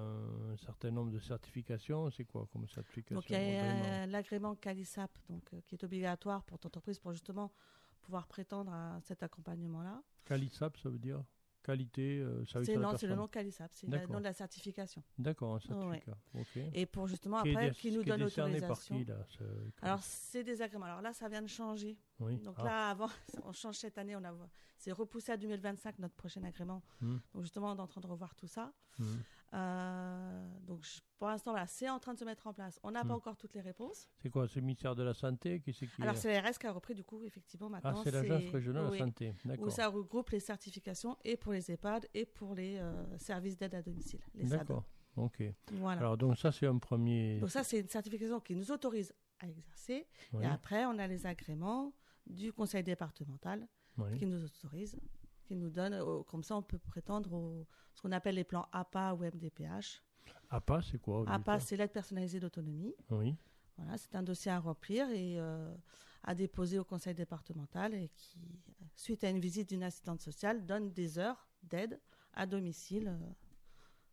un 0.53 0.57
certain 0.57 0.91
nombre 0.91 1.11
de 1.11 1.19
certifications, 1.19 2.11
c'est 2.11 2.25
quoi 2.25 2.49
comme 2.53 2.69
certification 2.69 3.17
Donc 3.17 3.29
il 3.31 3.37
y 3.37 3.57
a 3.57 4.07
l'agrément 4.07 4.55
CALISAP 4.55 5.11
donc, 5.29 5.43
euh, 5.53 5.61
qui 5.67 5.75
est 5.75 5.85
obligatoire 5.85 6.45
pour 6.45 6.59
ton 6.59 6.69
entreprise 6.69 6.99
pour 6.99 7.13
justement 7.13 7.51
pouvoir 8.03 8.27
prétendre 8.27 8.73
à 8.73 9.01
cet 9.03 9.23
accompagnement-là. 9.23 10.03
CALISAP, 10.25 10.77
ça 10.77 10.89
veut 10.91 10.99
dire 10.99 11.25
qualité, 11.63 12.19
euh, 12.19 12.45
c'est, 12.45 12.77
Non, 12.77 12.97
c'est 12.97 13.07
le 13.07 13.15
nom 13.15 13.29
Calisap, 13.29 13.71
c'est 13.73 13.87
le 13.87 14.07
nom 14.07 14.19
de 14.19 14.25
la 14.25 14.33
certification. 14.33 15.03
D'accord, 15.19 15.57
un 15.57 15.61
certificat. 15.61 16.19
Et 16.75 16.87
pour 16.87 17.07
justement 17.07 17.39
après, 17.39 17.71
qui, 17.73 17.93
nous 17.93 18.03
donne 18.03 18.21
l'autorisation. 18.21 18.99
Qui, 18.99 19.05
là, 19.05 19.17
Alors, 19.81 20.03
c'est 20.03 20.43
des 20.43 20.61
agréments. 20.61 20.87
Alors 20.87 21.03
là, 21.03 21.13
ça 21.13 21.29
vient 21.29 21.43
de 21.43 21.47
changer. 21.47 21.97
Donc 22.19 22.57
ah. 22.59 22.65
là, 22.65 22.91
avant, 22.91 23.09
on 23.45 23.53
change 23.53 23.77
cette 23.77 23.99
année, 23.99 24.15
on 24.17 24.25
a, 24.25 24.33
c'est 24.77 24.93
repoussé 24.93 25.33
à 25.33 25.37
2025 25.37 25.99
notre 25.99 26.15
prochain 26.15 26.43
agrément. 26.45 26.83
Hmm. 27.01 27.19
Donc 27.33 27.43
justement, 27.43 27.73
on 27.73 27.77
est 27.77 27.81
en 27.81 27.87
train 27.87 28.01
de 28.01 28.07
revoir 28.07 28.35
tout 28.35 28.49
ça. 28.49 28.73
Hmm. 28.99 29.17
Euh, 29.55 30.49
donc 30.67 30.85
pour 31.19 31.29
l'instant, 31.29 31.51
voilà, 31.51 31.67
c'est 31.67 31.89
en 31.89 31.99
train 31.99 32.15
de 32.15 32.19
se 32.19 32.25
mettre 32.25 32.47
en 32.47 32.55
place. 32.55 32.81
On 32.83 32.91
n'a 32.91 33.03
pas 33.03 33.09
hmm. 33.09 33.17
encore 33.17 33.37
toutes 33.37 33.55
les 33.55 33.61
réponses. 33.61 34.09
C'est 34.19 34.31
quoi 34.31 34.49
C'est 34.49 34.61
le 34.61 34.67
ministère 34.67 34.95
de 34.95 35.03
la 35.03 35.15
Santé 35.15 35.61
qui 35.61 35.73
c'est 35.73 35.87
qui 35.87 36.03
Alors 36.03 36.17
c'est 36.17 36.33
l'ARS 36.33 36.59
qui 36.59 36.67
a 36.67 36.73
repris 36.73 36.95
du 36.95 37.05
coup, 37.05 37.23
effectivement, 37.25 37.67
ah, 37.67 37.71
maintenant. 37.71 38.01
Ah, 38.01 38.03
c'est 38.05 38.11
l'Agence 38.11 38.51
régionale 38.51 38.87
de 38.87 38.93
la 38.93 38.99
santé, 38.99 39.35
d'accord. 39.45 39.67
Où 39.67 39.71
ça 39.71 39.89
regroupe 39.89 40.31
les 40.31 40.41
certifications 40.41 41.17
et 41.25 41.37
pour 41.37 41.53
les 41.53 41.71
EHPAD 41.71 42.09
et 42.15 42.25
pour 42.25 42.55
les 42.55 42.79
euh, 42.79 43.19
services 43.19 43.57
d'aide 43.57 43.75
à 43.75 43.83
domicile, 43.83 44.21
les 44.35 44.45
D'accord, 44.45 44.85
ok. 45.17 45.43
Voilà. 45.73 46.01
Alors 46.01 46.17
donc 46.17 46.39
ça 46.39 46.51
c'est 46.51 46.67
un 46.67 46.79
premier... 46.79 47.39
Donc 47.41 47.51
ça 47.51 47.63
c'est 47.63 47.81
une 47.81 47.89
certification 47.89 48.41
qui 48.41 48.57
nous 48.57 48.71
autorise 48.71 49.15
à 49.41 49.49
exercer. 49.49 50.07
Et 50.41 50.47
après, 50.47 50.87
on 50.87 50.99
a 50.99 51.07
les 51.07 51.27
agréments 51.27 51.93
du 52.27 52.53
conseil 52.53 52.83
départemental 52.83 53.67
qui 54.19 54.27
nous 54.27 54.45
autorise 54.45 54.99
qui 55.53 55.59
nous 55.59 55.69
donne, 55.69 55.93
euh, 55.93 56.23
comme 56.23 56.43
ça 56.43 56.57
on 56.57 56.63
peut 56.63 56.79
prétendre 56.79 57.35
au, 57.35 57.67
ce 57.93 58.01
qu'on 58.01 58.13
appelle 58.13 58.37
les 58.37 58.45
plans 58.45 58.67
APA 58.73 59.13
ou 59.13 59.23
MDPH. 59.23 60.03
APA, 60.49 60.81
c'est 60.81 60.99
quoi 60.99 61.25
APA, 61.29 61.61
c'est 61.61 61.77
l'aide 61.77 61.93
personnalisée 61.93 62.41
d'autonomie. 62.41 62.95
Oui. 63.11 63.37
Voilà, 63.77 63.99
c'est 63.99 64.15
un 64.15 64.23
dossier 64.23 64.51
à 64.51 64.59
remplir 64.59 65.11
et 65.11 65.39
euh, 65.39 65.75
à 66.23 66.35
déposer 66.35 66.79
au 66.79 66.85
conseil 66.85 67.15
départemental 67.15 67.93
et 67.93 68.09
qui, 68.17 68.41
suite 68.97 69.25
à 69.25 69.29
une 69.29 69.41
visite 69.41 69.69
d'une 69.69 69.83
assistante 69.83 70.23
sociale, 70.23 70.65
donne 70.65 70.91
des 70.93 71.19
heures 71.19 71.47
d'aide 71.63 72.01
à 72.33 72.47
domicile 72.47 73.09
euh, 73.09 73.19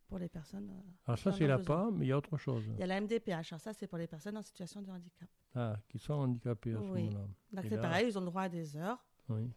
pour 0.08 0.18
les 0.18 0.28
personnes. 0.28 0.70
Alors 1.06 1.18
ça, 1.18 1.32
c'est 1.32 1.46
l'APA, 1.46 1.88
mais 1.90 2.04
il 2.04 2.08
y 2.08 2.12
a 2.12 2.18
autre 2.18 2.36
chose. 2.36 2.64
Il 2.74 2.80
y 2.80 2.82
a 2.82 2.86
la 2.86 3.00
MDPH. 3.00 3.52
Alors 3.52 3.60
ça, 3.60 3.72
c'est 3.72 3.86
pour 3.86 3.96
les 3.96 4.06
personnes 4.06 4.36
en 4.36 4.42
situation 4.42 4.82
de 4.82 4.90
handicap. 4.90 5.28
Ah, 5.54 5.78
qui 5.88 5.98
sont 5.98 6.12
handicapées 6.14 6.74
à 6.74 6.82
ce 6.82 6.86
moment-là. 6.86 7.26
Donc 7.52 7.64
c'est 7.66 7.80
pareil, 7.80 8.08
ils 8.08 8.18
ont 8.18 8.20
le 8.20 8.26
droit 8.26 8.42
à 8.42 8.48
des 8.50 8.76
heures. 8.76 9.02
Oui 9.30 9.50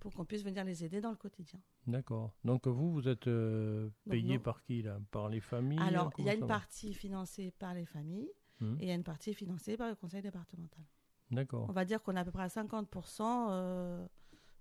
pour 0.00 0.14
qu'on 0.14 0.24
puisse 0.24 0.42
venir 0.42 0.64
les 0.64 0.84
aider 0.84 1.00
dans 1.00 1.10
le 1.10 1.16
quotidien. 1.16 1.60
D'accord. 1.86 2.32
Donc 2.44 2.66
vous, 2.66 2.90
vous 2.90 3.06
êtes 3.06 3.28
euh, 3.28 3.90
payé 4.08 4.38
par 4.38 4.62
qui 4.62 4.82
là? 4.82 4.98
Par 5.10 5.28
les 5.28 5.40
familles 5.40 5.78
Alors, 5.80 6.10
il 6.18 6.24
y 6.24 6.30
a 6.30 6.34
une 6.34 6.46
partie 6.46 6.94
financée 6.94 7.52
par 7.58 7.74
les 7.74 7.84
familles 7.84 8.32
hum. 8.60 8.76
et 8.80 8.84
il 8.84 8.88
y 8.88 8.90
a 8.90 8.94
une 8.94 9.04
partie 9.04 9.34
financée 9.34 9.76
par 9.76 9.88
le 9.88 9.94
conseil 9.94 10.22
départemental. 10.22 10.82
D'accord. 11.30 11.66
On 11.68 11.72
va 11.72 11.84
dire 11.84 12.02
qu'on 12.02 12.16
a 12.16 12.22
à 12.22 12.24
peu 12.24 12.32
près 12.32 12.42
à 12.42 12.48
50% 12.48 13.22
euh, 13.50 14.06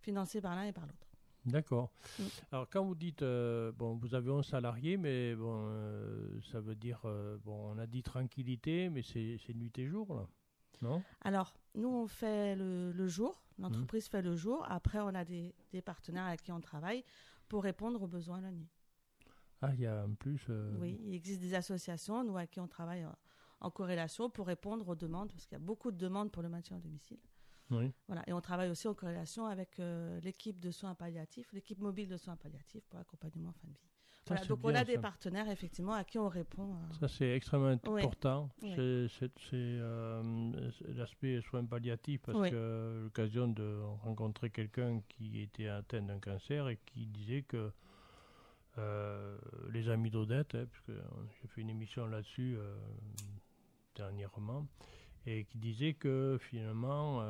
financé 0.01 0.41
par 0.41 0.55
l'un 0.55 0.65
et 0.65 0.73
par 0.73 0.85
l'autre. 0.85 1.07
D'accord. 1.45 1.91
Hum. 2.19 2.25
Alors 2.51 2.69
quand 2.69 2.83
vous 2.83 2.95
dites, 2.95 3.21
euh, 3.21 3.71
bon, 3.71 3.95
vous 3.95 4.13
avez 4.13 4.31
un 4.31 4.43
salarié, 4.43 4.97
mais 4.97 5.35
bon, 5.35 5.71
ça 6.51 6.59
veut 6.59 6.75
dire, 6.75 7.01
bon, 7.45 7.73
on 7.73 7.77
a 7.77 7.87
dit 7.87 8.03
tranquillité, 8.03 8.89
mais 8.89 9.01
c'est 9.03 9.53
nuit 9.55 9.71
et 9.77 9.87
jour 9.87 10.13
là? 10.13 10.27
Non 10.82 11.03
Alors, 11.21 11.53
nous, 11.75 11.89
on 11.89 12.07
fait 12.07 12.55
le, 12.55 13.07
jour, 13.07 13.43
l'entreprise 13.57 14.07
mmh. 14.07 14.11
fait 14.11 14.21
le 14.21 14.36
jour. 14.36 14.65
Après, 14.69 14.99
on 14.99 15.09
a 15.09 15.25
des, 15.25 15.53
partenaires 15.84 16.25
avec 16.25 16.41
qui 16.41 16.51
on 16.51 16.61
travaille 16.61 17.03
pour 17.47 17.63
répondre 17.63 18.01
aux 18.01 18.07
besoins 18.07 18.41
la 18.41 18.51
nuit. 18.51 18.69
Ah, 19.61 19.73
il 19.73 19.82
y 19.82 19.86
a 19.86 20.05
en 20.05 20.13
plus. 20.13 20.45
Euh, 20.49 20.73
oui, 20.80 20.97
il 21.03 21.13
existe 21.13 21.41
des 21.41 21.53
associations, 21.53 22.23
nous, 22.23 22.38
avec 22.38 22.51
qui 22.51 22.59
on 22.59 22.67
travaille 22.67 23.05
en, 23.59 23.71
corrélation 23.71 24.30
pour 24.30 24.47
répondre 24.47 24.88
aux 24.88 24.95
demandes, 24.95 25.32
parce 25.32 25.45
qu'il 25.45 25.57
y 25.57 25.61
a 25.61 25.63
beaucoup 25.63 25.91
de 25.91 25.97
demandes 25.97 26.32
pour 26.32 26.43
le 26.43 26.49
maintien 26.49 26.77
au 26.77 26.80
domicile. 26.80 27.19
Oui. 27.71 27.91
Voilà. 28.07 28.23
Et 28.27 28.34
on 28.34 28.41
travaille 28.41 28.69
aussi 28.69 28.88
en 28.88 28.93
corrélation 28.93 29.45
avec 29.45 29.80
euh, 29.80 30.19
l'équipe 30.21 30.59
de 30.59 30.71
soins 30.71 30.95
palliatifs, 30.95 31.51
l'équipe 31.51 31.80
mobile 31.80 32.07
de 32.07 32.17
soins 32.17 32.38
palliatif 32.38 32.86
pour 32.86 32.99
accompagnement 32.99 33.49
en 33.49 33.53
fin 33.53 33.67
de 33.67 33.73
vie 33.73 33.99
donc 34.47 34.59
on 34.63 34.75
a 34.75 34.84
des 34.84 34.97
partenaires 34.97 35.49
effectivement 35.49 35.93
à 35.93 36.03
qui 36.03 36.17
on 36.17 36.27
répond. 36.27 36.73
Euh. 36.73 36.93
Ça 36.99 37.07
c'est 37.07 37.32
extrêmement 37.36 37.67
important. 37.67 38.49
C'est 38.61 39.09
euh, 39.53 40.51
l'aspect 40.95 41.41
soins 41.41 41.65
palliatifs 41.65 42.21
parce 42.21 42.49
que 42.49 43.01
l'occasion 43.03 43.47
de 43.47 43.80
rencontrer 44.03 44.49
quelqu'un 44.49 45.01
qui 45.09 45.41
était 45.41 45.67
atteint 45.67 46.01
d'un 46.01 46.19
cancer 46.19 46.67
et 46.69 46.77
qui 46.86 47.05
disait 47.05 47.43
que 47.43 47.71
euh, 48.77 49.38
les 49.71 49.89
amis 49.89 50.09
d'Odette, 50.09 50.55
hein, 50.55 50.65
puisque 50.71 50.97
j'ai 51.41 51.47
fait 51.47 51.61
une 51.61 51.69
émission 51.69 52.05
là-dessus 52.05 52.57
dernièrement, 53.95 54.67
et 55.32 55.45
qui 55.45 55.57
disait 55.57 55.93
que 55.93 56.38
finalement 56.41 57.23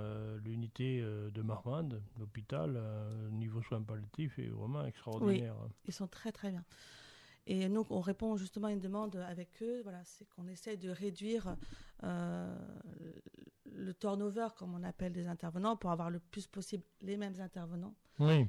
l'unité 0.44 1.02
de 1.02 1.42
Marmande, 1.42 2.02
l'hôpital, 2.18 2.82
niveau 3.32 3.62
soins 3.62 3.82
palliatifs, 3.82 4.40
est 4.40 4.48
vraiment 4.48 4.86
extraordinaire. 4.86 5.56
Oui, 5.62 5.70
ils 5.86 5.94
sont 5.94 6.08
très 6.08 6.32
très 6.32 6.52
bien. 6.52 6.64
Et 7.50 7.68
nous, 7.68 7.84
on 7.90 8.00
répond 8.00 8.38
justement 8.38 8.68
à 8.68 8.72
une 8.72 8.80
demande 8.80 9.16
avec 9.16 9.50
eux, 9.64 9.82
voilà, 9.82 10.04
c'est 10.04 10.30
qu'on 10.30 10.48
essaie 10.48 10.78
de 10.78 10.90
réduire 10.90 11.56
euh, 12.04 12.56
le 13.66 13.92
turnover, 13.96 14.50
comme 14.56 14.76
on 14.76 14.84
appelle 14.84 15.14
des 15.14 15.28
intervenants, 15.28 15.76
pour 15.76 15.90
avoir 15.90 16.12
le 16.12 16.20
plus 16.20 16.46
possible 16.46 16.84
les 17.02 17.18
mêmes 17.18 17.40
intervenants 17.40 17.96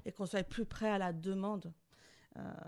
et 0.05 0.13
qu'on 0.13 0.27
soit 0.27 0.43
plus 0.43 0.67
près 0.67 0.91
à 0.91 0.99
la 0.99 1.13
demande 1.15 1.67
euh, 1.67 1.71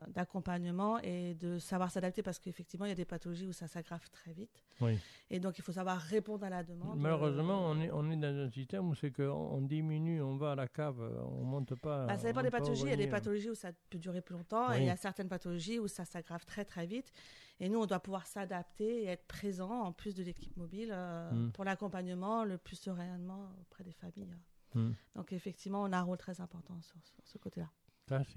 d'accompagnement 0.08 0.98
et 0.98 1.34
de 1.34 1.58
savoir 1.58 1.90
s'adapter 1.90 2.22
parce 2.22 2.38
qu'effectivement, 2.38 2.84
il 2.84 2.88
y 2.88 2.92
a 2.92 2.96
des 2.96 3.04
pathologies 3.04 3.46
où 3.46 3.52
ça 3.52 3.68
s'aggrave 3.68 4.08
très 4.10 4.32
vite. 4.32 4.64
Oui. 4.80 4.98
Et 5.30 5.38
donc, 5.38 5.58
il 5.58 5.62
faut 5.62 5.72
savoir 5.72 5.98
répondre 5.98 6.44
à 6.44 6.50
la 6.50 6.64
demande. 6.64 6.98
Malheureusement, 6.98 7.70
on, 7.70 7.80
est, 7.80 7.90
on 7.92 8.10
est 8.10 8.16
dans 8.16 8.36
un 8.36 8.50
système 8.50 8.88
où 8.88 8.94
c'est 8.94 9.12
qu'on 9.12 9.60
diminue, 9.62 10.20
on 10.20 10.36
va 10.36 10.52
à 10.52 10.54
la 10.56 10.66
cave, 10.66 11.00
on 11.28 11.44
monte 11.44 11.76
pas. 11.76 12.06
Bah, 12.06 12.18
ça 12.18 12.26
dépend 12.26 12.42
des 12.42 12.50
pathologies. 12.50 12.82
Il 12.82 12.90
y 12.90 12.92
a 12.92 12.96
des 12.96 13.06
pathologies 13.06 13.50
où 13.50 13.54
ça 13.54 13.70
peut 13.88 13.98
durer 13.98 14.20
plus 14.20 14.34
longtemps 14.34 14.72
et 14.72 14.78
il 14.78 14.84
y 14.86 14.90
a 14.90 14.96
certaines 14.96 15.28
pathologies 15.28 15.78
où 15.78 15.86
ça 15.86 16.04
s'aggrave 16.04 16.44
très 16.44 16.64
très 16.64 16.86
vite. 16.86 17.12
Et 17.60 17.68
nous, 17.68 17.80
on 17.80 17.86
doit 17.86 18.00
pouvoir 18.00 18.26
s'adapter 18.26 19.04
et 19.04 19.06
être 19.06 19.26
présent 19.26 19.70
en 19.70 19.92
plus 19.92 20.14
de 20.16 20.24
l'équipe 20.24 20.56
mobile 20.56 20.92
mm. 20.92 21.52
pour 21.52 21.64
l'accompagnement 21.64 22.44
le 22.44 22.58
plus 22.58 22.76
sereinement 22.76 23.52
auprès 23.60 23.84
des 23.84 23.92
familles. 23.92 24.34
Mm. 24.74 24.90
Donc, 25.14 25.32
effectivement, 25.32 25.82
on 25.82 25.92
a 25.92 25.98
un 25.98 26.02
rôle 26.02 26.18
très 26.18 26.40
important 26.40 26.80
sur 26.82 26.96
ce 27.24 27.38
côté-là 27.38 27.70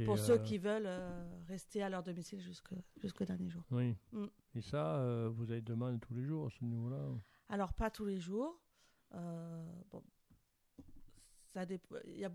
pour 0.06 0.18
ceux 0.18 0.34
euh, 0.34 0.38
qui 0.40 0.58
veulent 0.58 0.86
euh, 0.86 1.26
rester 1.48 1.82
à 1.82 1.90
leur 1.90 2.04
domicile 2.04 2.40
jusqu'au 2.40 3.26
dernier 3.26 3.50
jour. 3.50 3.64
Oui. 3.72 3.96
Mm. 4.12 4.26
Et 4.56 4.62
ça, 4.62 4.98
euh, 4.98 5.30
vous 5.34 5.52
avez 5.52 5.62
demandé 5.62 6.00
tous 6.00 6.14
les 6.14 6.24
jours 6.24 6.48
à 6.48 6.50
ce 6.50 6.64
niveau-là 6.64 7.10
Alors, 7.50 7.74
pas 7.74 7.90
tous 7.90 8.06
les 8.06 8.20
jours. 8.20 8.60
bon, 9.12 10.04
ça 11.54 11.66
dépend. 11.66 11.96
Y 12.06 12.26
a... 12.26 12.32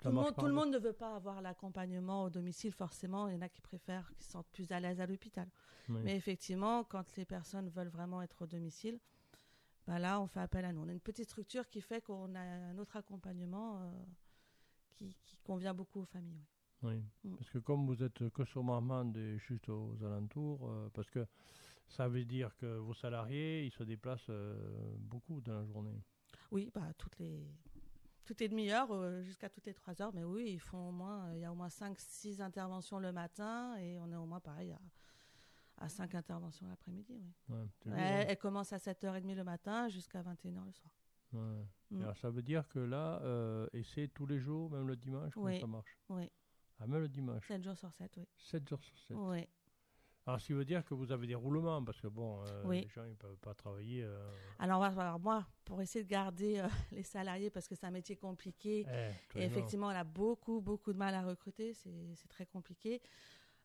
Tout, 0.00 0.08
le 0.08 0.14
monde, 0.14 0.34
tout 0.36 0.46
le 0.46 0.52
monde 0.52 0.70
ne 0.72 0.78
veut 0.78 0.92
pas 0.92 1.14
avoir 1.14 1.40
l'accompagnement 1.42 2.24
au 2.24 2.30
domicile, 2.30 2.72
forcément. 2.72 3.28
Il 3.28 3.34
y 3.34 3.36
en 3.36 3.40
a 3.40 3.48
qui 3.48 3.60
préfèrent, 3.60 4.12
qui 4.16 4.24
se 4.24 4.32
sentent 4.32 4.50
plus 4.50 4.72
à 4.72 4.80
l'aise 4.80 5.00
à 5.00 5.06
l'hôpital. 5.06 5.48
Mais 5.88 6.16
effectivement, 6.16 6.82
quand 6.82 7.16
les 7.16 7.24
personnes 7.24 7.68
veulent 7.68 7.88
vraiment 7.88 8.20
être 8.20 8.42
au 8.42 8.46
domicile, 8.46 8.98
bah 9.86 10.00
là, 10.00 10.20
on 10.20 10.26
fait 10.26 10.40
appel 10.40 10.64
à 10.64 10.72
nous. 10.72 10.82
On 10.82 10.88
a 10.88 10.92
une 10.92 11.00
petite 11.00 11.28
structure 11.28 11.68
qui 11.68 11.80
fait 11.80 12.00
qu'on 12.00 12.34
a 12.34 12.40
un 12.40 12.78
autre 12.78 12.96
accompagnement 12.96 13.92
qui, 15.24 15.36
convient 15.44 15.74
beaucoup 15.74 16.00
aux 16.00 16.06
familles. 16.06 16.46
Oui, 16.82 17.02
mm. 17.24 17.36
parce 17.36 17.50
que 17.50 17.58
comme 17.58 17.86
vous 17.86 18.02
êtes 18.02 18.28
que 18.30 18.44
sur 18.44 18.62
Marmande 18.62 19.16
et 19.16 19.38
juste 19.38 19.68
aux 19.68 19.96
alentours, 20.04 20.68
euh, 20.68 20.88
parce 20.94 21.10
que 21.10 21.26
ça 21.88 22.08
veut 22.08 22.24
dire 22.24 22.54
que 22.56 22.78
vos 22.78 22.94
salariés, 22.94 23.64
ils 23.64 23.72
se 23.72 23.82
déplacent 23.82 24.30
euh, 24.30 24.56
beaucoup 24.98 25.40
dans 25.40 25.54
la 25.60 25.64
journée. 25.64 26.02
Oui, 26.50 26.70
bah, 26.74 26.92
toutes 26.98 27.18
les, 27.18 27.46
toutes 28.24 28.40
les 28.40 28.48
demi-heures 28.48 28.92
euh, 28.92 29.22
jusqu'à 29.22 29.48
toutes 29.48 29.66
les 29.66 29.74
trois 29.74 30.00
heures, 30.00 30.12
mais 30.14 30.24
oui, 30.24 30.52
ils 30.52 30.60
font 30.60 30.88
au 30.88 30.92
moins, 30.92 31.32
il 31.34 31.40
y 31.40 31.44
a 31.44 31.52
au 31.52 31.54
moins 31.54 31.68
5-6 31.68 32.40
interventions 32.40 32.98
le 32.98 33.12
matin 33.12 33.76
et 33.78 33.98
on 33.98 34.10
est 34.10 34.16
au 34.16 34.26
moins 34.26 34.40
pareil 34.40 34.72
à, 34.72 35.84
à 35.84 35.88
5 35.88 36.14
interventions 36.14 36.66
l'après-midi. 36.66 37.20
Oui. 37.48 37.56
Ouais, 37.86 37.96
elle, 37.96 38.26
elle, 38.30 38.38
commence 38.38 38.72
à 38.72 38.78
7h30 38.78 39.34
le 39.34 39.44
matin 39.44 39.88
jusqu'à 39.88 40.22
21h 40.22 40.64
le 40.64 40.72
soir. 40.72 40.92
Mm. 41.32 42.02
Alors 42.02 42.16
ça 42.16 42.30
veut 42.30 42.42
dire 42.42 42.68
que 42.68 42.78
là, 42.78 43.20
euh, 43.22 43.68
et 43.72 43.82
c'est 43.82 44.08
tous 44.08 44.26
les 44.26 44.38
jours, 44.38 44.70
même 44.70 44.88
le 44.88 44.96
dimanche, 44.96 45.32
comment 45.34 45.58
ça 45.58 45.66
marche 45.66 45.98
Oui. 46.08 46.30
Ah, 46.78 46.86
même 46.86 47.00
le 47.00 47.08
dimanche 47.08 47.46
7 47.46 47.62
jours 47.62 47.76
sur 47.76 47.92
7, 47.92 48.12
oui. 48.16 48.24
7 48.38 48.68
jours 48.68 48.82
sur 48.82 48.98
7 48.98 49.16
Oui. 49.20 49.46
Alors, 50.24 50.40
ça 50.40 50.54
veut 50.54 50.64
dire 50.64 50.84
que 50.84 50.94
vous 50.94 51.10
avez 51.10 51.26
des 51.26 51.34
roulements, 51.34 51.82
parce 51.82 52.00
que 52.00 52.06
bon, 52.06 52.44
euh, 52.44 52.70
les 52.70 52.88
gens 52.88 53.04
ne 53.04 53.14
peuvent 53.14 53.38
pas 53.38 53.54
travailler. 53.54 54.04
Euh. 54.04 54.30
Alors, 54.60 54.84
alors, 54.84 55.18
moi, 55.18 55.44
pour 55.64 55.82
essayer 55.82 56.04
de 56.04 56.08
garder 56.08 56.62
les 56.92 57.02
salariés, 57.02 57.50
parce 57.50 57.66
que 57.66 57.74
c'est 57.74 57.86
un 57.86 57.90
métier 57.90 58.14
compliqué, 58.14 58.86
eh, 58.88 59.38
et 59.38 59.44
effectivement, 59.44 59.88
on 59.88 59.90
a 59.90 60.04
beaucoup, 60.04 60.60
beaucoup 60.60 60.92
de 60.92 60.98
mal 60.98 61.14
à 61.14 61.22
recruter, 61.22 61.74
c'est 61.74 62.28
très 62.28 62.46
compliqué. 62.46 63.02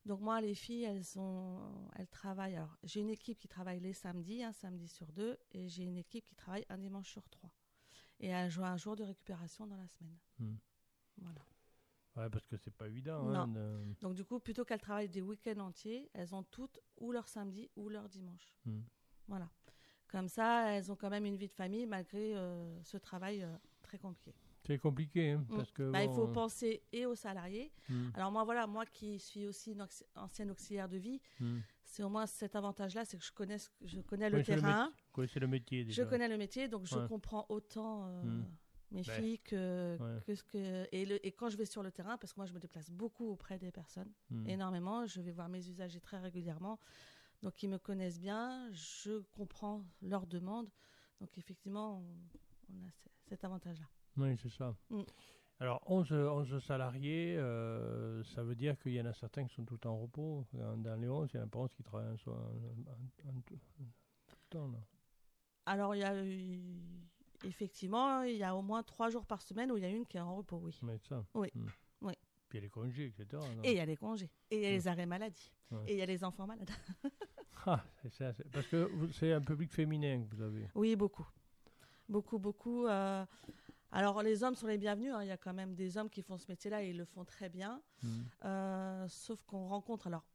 Donc, 0.07 0.21
moi, 0.21 0.41
les 0.41 0.55
filles, 0.55 0.83
elles, 0.83 1.03
sont, 1.03 1.89
elles 1.95 2.07
travaillent. 2.07 2.55
Alors, 2.55 2.77
j'ai 2.83 3.01
une 3.01 3.09
équipe 3.09 3.37
qui 3.37 3.47
travaille 3.47 3.79
les 3.79 3.93
samedis, 3.93 4.43
un 4.43 4.53
samedi 4.53 4.87
sur 4.87 5.11
deux, 5.11 5.37
et 5.51 5.69
j'ai 5.69 5.83
une 5.83 5.97
équipe 5.97 6.25
qui 6.25 6.35
travaille 6.35 6.65
un 6.69 6.77
dimanche 6.77 7.09
sur 7.11 7.29
trois 7.29 7.51
et 8.19 8.49
jouer 8.49 8.65
un 8.65 8.77
jour 8.77 8.95
de 8.95 9.03
récupération 9.03 9.67
dans 9.67 9.77
la 9.77 9.87
semaine. 9.87 10.17
Hmm. 10.39 10.55
Voilà. 11.17 11.41
Ouais, 12.15 12.29
parce 12.29 12.47
que 12.47 12.57
c'est 12.57 12.75
pas 12.75 12.87
évident. 12.87 13.29
Hein, 13.29 13.93
Donc 14.01 14.15
du 14.15 14.25
coup, 14.25 14.39
plutôt 14.39 14.65
qu'elles 14.65 14.81
travaillent 14.81 15.09
des 15.09 15.21
week-ends 15.21 15.59
entiers, 15.59 16.09
elles 16.13 16.33
ont 16.33 16.43
toutes 16.43 16.79
ou 16.97 17.11
leur 17.11 17.27
samedi 17.27 17.69
ou 17.75 17.89
leur 17.89 18.09
dimanche. 18.09 18.55
Hmm. 18.65 18.81
Voilà. 19.27 19.49
Comme 20.07 20.27
ça, 20.27 20.71
elles 20.71 20.91
ont 20.91 20.95
quand 20.95 21.09
même 21.09 21.25
une 21.25 21.35
vie 21.35 21.47
de 21.47 21.53
famille 21.53 21.85
malgré 21.85 22.35
euh, 22.35 22.81
ce 22.83 22.97
travail 22.97 23.43
euh, 23.43 23.55
très 23.83 23.99
compliqué. 23.99 24.33
C'est 24.67 24.79
compliqué, 24.79 25.31
hein, 25.31 25.45
mm. 25.47 25.55
parce 25.55 25.71
que... 25.71 25.91
Bah, 25.91 26.03
il 26.03 26.13
faut 26.13 26.27
penser 26.27 26.83
et 26.91 27.05
aux 27.05 27.15
salariés. 27.15 27.71
Mm. 27.87 28.09
Alors 28.15 28.31
moi, 28.33 28.43
voilà, 28.43 28.67
moi 28.67 28.85
qui 28.85 29.17
suis 29.17 29.47
aussi 29.47 29.71
une 29.71 29.87
ancienne 30.15 30.51
auxiliaire 30.51 30.89
de 30.89 30.97
vie, 30.97 31.21
mm. 31.39 31.59
c'est 31.85 32.03
au 32.03 32.09
moins 32.09 32.25
cet 32.25 32.55
avantage-là, 32.57 33.05
c'est 33.05 33.17
que 33.17 33.23
je 33.23 33.31
connais, 33.31 33.57
je 33.81 34.01
connais 34.01 34.29
le 34.29 34.43
terrain. 34.43 34.91
Le 35.15 35.39
le 35.39 35.47
métier 35.47 35.85
déjà. 35.85 36.03
Je 36.03 36.07
connais 36.07 36.27
le 36.27 36.37
métier, 36.37 36.67
donc 36.67 36.85
je 36.85 36.99
comprends 37.07 37.45
autant 37.47 38.07
euh, 38.07 38.41
mes 38.91 39.03
filles 39.03 39.39
que, 39.39 39.97
que 40.25 40.35
ce 40.35 40.43
que... 40.43 40.85
Et, 40.91 41.05
le, 41.05 41.25
et 41.25 41.31
quand 41.31 41.49
je 41.49 41.55
vais 41.55 41.65
sur 41.65 41.81
le 41.81 41.91
terrain, 41.91 42.17
parce 42.17 42.33
que 42.33 42.39
moi 42.39 42.45
je 42.45 42.53
me 42.53 42.59
déplace 42.59 42.91
beaucoup 42.91 43.29
auprès 43.29 43.57
des 43.57 43.71
personnes, 43.71 44.11
énormément, 44.45 45.05
je 45.05 45.21
vais 45.21 45.31
voir 45.31 45.47
mes 45.47 45.65
usagers 45.69 46.01
très 46.01 46.19
régulièrement, 46.19 46.77
donc 47.41 47.63
ils 47.63 47.69
me 47.69 47.77
connaissent 47.77 48.19
bien, 48.19 48.69
je 48.73 49.19
comprends 49.31 49.85
leurs 50.01 50.27
demandes, 50.27 50.69
donc 51.21 51.37
effectivement, 51.37 51.99
on, 51.99 52.75
on 52.75 52.85
a 52.85 52.91
cet 53.29 53.45
avantage-là. 53.45 53.87
Oui, 54.17 54.37
c'est 54.41 54.51
ça. 54.51 54.75
Mm. 54.89 55.01
Alors, 55.59 55.81
11, 55.87 56.11
11 56.11 56.63
salariés, 56.63 57.35
euh, 57.37 58.23
ça 58.23 58.43
veut 58.43 58.55
dire 58.55 58.77
qu'il 58.79 58.93
y 58.93 59.01
en 59.01 59.05
a 59.05 59.13
certains 59.13 59.45
qui 59.45 59.55
sont 59.55 59.65
tout 59.65 59.73
le 59.73 59.79
temps 59.79 59.93
en 59.93 60.01
repos. 60.01 60.45
Dans 60.53 60.95
les 60.95 61.09
11, 61.09 61.29
il 61.33 61.37
y 61.37 61.39
en 61.39 61.43
a 61.43 61.47
pas 61.47 61.59
11 61.59 61.73
qui 61.73 61.83
travaillent 61.83 62.15
en, 62.27 62.31
en, 62.31 63.41
tout 63.41 63.57
temps. 64.49 64.71
Alors, 65.65 65.95
il 65.95 65.99
y 65.99 66.03
a 66.03 66.13
effectivement, 67.43 68.21
il 68.21 68.37
y 68.37 68.43
a 68.43 68.55
au 68.55 68.61
moins 68.61 68.83
3 68.83 69.09
jours 69.09 69.25
par 69.25 69.41
semaine 69.41 69.71
où 69.71 69.77
il 69.77 69.83
y 69.83 69.85
a 69.85 69.89
une 69.89 70.05
qui 70.05 70.17
est 70.17 70.21
en 70.21 70.35
repos, 70.35 70.59
oui. 70.63 70.77
Mais 70.83 70.97
ça. 71.09 71.25
Oui. 71.33 71.49
Mm. 71.53 71.65
oui. 72.01 72.13
Puis 72.49 72.57
il 72.57 72.61
y 72.61 72.63
a 72.63 72.65
les 72.65 72.69
congés, 72.69 73.05
etc. 73.07 73.43
Et 73.63 73.71
il 73.71 73.77
y 73.77 73.79
a 73.79 73.85
les 73.85 73.97
congés. 73.97 74.29
Et 74.51 74.57
il 74.57 74.61
y 74.61 74.65
a 74.65 74.69
mm. 74.69 74.73
les 74.73 74.87
arrêts 74.87 75.05
maladie. 75.05 75.51
Et 75.87 75.93
il 75.93 75.97
y 75.97 76.01
a 76.01 76.05
les 76.05 76.23
enfants 76.23 76.47
malades. 76.47 76.69
ah, 77.65 77.83
c'est 78.01 78.13
ça. 78.13 78.31
Parce 78.51 78.67
que 78.67 78.89
c'est 79.11 79.33
un 79.33 79.41
public 79.41 79.71
féminin 79.71 80.23
que 80.23 80.35
vous 80.35 80.41
avez. 80.41 80.67
Oui, 80.75 80.95
beaucoup. 80.95 81.27
Beaucoup, 82.07 82.39
beaucoup. 82.39 82.87
Euh, 82.87 83.25
alors, 83.91 84.21
les 84.21 84.43
hommes 84.43 84.55
sont 84.55 84.67
les 84.67 84.77
bienvenus. 84.77 85.13
Hein. 85.13 85.23
Il 85.23 85.27
y 85.27 85.31
a 85.31 85.37
quand 85.37 85.53
même 85.53 85.73
des 85.73 85.97
hommes 85.97 86.09
qui 86.09 86.21
font 86.21 86.37
ce 86.37 86.45
métier-là 86.49 86.83
et 86.83 86.89
ils 86.89 86.97
le 86.97 87.05
font 87.05 87.23
très 87.23 87.49
bien. 87.49 87.81
Mmh. 88.03 88.09
Euh, 88.45 89.07
sauf 89.07 89.41
qu'on 89.43 89.67
rencontre. 89.67 90.07
Alors, 90.07 90.25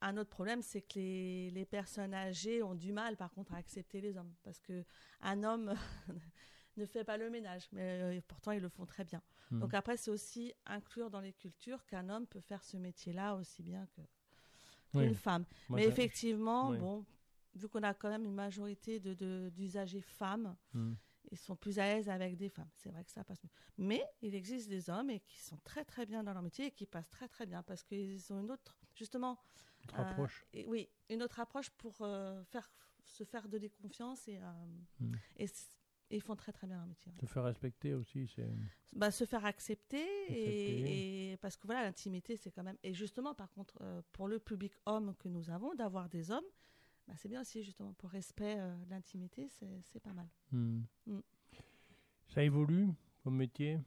un 0.00 0.16
autre 0.16 0.30
problème, 0.30 0.62
c'est 0.62 0.82
que 0.82 0.98
les, 0.98 1.66
personnes 1.66 2.14
âgées 2.14 2.62
ont 2.62 2.74
du 2.74 2.92
mal, 2.92 3.16
par 3.16 3.32
contre, 3.32 3.54
à 3.54 3.56
accepter 3.58 4.00
les 4.00 4.16
hommes. 4.16 4.32
Parce 4.42 4.60
qu'un 4.60 5.44
homme 5.44 5.74
ne 6.76 6.86
fait 6.86 7.04
pas 7.04 7.16
le 7.16 7.30
ménage, 7.30 7.68
mais 7.72 8.00
euh, 8.02 8.20
pourtant, 8.26 8.52
ils 8.52 8.62
le 8.62 8.68
font 8.68 8.86
très 8.86 9.04
bien. 9.04 9.22
Mmh. 9.50 9.60
Donc, 9.60 9.74
après, 9.74 9.96
c'est 9.96 10.10
aussi 10.10 10.52
inclure 10.66 11.10
dans 11.10 11.20
les 11.20 11.32
cultures 11.32 11.84
qu'un 11.86 12.08
homme 12.08 12.26
peut 12.26 12.40
faire 12.40 12.64
ce 12.64 12.76
métier-là 12.76 13.36
aussi 13.36 13.62
bien 13.62 13.86
qu'une 14.92 15.14
femme. 15.14 15.44
mais 15.68 15.84
effectivement, 15.84 16.72
bon, 16.72 17.04
vu 17.54 17.68
qu'on 17.68 17.82
a 17.84 17.94
quand 17.94 18.08
même 18.08 18.24
une 18.24 18.34
majorité 18.34 18.98
d'usagers 18.98 20.00
de, 20.00 20.04
femmes, 20.04 20.56
mmh 20.74 20.94
ils 21.30 21.38
sont 21.38 21.56
plus 21.56 21.78
à 21.78 21.86
l'aise 21.86 22.08
avec 22.08 22.36
des 22.36 22.48
femmes. 22.48 22.70
C'est 22.76 22.90
vrai 22.90 23.04
que 23.04 23.10
ça 23.10 23.24
passe 23.24 23.42
mieux. 23.42 23.50
Mais 23.78 24.02
il 24.22 24.34
existe 24.34 24.68
des 24.68 24.90
hommes 24.90 25.10
et 25.10 25.20
qui 25.20 25.38
sont 25.38 25.58
très 25.64 25.84
très 25.84 26.06
bien 26.06 26.22
dans 26.22 26.32
leur 26.32 26.42
métier 26.42 26.66
et 26.66 26.70
qui 26.70 26.86
passent 26.86 27.08
très 27.10 27.28
très 27.28 27.46
bien 27.46 27.62
parce 27.62 27.82
qu'ils 27.82 28.32
ont 28.32 28.40
une 28.40 28.50
autre, 28.50 28.78
justement, 28.94 29.38
une 29.84 29.90
autre 29.90 30.00
approche. 30.00 30.46
Euh, 30.56 30.64
oui, 30.66 30.88
une 31.08 31.22
autre 31.22 31.40
approche 31.40 31.70
pour 31.70 31.96
euh, 32.00 32.42
faire 32.44 32.70
se 33.04 33.24
faire 33.24 33.48
donner 33.48 33.70
confiance 33.70 34.28
et, 34.28 34.38
euh, 34.38 34.42
hmm. 35.00 35.14
et, 35.38 35.46
ils 36.12 36.20
font 36.20 36.36
très 36.36 36.52
très 36.52 36.66
bien 36.66 36.76
leur 36.76 36.86
métier. 36.86 37.12
Se 37.20 37.26
faire 37.26 37.44
respecter 37.44 37.94
aussi, 37.94 38.26
c'est. 38.34 38.48
Bah, 38.94 39.10
se 39.12 39.24
faire 39.24 39.44
accepter, 39.44 40.04
Et, 40.28 41.36
parce 41.38 41.56
que 41.56 41.66
voilà 41.66 41.84
l'intimité 41.84 42.36
c'est 42.36 42.50
quand 42.50 42.64
même 42.64 42.76
et 42.82 42.92
justement 42.92 43.32
par 43.34 43.52
contre 43.52 43.80
pour 44.12 44.26
le 44.26 44.40
public 44.40 44.72
homme 44.86 45.14
que 45.20 45.28
nous 45.28 45.50
avons 45.50 45.72
d'avoir 45.74 46.08
des 46.08 46.32
hommes 46.32 46.44
bah, 47.10 47.16
c'est 47.18 47.28
bien 47.28 47.40
aussi, 47.40 47.64
justement, 47.64 47.92
pour 47.94 48.10
respect 48.10 48.56
euh, 48.56 48.84
de 48.84 48.90
l'intimité, 48.90 49.48
c'est 49.48 50.00
pas 50.00 50.12
mal. 50.12 50.28
Hmm. 50.52 50.82
Hmm. 51.06 51.20
Ça 52.28 52.44
évolue 52.44 52.88
comme 53.24 53.36
métier? 53.36 53.80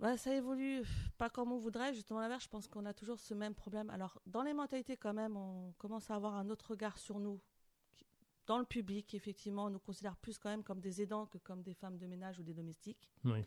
Bah, 0.00 0.16
ça 0.16 0.34
évolue 0.34 0.82
pas 1.18 1.28
comme 1.28 1.52
on 1.52 1.58
voudrait. 1.58 1.92
Justement, 1.92 2.20
l'inverse, 2.20 2.44
je 2.44 2.48
pense 2.48 2.68
qu'on 2.68 2.86
a 2.86 2.94
toujours 2.94 3.20
ce 3.20 3.34
même 3.34 3.54
problème. 3.54 3.90
Alors, 3.90 4.22
dans 4.24 4.42
les 4.42 4.54
mentalités, 4.54 4.96
quand 4.96 5.12
même, 5.12 5.36
on 5.36 5.72
commence 5.72 6.10
à 6.10 6.14
avoir 6.14 6.36
un 6.36 6.48
autre 6.48 6.70
regard 6.70 6.96
sur 6.96 7.20
nous. 7.20 7.38
Dans 8.46 8.58
le 8.58 8.64
public, 8.64 9.12
effectivement, 9.12 9.66
on 9.66 9.70
nous 9.70 9.78
considère 9.78 10.16
plus 10.16 10.38
quand 10.38 10.48
même 10.48 10.64
comme 10.64 10.80
des 10.80 11.02
aidants 11.02 11.26
que 11.26 11.36
comme 11.36 11.62
des 11.62 11.74
femmes 11.74 11.98
de 11.98 12.06
ménage 12.06 12.38
ou 12.38 12.42
des 12.42 12.54
domestiques. 12.54 13.10
Oui. 13.26 13.44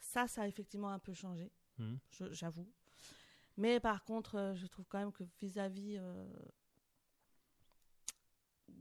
Ça, 0.00 0.26
ça 0.26 0.42
a 0.42 0.48
effectivement 0.48 0.88
un 0.88 0.98
peu 0.98 1.14
changé, 1.14 1.52
hmm. 1.78 1.94
j'avoue. 2.32 2.68
Mais 3.56 3.78
par 3.78 4.02
contre, 4.02 4.34
euh, 4.34 4.54
je 4.56 4.66
trouve 4.66 4.88
quand 4.88 4.98
même 4.98 5.12
que 5.12 5.22
vis-à-vis 5.40 5.96
euh, 5.96 6.26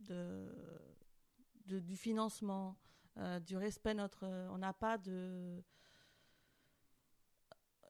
de, 0.07 1.79
du 1.79 1.95
financement, 1.95 2.77
euh, 3.17 3.39
du 3.39 3.57
respect. 3.57 3.93
Notre, 3.93 4.25
on 4.51 4.57
n'a 4.57 4.73
pas 4.73 4.97
de. 4.97 5.63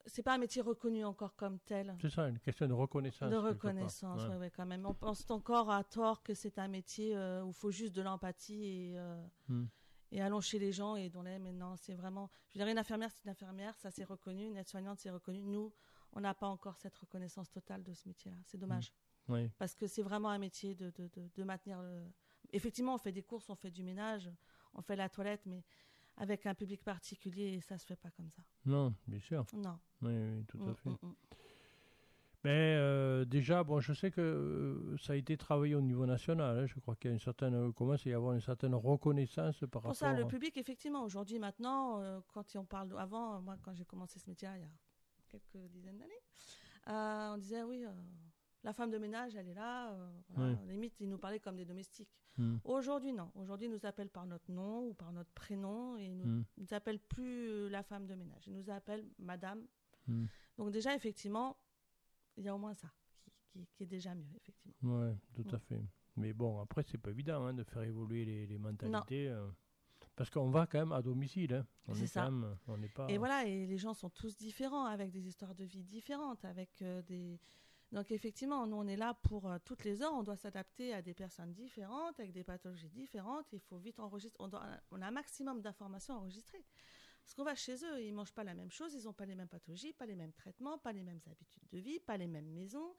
C'est 0.07 0.23
pas 0.23 0.33
un 0.33 0.39
métier 0.39 0.61
reconnu 0.61 1.05
encore 1.05 1.35
comme 1.35 1.59
tel. 1.59 1.95
C'est 2.01 2.09
ça, 2.09 2.27
une 2.27 2.39
question 2.39 2.67
de 2.67 2.73
reconnaissance. 2.73 3.29
De 3.29 3.37
reconnaissance, 3.37 4.23
oui, 4.39 4.49
quand 4.51 4.65
même. 4.65 4.85
On 4.85 4.95
pense 4.95 5.29
encore 5.29 5.69
à 5.69 5.83
tort 5.83 6.23
que 6.23 6.33
c'est 6.33 6.57
un 6.57 6.67
métier 6.67 7.15
euh, 7.15 7.43
où 7.43 7.49
il 7.49 7.53
faut 7.53 7.71
juste 7.71 7.93
de 7.93 8.01
l'empathie 8.01 8.65
et, 8.65 8.97
euh, 8.97 9.23
hmm. 9.47 9.65
et 10.11 10.21
allons 10.21 10.41
chez 10.41 10.57
les 10.57 10.71
gens 10.71 10.95
et 10.95 11.09
dont 11.09 11.21
les. 11.21 11.37
Mais 11.37 11.53
non, 11.53 11.75
c'est 11.77 11.93
vraiment. 11.93 12.31
Je 12.49 12.59
veux 12.59 12.65
dire, 12.65 12.71
une 12.71 12.79
infirmière, 12.79 13.11
c'est 13.11 13.23
une 13.23 13.31
infirmière, 13.31 13.75
ça 13.77 13.91
c'est 13.91 14.03
reconnu. 14.03 14.47
Une 14.47 14.57
aide-soignante, 14.57 14.99
c'est 14.99 15.11
reconnu. 15.11 15.43
Nous, 15.43 15.71
on 16.13 16.19
n'a 16.19 16.33
pas 16.33 16.47
encore 16.47 16.77
cette 16.77 16.97
reconnaissance 16.97 17.51
totale 17.51 17.83
de 17.83 17.93
ce 17.93 18.07
métier-là. 18.07 18.37
C'est 18.45 18.57
dommage. 18.57 18.89
Mmh. 18.89 19.10
Oui. 19.31 19.49
Parce 19.57 19.75
que 19.75 19.87
c'est 19.87 20.01
vraiment 20.01 20.29
un 20.29 20.37
métier 20.37 20.75
de, 20.75 20.91
de, 20.91 21.09
de, 21.35 21.43
maintenir 21.43 21.81
le... 21.81 22.03
Effectivement, 22.53 22.95
on 22.95 22.97
fait 22.97 23.11
des 23.11 23.23
courses, 23.23 23.49
on 23.49 23.55
fait 23.55 23.71
du 23.71 23.83
ménage, 23.83 24.29
on 24.73 24.81
fait 24.81 24.95
la 24.95 25.09
toilette, 25.09 25.41
mais 25.45 25.63
avec 26.17 26.45
un 26.45 26.53
public 26.53 26.83
particulier, 26.83 27.59
ça 27.61 27.77
se 27.77 27.85
fait 27.85 27.95
pas 27.95 28.09
comme 28.11 28.29
ça. 28.29 28.41
Non, 28.65 28.93
bien 29.07 29.19
sûr. 29.19 29.45
Non. 29.53 29.79
Oui, 30.01 30.43
tout 30.47 30.59
à 30.63 30.71
mmh, 30.71 30.75
fait. 30.75 30.89
Mmh, 30.89 31.15
mais 32.43 32.75
euh, 32.75 33.23
déjà, 33.23 33.63
bon, 33.63 33.79
je 33.79 33.93
sais 33.93 34.09
que 34.09 34.19
euh, 34.19 34.97
ça 34.97 35.13
a 35.13 35.15
été 35.15 35.37
travaillé 35.37 35.75
au 35.75 35.81
niveau 35.81 36.07
national. 36.07 36.59
Hein. 36.59 36.65
je 36.65 36.79
crois 36.79 36.95
qu'il 36.95 37.09
y 37.09 37.11
a 37.11 37.13
une 37.13 37.19
certaine, 37.19 37.53
euh, 37.53 37.71
commence 37.71 38.05
à 38.07 38.09
y 38.09 38.13
avoir 38.13 38.33
une 38.33 38.41
certaine 38.41 38.73
reconnaissance 38.73 39.59
par 39.59 39.83
rapport. 39.83 39.91
Pour 39.91 39.95
ça, 39.95 40.13
le 40.13 40.25
public, 40.25 40.57
effectivement, 40.57 41.03
aujourd'hui, 41.03 41.37
maintenant, 41.37 42.01
quand 42.33 42.55
on 42.55 42.65
parle 42.65 42.97
avant, 42.97 43.41
moi, 43.41 43.57
quand 43.61 43.73
j'ai 43.75 43.85
commencé 43.85 44.17
ce 44.17 44.27
métier 44.27 44.49
il 44.55 44.61
y 44.61 44.63
a 44.63 44.67
quelques 45.29 45.69
dizaines 45.69 45.99
d'années, 45.99 47.33
on 47.33 47.37
disait 47.37 47.61
oui, 47.61 47.85
la 48.63 48.73
femme 48.73 48.91
de 48.91 48.97
ménage, 48.97 49.35
elle 49.35 49.47
est 49.47 49.53
là. 49.53 49.95
Limite, 50.67 50.99
ils 50.99 51.09
nous 51.09 51.17
parlaient 51.17 51.39
comme 51.39 51.55
des 51.55 51.65
domestiques. 51.65 52.15
Hmm. 52.37 52.57
Aujourd'hui, 52.63 53.11
non. 53.11 53.31
Aujourd'hui, 53.35 53.67
ils 53.67 53.71
nous 53.71 53.85
appellent 53.85 54.09
par 54.09 54.25
notre 54.25 54.51
nom 54.51 54.87
ou 54.87 54.93
par 54.93 55.11
notre 55.11 55.31
prénom 55.31 55.97
et 55.97 56.05
ils 56.05 56.17
nous, 56.17 56.25
hmm. 56.25 56.45
nous 56.57 56.73
appellent 56.73 56.99
plus 56.99 57.69
la 57.69 57.83
femme 57.83 58.07
de 58.07 58.15
ménage. 58.15 58.47
Ils 58.47 58.53
nous 58.53 58.69
appellent 58.69 59.05
Madame. 59.19 59.65
Hmm. 60.07 60.25
Donc 60.57 60.71
déjà, 60.71 60.95
effectivement 60.95 61.57
il 62.37 62.45
y 62.45 62.49
a 62.49 62.55
au 62.55 62.57
moins 62.57 62.73
ça 62.73 62.91
qui, 63.49 63.67
qui, 63.73 63.83
est 63.83 63.87
déjà 63.87 64.15
mieux, 64.15 64.29
effectivement. 64.35 64.73
Oui, 64.83 65.11
tout 65.33 65.55
à 65.55 65.59
fait. 65.59 65.83
Mais 66.15 66.33
bon, 66.33 66.59
après, 66.61 66.83
c'est 66.83 66.97
pas 66.97 67.11
évident 67.11 67.45
hein, 67.45 67.53
de 67.53 67.63
faire 67.63 67.83
évoluer 67.83 68.25
les, 68.25 68.47
les 68.47 68.57
mentalités. 68.57 69.27
Euh, 69.27 69.47
parce 70.15 70.29
qu'on 70.29 70.49
va 70.49 70.67
quand 70.67 70.79
même 70.79 70.91
à 70.91 71.01
domicile. 71.01 71.53
Hein. 71.53 71.93
C'est 71.93 72.07
ça. 72.07 72.29
on 72.67 72.77
n'est 72.77 72.89
pas... 72.89 73.07
Et 73.09 73.17
voilà, 73.17 73.45
et 73.45 73.65
les 73.65 73.77
gens 73.77 73.93
sont 73.93 74.09
tous 74.09 74.37
différents, 74.37 74.85
avec 74.85 75.11
des 75.11 75.27
histoires 75.27 75.55
de 75.55 75.63
vie 75.63 75.83
différentes, 75.83 76.45
avec 76.45 76.81
euh, 76.81 77.01
des. 77.03 77.39
Donc 77.91 78.11
effectivement, 78.11 78.65
nous 78.67 78.77
on 78.77 78.87
est 78.87 78.95
là 78.95 79.15
pour 79.23 79.49
euh, 79.49 79.57
toutes 79.65 79.83
les 79.83 80.01
heures, 80.01 80.13
on 80.13 80.23
doit 80.23 80.37
s'adapter 80.37 80.93
à 80.93 81.01
des 81.01 81.13
personnes 81.13 81.51
différentes, 81.51 82.19
avec 82.19 82.31
des 82.31 82.43
pathologies 82.43 82.89
différentes, 82.89 83.45
il 83.51 83.59
faut 83.59 83.77
vite 83.77 83.99
enregistrer, 83.99 84.37
on, 84.39 85.01
a 85.01 85.07
un 85.07 85.11
maximum 85.11 85.61
d'informations 85.61 86.15
enregistrées. 86.15 86.63
Parce 87.23 87.35
qu'on 87.35 87.43
va 87.43 87.53
chez 87.53 87.75
eux, 87.85 88.01
ils 88.01 88.13
mangent 88.13 88.33
pas 88.33 88.43
la 88.43 88.53
même 88.53 88.71
chose, 88.71 88.93
ils 88.93 89.03
n'ont 89.03 89.13
pas 89.13 89.25
les 89.25 89.35
mêmes 89.35 89.47
pathologies, 89.47 89.93
pas 89.93 90.05
les 90.05 90.15
mêmes 90.15 90.33
traitements, 90.33 90.77
pas 90.77 90.91
les 90.91 91.03
mêmes 91.03 91.19
habitudes 91.29 91.67
de 91.69 91.77
vie, 91.79 91.99
pas 91.99 92.17
les 92.17 92.27
mêmes 92.27 92.49
maisons. 92.49 92.95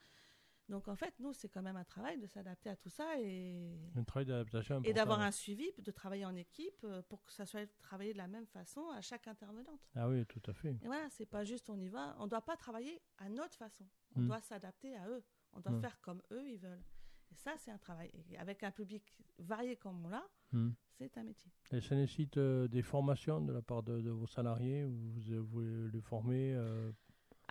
Donc 0.72 0.88
en 0.88 0.96
fait, 0.96 1.12
nous, 1.20 1.34
c'est 1.34 1.50
quand 1.50 1.60
même 1.60 1.76
un 1.76 1.84
travail 1.84 2.18
de 2.18 2.26
s'adapter 2.26 2.70
à 2.70 2.76
tout 2.76 2.88
ça 2.88 3.20
et 3.20 3.78
un 3.94 4.04
travail 4.04 4.24
d'adaptation 4.24 4.80
et 4.84 4.94
d'avoir 4.94 5.20
un 5.20 5.30
suivi, 5.30 5.70
de 5.76 5.90
travailler 5.90 6.24
en 6.24 6.34
équipe 6.34 6.82
euh, 6.84 7.02
pour 7.10 7.22
que 7.24 7.30
ça 7.30 7.44
soit 7.44 7.70
travaillé 7.82 8.14
de 8.14 8.18
la 8.18 8.26
même 8.26 8.46
façon 8.46 8.88
à 8.88 9.02
chaque 9.02 9.28
intervenante. 9.28 9.86
Ah 9.94 10.08
oui, 10.08 10.24
tout 10.24 10.40
à 10.46 10.54
fait. 10.54 10.70
Et 10.70 10.86
voilà, 10.86 11.10
c'est 11.10 11.26
pas 11.26 11.44
juste 11.44 11.68
on 11.68 11.78
y 11.78 11.90
va, 11.90 12.16
on 12.20 12.26
doit 12.26 12.40
pas 12.40 12.56
travailler 12.56 13.02
à 13.18 13.28
notre 13.28 13.54
façon, 13.54 13.84
on 14.16 14.22
hmm. 14.22 14.28
doit 14.28 14.40
s'adapter 14.40 14.96
à 14.96 15.06
eux, 15.10 15.22
on 15.52 15.60
doit 15.60 15.72
hmm. 15.72 15.80
faire 15.82 16.00
comme 16.00 16.22
eux 16.30 16.48
ils 16.48 16.58
veulent. 16.58 16.82
Et 17.30 17.36
ça, 17.36 17.52
c'est 17.58 17.70
un 17.70 17.78
travail. 17.78 18.10
Et 18.30 18.38
avec 18.38 18.62
un 18.62 18.70
public 18.70 19.14
varié 19.38 19.76
comme 19.76 20.02
on 20.06 20.08
l'a, 20.08 20.24
hmm. 20.52 20.70
c'est 20.96 21.18
un 21.18 21.24
métier. 21.24 21.50
Et 21.70 21.82
ça 21.82 21.96
nécessite 21.96 22.38
euh, 22.38 22.66
des 22.66 22.82
formations 22.82 23.42
de 23.42 23.52
la 23.52 23.60
part 23.60 23.82
de, 23.82 24.08
vos 24.08 24.26
salariés 24.26 24.84
Vous, 24.84 25.44
vous 25.44 25.60
les 25.92 26.00
formez 26.00 26.54
euh? 26.54 26.90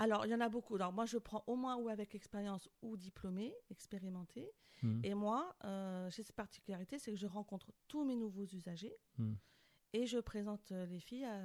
Alors, 0.01 0.25
il 0.25 0.31
y 0.31 0.35
en 0.35 0.41
a 0.41 0.49
beaucoup. 0.49 0.75
Alors, 0.75 0.91
moi, 0.91 1.05
je 1.05 1.19
prends 1.19 1.43
au 1.45 1.55
moins 1.55 1.75
ou 1.75 1.87
avec 1.87 2.15
expérience 2.15 2.67
ou 2.81 2.97
diplômé, 2.97 3.53
expérimenté. 3.69 4.51
Hmm. 4.81 4.99
Et 5.03 5.13
moi, 5.13 5.55
euh, 5.63 6.09
j'ai 6.09 6.23
cette 6.23 6.35
particularité, 6.35 6.97
c'est 6.97 7.11
que 7.11 7.17
je 7.17 7.27
rencontre 7.27 7.71
tous 7.87 8.03
mes 8.03 8.15
nouveaux 8.15 8.45
usagers 8.45 8.97
hmm. 9.19 9.33
et 9.93 10.07
je 10.07 10.17
présente 10.17 10.71
les 10.71 10.99
filles 10.99 11.25
à, 11.25 11.39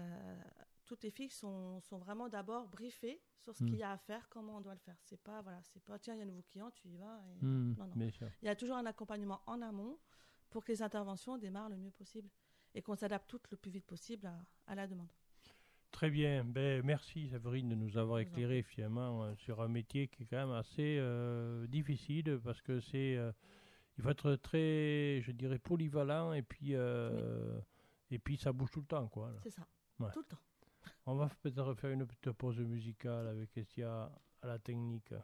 toutes 0.86 1.02
les 1.02 1.10
filles 1.10 1.28
sont, 1.28 1.80
sont 1.80 1.98
vraiment 1.98 2.30
d'abord 2.30 2.68
briefées 2.68 3.20
sur 3.36 3.54
ce 3.54 3.62
hmm. 3.62 3.66
qu'il 3.66 3.76
y 3.76 3.82
a 3.82 3.90
à 3.90 3.98
faire, 3.98 4.26
comment 4.30 4.56
on 4.56 4.60
doit 4.62 4.72
le 4.72 4.80
faire. 4.80 4.96
C'est 5.02 5.20
pas 5.20 5.42
voilà, 5.42 5.60
c'est 5.64 5.82
pas 5.82 5.98
tiens, 5.98 6.14
il 6.14 6.18
y 6.18 6.20
a 6.20 6.24
un 6.24 6.28
nouveau 6.28 6.44
client, 6.44 6.70
tu 6.70 6.88
y 6.88 6.96
vas. 6.96 7.20
Hmm, 7.42 7.74
non, 7.76 7.86
non. 7.88 8.10
Il 8.42 8.46
y 8.46 8.48
a 8.48 8.56
toujours 8.56 8.76
un 8.76 8.86
accompagnement 8.86 9.42
en 9.46 9.60
amont 9.60 9.98
pour 10.48 10.64
que 10.64 10.72
les 10.72 10.80
interventions 10.80 11.36
démarrent 11.36 11.68
le 11.68 11.76
mieux 11.76 11.90
possible 11.90 12.30
et 12.74 12.80
qu'on 12.80 12.96
s'adapte 12.96 13.28
tout 13.28 13.40
le 13.50 13.56
plus 13.58 13.70
vite 13.70 13.84
possible 13.84 14.26
à, 14.26 14.38
à 14.66 14.74
la 14.74 14.86
demande. 14.86 15.10
Très 15.96 16.10
bien. 16.10 16.44
Ben, 16.44 16.82
merci 16.84 17.26
Séverine 17.30 17.70
de 17.70 17.74
nous 17.74 17.96
avoir 17.96 18.18
éclairé 18.18 18.62
finalement 18.62 19.24
euh, 19.24 19.34
sur 19.36 19.62
un 19.62 19.68
métier 19.68 20.08
qui 20.08 20.24
est 20.24 20.26
quand 20.26 20.36
même 20.36 20.50
assez 20.50 20.98
euh, 20.98 21.66
difficile 21.68 22.38
parce 22.44 22.60
que 22.60 22.80
c'est 22.80 23.16
euh, 23.16 23.32
il 23.96 24.04
faut 24.04 24.10
être 24.10 24.34
très, 24.34 25.22
je 25.22 25.32
dirais, 25.32 25.58
polyvalent 25.58 26.34
et 26.34 26.42
puis 26.42 26.72
et 26.74 28.18
puis 28.18 28.36
ça 28.36 28.52
bouge 28.52 28.70
tout 28.72 28.80
le 28.80 28.86
temps 28.86 29.08
quoi. 29.08 29.32
C'est 29.42 29.48
ça. 29.48 29.66
Tout 30.12 30.20
le 30.20 30.26
temps. 30.26 30.42
On 31.06 31.14
va 31.14 31.30
peut-être 31.40 31.72
faire 31.76 31.90
une 31.90 32.06
petite 32.06 32.30
pause 32.32 32.58
musicale 32.58 33.28
avec 33.28 33.56
Estia 33.56 34.12
à 34.42 34.46
la 34.46 34.58
technique. 34.58 35.14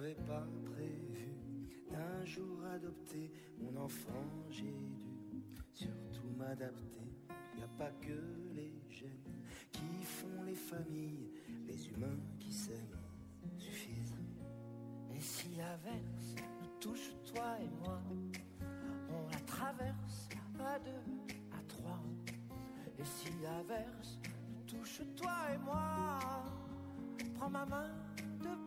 J'avais 0.00 0.14
pas 0.14 0.46
prévu 0.64 1.28
d'un 1.90 2.24
jour 2.24 2.64
adopter 2.74 3.30
mon 3.58 3.82
enfant, 3.82 4.24
j'ai 4.48 4.72
dû 4.72 5.42
surtout 5.74 6.30
m'adapter. 6.38 7.04
Y 7.58 7.62
a 7.62 7.68
pas 7.76 7.90
que 8.00 8.18
les 8.54 8.72
qui 9.70 10.02
font 10.02 10.42
les 10.46 10.54
familles, 10.54 11.30
les 11.66 11.88
humains 11.90 12.18
qui 12.38 12.50
s'aiment 12.50 12.96
suffisent. 13.58 14.16
Et 15.14 15.20
si 15.20 15.48
l'averse 15.56 16.34
nous 16.62 16.80
touche, 16.80 17.12
toi 17.34 17.58
et 17.60 17.68
moi, 17.84 18.00
on 19.10 19.28
la 19.30 19.40
traverse 19.40 20.30
à 20.60 20.78
deux, 20.78 21.12
à 21.52 21.62
trois. 21.68 22.00
Et 22.98 23.04
si 23.04 23.28
l'averse 23.42 24.18
nous 24.48 24.62
touche, 24.62 25.02
toi 25.14 25.34
et 25.54 25.58
moi, 25.58 26.18
prends 27.34 27.50
ma 27.50 27.66
main 27.66 27.90
de 28.40 28.66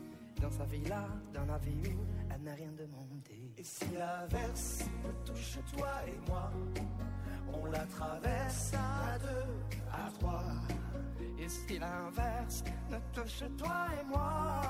dans 0.41 0.49
sa 0.49 0.65
dans 1.33 1.45
la 1.45 1.57
vie 1.59 1.93
où 1.93 2.05
elle 2.33 2.41
n'a 2.41 2.53
rien 2.53 2.71
demandé. 2.71 3.53
Et 3.57 3.63
si 3.63 3.85
l'averse 3.93 4.85
me 5.03 5.11
touche 5.25 5.59
toi 5.75 5.89
et 6.07 6.29
moi, 6.29 6.51
on 7.53 7.65
la 7.65 7.85
traverse 7.85 8.73
à 8.73 9.19
deux, 9.19 9.77
à 9.91 10.09
trois. 10.19 10.43
Et 11.37 11.47
si 11.47 11.77
l'inverse 11.77 12.63
ne 12.89 12.97
touche 13.13 13.43
toi 13.57 13.87
et 13.99 14.05
moi, 14.05 14.61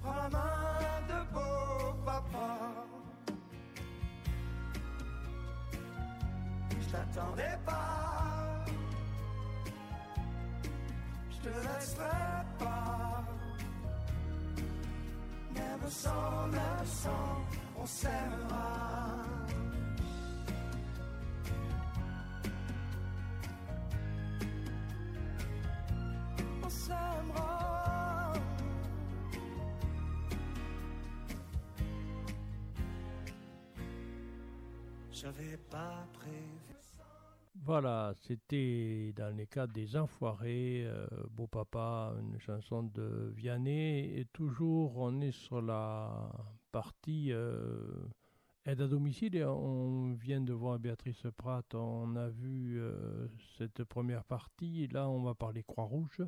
prends 0.00 0.14
la 0.14 0.28
main 0.28 1.00
de 1.08 1.32
beau 1.32 2.04
papa. 2.04 2.86
Je 6.80 6.88
t'attendais 6.88 7.58
pas, 7.64 8.64
je 11.30 11.36
te 11.38 11.48
laisserai 11.48 12.44
pas. 12.58 13.11
Même 15.82 15.90
sans, 15.90 16.46
même 16.46 16.86
sans, 16.86 17.10
on 17.76 17.86
s'aimera. 17.86 19.22
J'avais 35.10 35.56
pas 35.70 36.06
prévu. 36.14 36.61
Voilà, 37.54 38.14
c'était 38.22 39.12
dans 39.14 39.34
les 39.36 39.46
cas 39.46 39.66
des 39.66 39.96
Enfoirés, 39.96 40.84
euh, 40.86 41.06
Beau 41.30 41.46
Papa, 41.46 42.14
une 42.18 42.38
chanson 42.40 42.82
de 42.82 43.32
Vianney. 43.36 44.18
Et 44.18 44.24
toujours, 44.32 44.96
on 44.96 45.20
est 45.20 45.32
sur 45.32 45.60
la 45.60 46.30
partie 46.72 47.30
euh, 47.30 48.08
aide 48.64 48.80
à 48.80 48.88
domicile. 48.88 49.36
Et 49.36 49.44
on 49.44 50.14
vient 50.14 50.40
de 50.40 50.52
voir 50.52 50.78
Béatrice 50.78 51.26
Pratt, 51.36 51.74
on 51.74 52.16
a 52.16 52.28
vu 52.30 52.80
euh, 52.80 53.28
cette 53.58 53.84
première 53.84 54.24
partie. 54.24 54.84
Et 54.84 54.88
là, 54.88 55.08
on 55.08 55.22
va 55.22 55.34
parler 55.34 55.62
Croix-Rouge. 55.62 56.22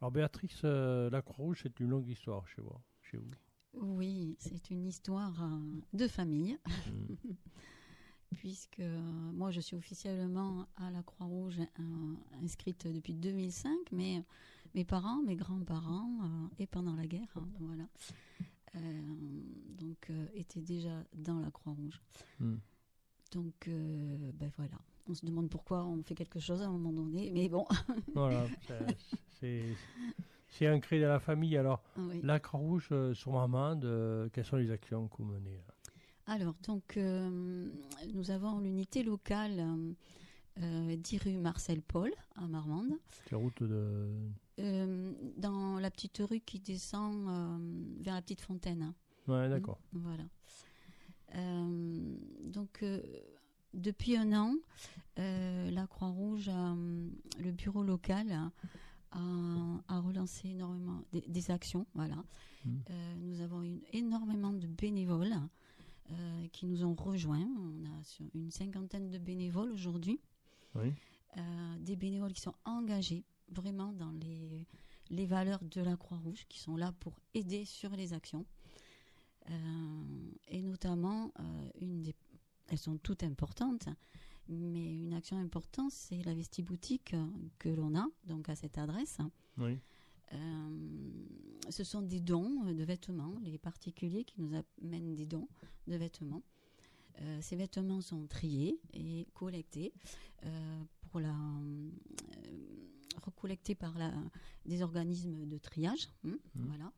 Alors 0.00 0.10
Béatrice, 0.10 0.64
la 0.64 1.22
Croix-Rouge, 1.22 1.60
c'est 1.62 1.78
une 1.78 1.90
longue 1.90 2.08
histoire 2.08 2.46
chez 2.48 2.60
vous. 2.60 2.76
Chez 3.02 3.18
vous. 3.18 3.30
Oui, 3.74 4.34
c'est 4.40 4.70
une 4.70 4.84
histoire 4.84 5.60
de 5.92 6.08
famille. 6.08 6.58
Mm. 6.88 7.14
Puisque 8.36 8.82
moi, 9.32 9.50
je 9.50 9.60
suis 9.60 9.76
officiellement 9.76 10.66
à 10.76 10.90
la 10.90 11.02
Croix-Rouge 11.02 11.60
inscrite 12.42 12.86
depuis 12.86 13.14
2005, 13.14 13.70
mais 13.92 14.22
mes 14.74 14.84
parents, 14.84 15.20
mes 15.22 15.36
grands-parents, 15.36 16.48
et 16.58 16.66
pendant 16.66 16.94
la 16.94 17.06
guerre, 17.06 17.28
hein, 17.36 17.48
voilà, 17.58 17.88
donc 19.78 20.12
étaient 20.34 20.62
déjà 20.62 21.04
dans 21.12 21.40
la 21.40 21.50
Croix-Rouge. 21.50 22.00
Mm. 22.38 22.56
Donc, 23.32 23.68
ben 23.68 24.50
voilà, 24.56 24.78
on 25.10 25.14
se 25.14 25.26
demande 25.26 25.50
pourquoi 25.50 25.84
on 25.84 26.02
fait 26.02 26.14
quelque 26.14 26.38
chose 26.38 26.62
à 26.62 26.66
un 26.66 26.70
moment 26.70 26.92
donné, 26.92 27.30
mais 27.32 27.48
bon. 27.48 27.66
voilà, 28.14 28.46
c'est 30.50 30.68
ancré 30.68 31.00
dans 31.00 31.08
la 31.08 31.20
famille. 31.20 31.56
Alors, 31.56 31.82
la 32.22 32.38
Croix-Rouge 32.38 32.88
euh, 32.92 33.14
sur 33.14 33.32
Marmande, 33.32 33.84
euh, 33.84 34.28
quelles 34.32 34.44
sont 34.44 34.56
les 34.56 34.70
actions 34.70 35.08
que 35.08 35.16
vous 35.18 35.24
menez 35.24 35.60
Alors, 36.30 36.54
donc, 36.62 36.96
euh, 36.96 37.68
nous 38.14 38.30
avons 38.30 38.60
l'unité 38.60 39.02
locale 39.02 39.66
euh, 40.62 40.96
10 40.96 41.18
rue 41.18 41.36
Marcel 41.38 41.82
Paul 41.82 42.12
à 42.36 42.46
Marmande. 42.46 42.92
Quelle 43.26 43.38
route 43.38 43.64
de. 43.64 44.06
dans 45.36 45.80
la 45.80 45.90
petite 45.90 46.18
rue 46.18 46.38
qui 46.38 46.60
descend 46.60 47.26
vers 48.00 48.14
la 48.14 48.22
petite 48.22 48.42
fontaine. 48.42 48.94
Ouais, 49.26 49.48
d'accord. 49.48 49.80
Voilà. 49.92 50.22
donc, 52.44 52.84
depuis 53.74 54.16
un 54.16 54.32
an, 54.32 54.54
euh, 55.18 55.68
la 55.72 55.88
Croix-Rouge, 55.88 56.48
euh, 56.48 57.08
le 57.42 57.50
bureau 57.50 57.82
local, 57.82 58.26
a, 59.10 60.00
relancé 60.00 60.50
énormément 60.50 61.02
des, 61.12 61.50
actions. 61.50 61.86
Voilà. 61.94 62.14
Mmh. 62.64 62.70
Euh, 62.90 63.14
nous 63.18 63.40
avons 63.40 63.64
eu 63.64 63.80
énormément 63.92 64.52
de 64.52 64.68
bénévoles 64.68 65.34
qui 66.52 66.66
nous 66.66 66.84
ont 66.84 66.94
rejoints. 66.94 67.48
On 67.58 67.84
a 67.86 68.28
une 68.34 68.50
cinquantaine 68.50 69.10
de 69.10 69.18
bénévoles 69.18 69.70
aujourd'hui. 69.72 70.20
des 71.78 71.96
bénévoles 71.96 72.32
qui 72.32 72.40
sont 72.40 72.54
engagés 72.64 73.24
vraiment 73.48 73.92
dans 73.92 74.12
les, 74.12 74.66
les 75.10 75.26
valeurs 75.26 75.62
de 75.64 75.80
la 75.80 75.96
Croix-Rouge, 75.96 76.46
qui 76.48 76.58
sont 76.58 76.76
là 76.76 76.92
pour 77.00 77.14
aider 77.34 77.64
sur 77.64 77.90
les 77.96 78.12
actions. 78.12 78.44
et 80.48 80.62
notamment, 80.62 81.32
une 81.80 82.02
des 82.02 82.14
elles 82.70 82.78
sont 82.78 82.96
toutes 82.98 83.24
importantes, 83.24 83.88
mais 84.48 85.02
une 85.02 85.12
action 85.12 85.38
importante, 85.38 85.90
c'est 85.90 86.22
la 86.22 86.34
vestiboutique 86.34 87.14
que 87.58 87.68
l'on 87.68 87.96
a, 87.96 88.06
donc 88.26 88.48
à 88.48 88.54
cette 88.54 88.78
adresse. 88.78 89.18
Oui. 89.58 89.78
Euh, 90.32 90.36
ce 91.68 91.84
sont 91.84 92.02
des 92.02 92.20
dons 92.20 92.72
de 92.72 92.84
vêtements, 92.84 93.34
les 93.42 93.58
particuliers 93.58 94.24
qui 94.24 94.40
nous 94.40 94.52
amènent 94.82 95.14
des 95.14 95.26
dons 95.26 95.48
de 95.86 95.96
vêtements. 95.96 96.42
Euh, 97.20 97.38
ces 97.42 97.56
vêtements 97.56 98.00
sont 98.00 98.26
triés 98.26 98.80
et 98.92 99.26
collectés 99.34 99.92
euh, 100.44 100.82
pour 101.10 101.20
la 101.20 101.34
recollectés 103.22 103.74
par 103.74 103.98
la, 103.98 104.12
des 104.64 104.82
organismes 104.82 105.46
de 105.46 105.58
triage, 105.58 106.08
hein, 106.24 106.38
mmh. 106.54 106.64
voilà. 106.68 106.92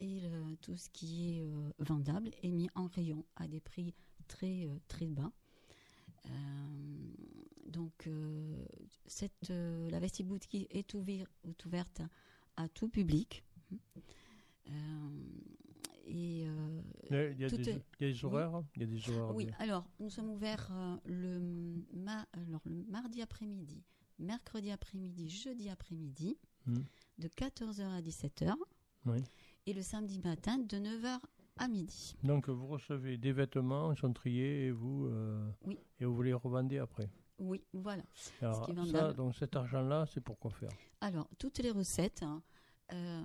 et 0.00 0.22
tout 0.62 0.74
ce 0.74 0.88
qui 0.88 1.38
est 1.38 1.46
vendable 1.78 2.30
est 2.42 2.50
mis 2.50 2.68
en 2.74 2.86
rayon 2.86 3.24
à 3.36 3.46
des 3.46 3.60
prix 3.60 3.94
très, 4.30 4.66
euh, 4.66 4.78
très 4.88 5.06
bas. 5.06 5.32
Euh, 7.70 7.72
donc, 7.72 8.06
euh, 8.06 8.64
cette, 9.06 9.50
la 9.50 9.98
vestiboutique 9.98 10.54
est, 10.54 10.94
est 11.44 11.64
ouverte 11.64 12.02
à 12.56 12.68
tout 12.68 12.88
public. 12.88 13.44
et, 16.06 16.42
il, 16.42 17.38
y 17.38 17.44
a, 17.44 17.48
des, 17.48 18.24
horaires, 18.24 18.62
il 18.74 18.82
y 18.82 18.84
a 18.84 18.86
des 18.86 19.10
horaires 19.10 19.34
Oui, 19.34 19.48
alors 19.58 19.86
nous 20.00 20.10
sommes 20.10 20.30
ouverts 20.30 20.70
le, 21.04 21.40
alors, 22.32 22.60
le 22.64 22.84
mardi 22.88 23.22
après-midi, 23.22 23.82
mercredi 24.18 24.70
après-midi, 24.70 25.28
jeudi 25.28 25.68
après-midi, 25.68 26.36
hmm. 26.66 26.80
de 27.18 27.28
14h 27.28 27.82
à 27.82 28.00
17h. 28.00 28.54
Et 29.66 29.72
le 29.72 29.82
samedi 29.82 30.20
matin 30.20 30.58
de 30.58 30.76
9h 30.76 31.20
à 31.58 31.68
midi. 31.68 32.16
Donc 32.24 32.48
vous 32.48 32.66
recevez 32.66 33.18
des 33.18 33.32
vêtements, 33.32 33.92
ils 33.92 33.98
sont 33.98 34.12
triés 34.12 34.66
et 34.66 34.70
vous, 34.70 35.06
euh, 35.06 35.48
oui. 35.66 35.78
et 36.00 36.04
vous 36.04 36.22
les 36.22 36.32
revendez 36.32 36.78
après 36.78 37.08
Oui, 37.40 37.64
voilà. 37.72 38.02
donc 39.14 39.34
cet 39.34 39.56
argent-là, 39.56 40.06
c'est 40.12 40.20
pour 40.20 40.38
quoi 40.38 40.50
faire? 40.50 40.70
Alors, 41.00 41.28
toutes 41.38 41.58
les 41.58 41.70
recettes, 41.70 42.22
hein, 42.22 42.42
euh, 42.92 43.22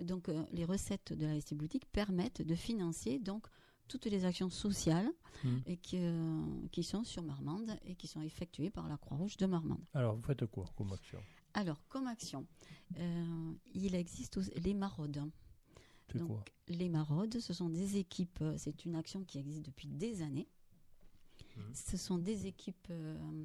donc 0.00 0.28
euh, 0.28 0.44
les 0.52 0.64
recettes 0.64 1.12
de 1.12 1.26
la 1.26 1.40
ST 1.40 1.54
Boutique 1.54 1.86
permettent 1.90 2.42
de 2.42 2.54
financer 2.54 3.18
donc 3.18 3.46
toutes 3.88 4.06
les 4.06 4.24
actions 4.24 4.50
sociales 4.50 5.08
mmh. 5.44 5.56
et 5.66 5.76
qui, 5.78 5.98
qui 6.70 6.84
sont 6.84 7.04
sur 7.04 7.22
Marmande 7.22 7.70
et 7.84 7.94
qui 7.94 8.06
sont 8.06 8.20
effectuées 8.20 8.70
par 8.70 8.86
la 8.86 8.98
Croix-Rouge 8.98 9.38
de 9.38 9.46
Marmande. 9.46 9.82
Alors, 9.94 10.14
vous 10.14 10.22
faites 10.22 10.44
quoi 10.46 10.66
comme 10.76 10.92
action? 10.92 11.18
Alors, 11.54 11.80
comme 11.88 12.06
action, 12.06 12.46
il 13.74 13.94
existe 13.94 14.38
les 14.62 14.74
maraudes. 14.74 15.22
Donc, 16.14 16.52
les 16.68 16.88
maraudes, 16.88 17.38
ce 17.38 17.52
sont 17.52 17.68
des 17.68 17.98
équipes, 17.98 18.38
euh, 18.40 18.54
c'est 18.56 18.84
une 18.84 18.94
action 18.94 19.24
qui 19.24 19.38
existe 19.38 19.64
depuis 19.64 19.88
des 19.88 20.22
années. 20.22 20.48
Mmh. 21.58 21.74
Ce 21.74 21.96
sont 21.96 22.18
des 22.18 22.46
équipes 22.46 22.88
euh, 22.90 23.44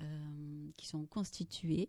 euh, 0.00 0.70
qui 0.76 0.86
sont 0.86 1.06
constituées 1.06 1.88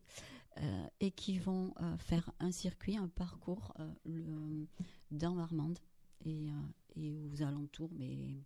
et 1.00 1.12
qui 1.12 1.40
vont 1.40 1.74
faire 1.98 2.30
un 2.42 2.52
circuit, 2.52 2.98
un 2.98 3.08
parcours 3.08 3.74
le, 4.04 4.68
dans 5.10 5.34
Marmande 5.34 5.80
et, 6.26 6.50
et, 6.98 7.26
aux 7.32 7.42
alentours, 7.42 7.90
mais 7.94 8.44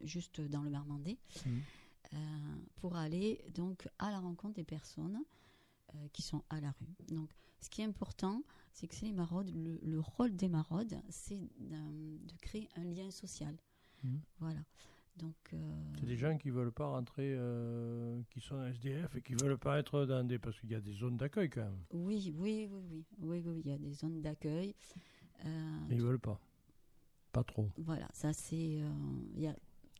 juste 0.00 0.40
dans 0.40 0.62
le 0.62 0.70
Marmandais, 0.70 1.18
mmh. 1.46 2.16
pour 2.74 2.96
aller 2.96 3.44
donc 3.54 3.88
à 4.00 4.10
la 4.10 4.18
rencontre 4.18 4.54
des 4.54 4.64
personnes 4.64 5.22
qui 6.12 6.22
sont 6.22 6.42
à 6.50 6.60
la 6.60 6.72
rue. 6.72 7.14
Donc, 7.14 7.30
ce 7.60 7.68
qui 7.68 7.82
est 7.82 7.84
important, 7.84 8.42
c'est 8.72 8.88
que 8.88 8.94
c'est 8.94 9.06
les 9.06 9.12
maraudes, 9.12 9.50
le, 9.54 10.00
rôle 10.00 10.34
des 10.34 10.48
maraudes, 10.48 11.00
c'est 11.10 11.38
de 11.58 12.36
créer 12.40 12.68
un 12.76 12.84
lien 12.84 13.10
social. 13.10 13.54
Mmh. 14.02 14.16
Voilà. 14.38 14.60
Donc, 15.16 15.34
euh, 15.52 15.58
c'est 15.98 16.06
des 16.06 16.16
gens 16.16 16.36
qui 16.38 16.50
veulent 16.50 16.72
pas 16.72 16.86
rentrer, 16.86 17.34
euh, 17.36 18.20
qui 18.30 18.40
sont 18.40 18.62
SDF 18.64 19.16
et 19.16 19.22
qui 19.22 19.34
veulent 19.34 19.58
pas 19.58 19.78
être 19.78 20.06
dans 20.06 20.24
des, 20.24 20.38
parce 20.38 20.58
qu'il 20.60 20.70
y 20.70 20.74
a 20.74 20.80
des 20.80 20.94
zones 20.94 21.16
d'accueil 21.16 21.50
quand 21.50 21.62
même. 21.62 21.78
Oui, 21.92 22.32
oui, 22.36 22.68
oui, 22.70 22.82
oui, 22.90 23.04
oui, 23.20 23.42
oui, 23.44 23.62
il 23.64 23.70
y 23.70 23.74
a 23.74 23.78
des 23.78 23.92
zones 23.92 24.22
d'accueil. 24.22 24.74
Euh, 25.44 25.78
ils 25.90 26.00
veulent 26.00 26.18
pas, 26.18 26.40
pas 27.32 27.44
trop. 27.44 27.68
Voilà, 27.76 28.08
ça 28.12 28.32
c'est, 28.32 28.80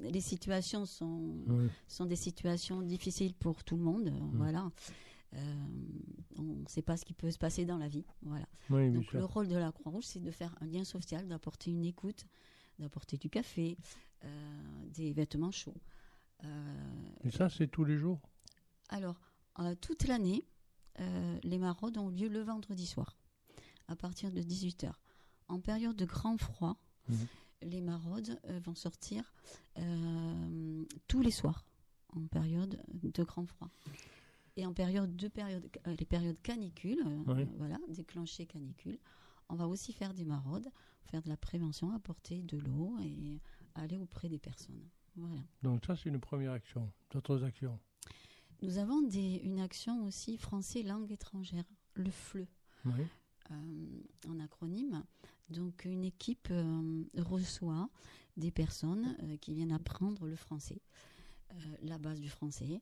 les 0.00 0.20
situations 0.20 0.86
sont, 0.86 1.44
sont 1.86 2.06
des 2.06 2.16
situations 2.16 2.80
difficiles 2.82 3.34
pour 3.34 3.62
tout 3.64 3.76
le 3.76 3.82
monde, 3.82 4.10
mmh. 4.10 4.36
voilà. 4.36 4.70
Euh, 5.34 5.38
on 6.38 6.42
ne 6.42 6.66
sait 6.66 6.82
pas 6.82 6.96
ce 6.96 7.04
qui 7.04 7.12
peut 7.12 7.30
se 7.30 7.38
passer 7.38 7.64
dans 7.64 7.78
la 7.78 7.88
vie. 7.88 8.04
Voilà. 8.22 8.46
Donc 8.68 9.12
le 9.12 9.24
rôle 9.24 9.48
de 9.48 9.56
la 9.56 9.70
Croix-Rouge, 9.70 10.04
c'est 10.04 10.20
de 10.20 10.30
faire 10.30 10.54
un 10.60 10.66
lien 10.66 10.84
social, 10.84 11.28
d'apporter 11.28 11.70
une 11.70 11.84
écoute, 11.84 12.26
d'apporter 12.80 13.16
du 13.16 13.30
café, 13.30 13.76
euh, 14.24 14.86
des 14.88 15.12
vêtements 15.12 15.50
chauds. 15.50 15.80
Euh, 16.44 17.12
Et 17.24 17.30
ça, 17.30 17.48
c'est 17.48 17.68
tous 17.68 17.84
les 17.84 17.96
jours? 17.96 18.20
Alors, 18.88 19.20
toute 19.80 20.06
l'année, 20.06 20.44
les 21.42 21.58
maraudes 21.58 21.98
ont 21.98 22.08
lieu 22.08 22.28
le 22.28 22.40
vendredi 22.40 22.86
soir, 22.86 23.16
à 23.88 23.96
partir 23.96 24.32
de 24.32 24.40
18h. 24.40 24.92
En 25.48 25.60
période 25.60 25.96
de 25.96 26.04
grand 26.04 26.38
froid, 26.38 26.76
mhm. 27.08 27.26
les 27.62 27.80
maraudes 27.80 28.40
vont 28.64 28.74
sortir 28.74 29.32
tous 31.08 31.22
les 31.22 31.30
soirs, 31.30 31.64
en 32.08 32.26
période 32.26 32.82
de 32.88 33.22
grand 33.22 33.46
froid. 33.46 33.70
Et 34.56 34.66
en 34.66 34.72
période 34.72 35.16
de 35.16 35.28
période, 35.28 35.70
euh, 35.86 35.94
les 35.98 36.04
périodes 36.04 36.40
canicules, 36.42 37.02
euh, 37.06 37.46
voilà, 37.56 37.78
déclenchées 37.88 38.46
canicules, 38.46 38.98
on 39.48 39.54
va 39.54 39.66
aussi 39.66 39.92
faire 39.92 40.12
des 40.12 40.24
maraudes, 40.24 40.68
faire 41.06 41.22
de 41.22 41.28
la 41.28 41.36
prévention, 41.36 41.94
apporter 41.94 42.42
de 42.42 42.58
l'eau 42.58 42.96
et 43.02 43.40
aller 43.74 43.98
auprès 43.98 44.28
des 44.28 44.38
personnes. 44.38 44.82
Voilà. 45.16 45.42
Donc 45.62 45.84
ça, 45.84 45.96
c'est 45.96 46.08
une 46.08 46.20
première 46.20 46.52
action. 46.52 46.90
D'autres 47.10 47.42
actions 47.44 47.78
Nous 48.62 48.78
avons 48.78 49.02
des, 49.02 49.40
une 49.44 49.60
action 49.60 50.04
aussi 50.04 50.36
français 50.36 50.82
langue 50.82 51.10
étrangère, 51.10 51.64
le 51.94 52.10
FLE. 52.10 52.46
Oui. 52.84 53.02
Euh, 53.50 54.00
en 54.28 54.38
acronyme. 54.38 55.02
Donc 55.48 55.84
une 55.84 56.04
équipe 56.04 56.52
reçoit 57.16 57.90
des 58.36 58.52
personnes 58.52 59.16
qui 59.40 59.52
viennent 59.54 59.72
apprendre 59.72 60.26
le 60.26 60.36
français, 60.36 60.80
la 61.82 61.98
base 61.98 62.20
du 62.20 62.30
français, 62.30 62.80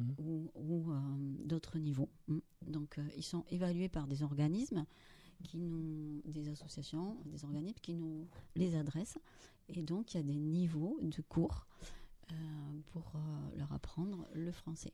Mmh. 0.00 0.12
ou, 0.54 0.92
euh, 0.92 0.98
d'autres 1.44 1.78
niveaux. 1.78 2.08
Mmh. 2.28 2.38
Donc, 2.66 2.98
euh, 2.98 3.06
ils 3.16 3.22
sont 3.22 3.44
évalués 3.50 3.88
par 3.88 4.06
des 4.06 4.22
organismes, 4.22 4.86
qui 5.42 5.58
nous, 5.58 6.22
des 6.24 6.48
associations, 6.48 7.16
des 7.26 7.44
organismes 7.44 7.78
qui 7.80 7.94
nous 7.94 8.28
les 8.56 8.76
adressent. 8.76 9.18
Et 9.68 9.82
donc, 9.82 10.14
il 10.14 10.18
y 10.18 10.20
a 10.20 10.22
des 10.22 10.38
niveaux 10.38 10.98
de 11.02 11.22
cours 11.22 11.66
euh, 12.30 12.34
pour 12.92 13.12
leur 13.56 13.72
apprendre 13.72 14.28
le 14.34 14.52
français. 14.52 14.92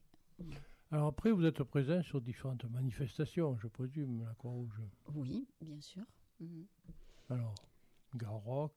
Alors 0.91 1.09
après, 1.09 1.33
vous 1.33 1.45
êtes 1.45 1.63
présent 1.65 2.03
sur 2.03 2.21
différentes 2.21 2.65
manifestations, 2.65 3.57
je 3.59 3.67
présume, 3.67 4.23
la 4.23 4.35
Croix-Rouge. 4.35 4.83
Oui, 5.15 5.49
bien 5.61 5.81
sûr. 5.81 6.05
Mhm. 6.41 6.67
Alors, 7.31 7.55
Garoc. 8.15 8.73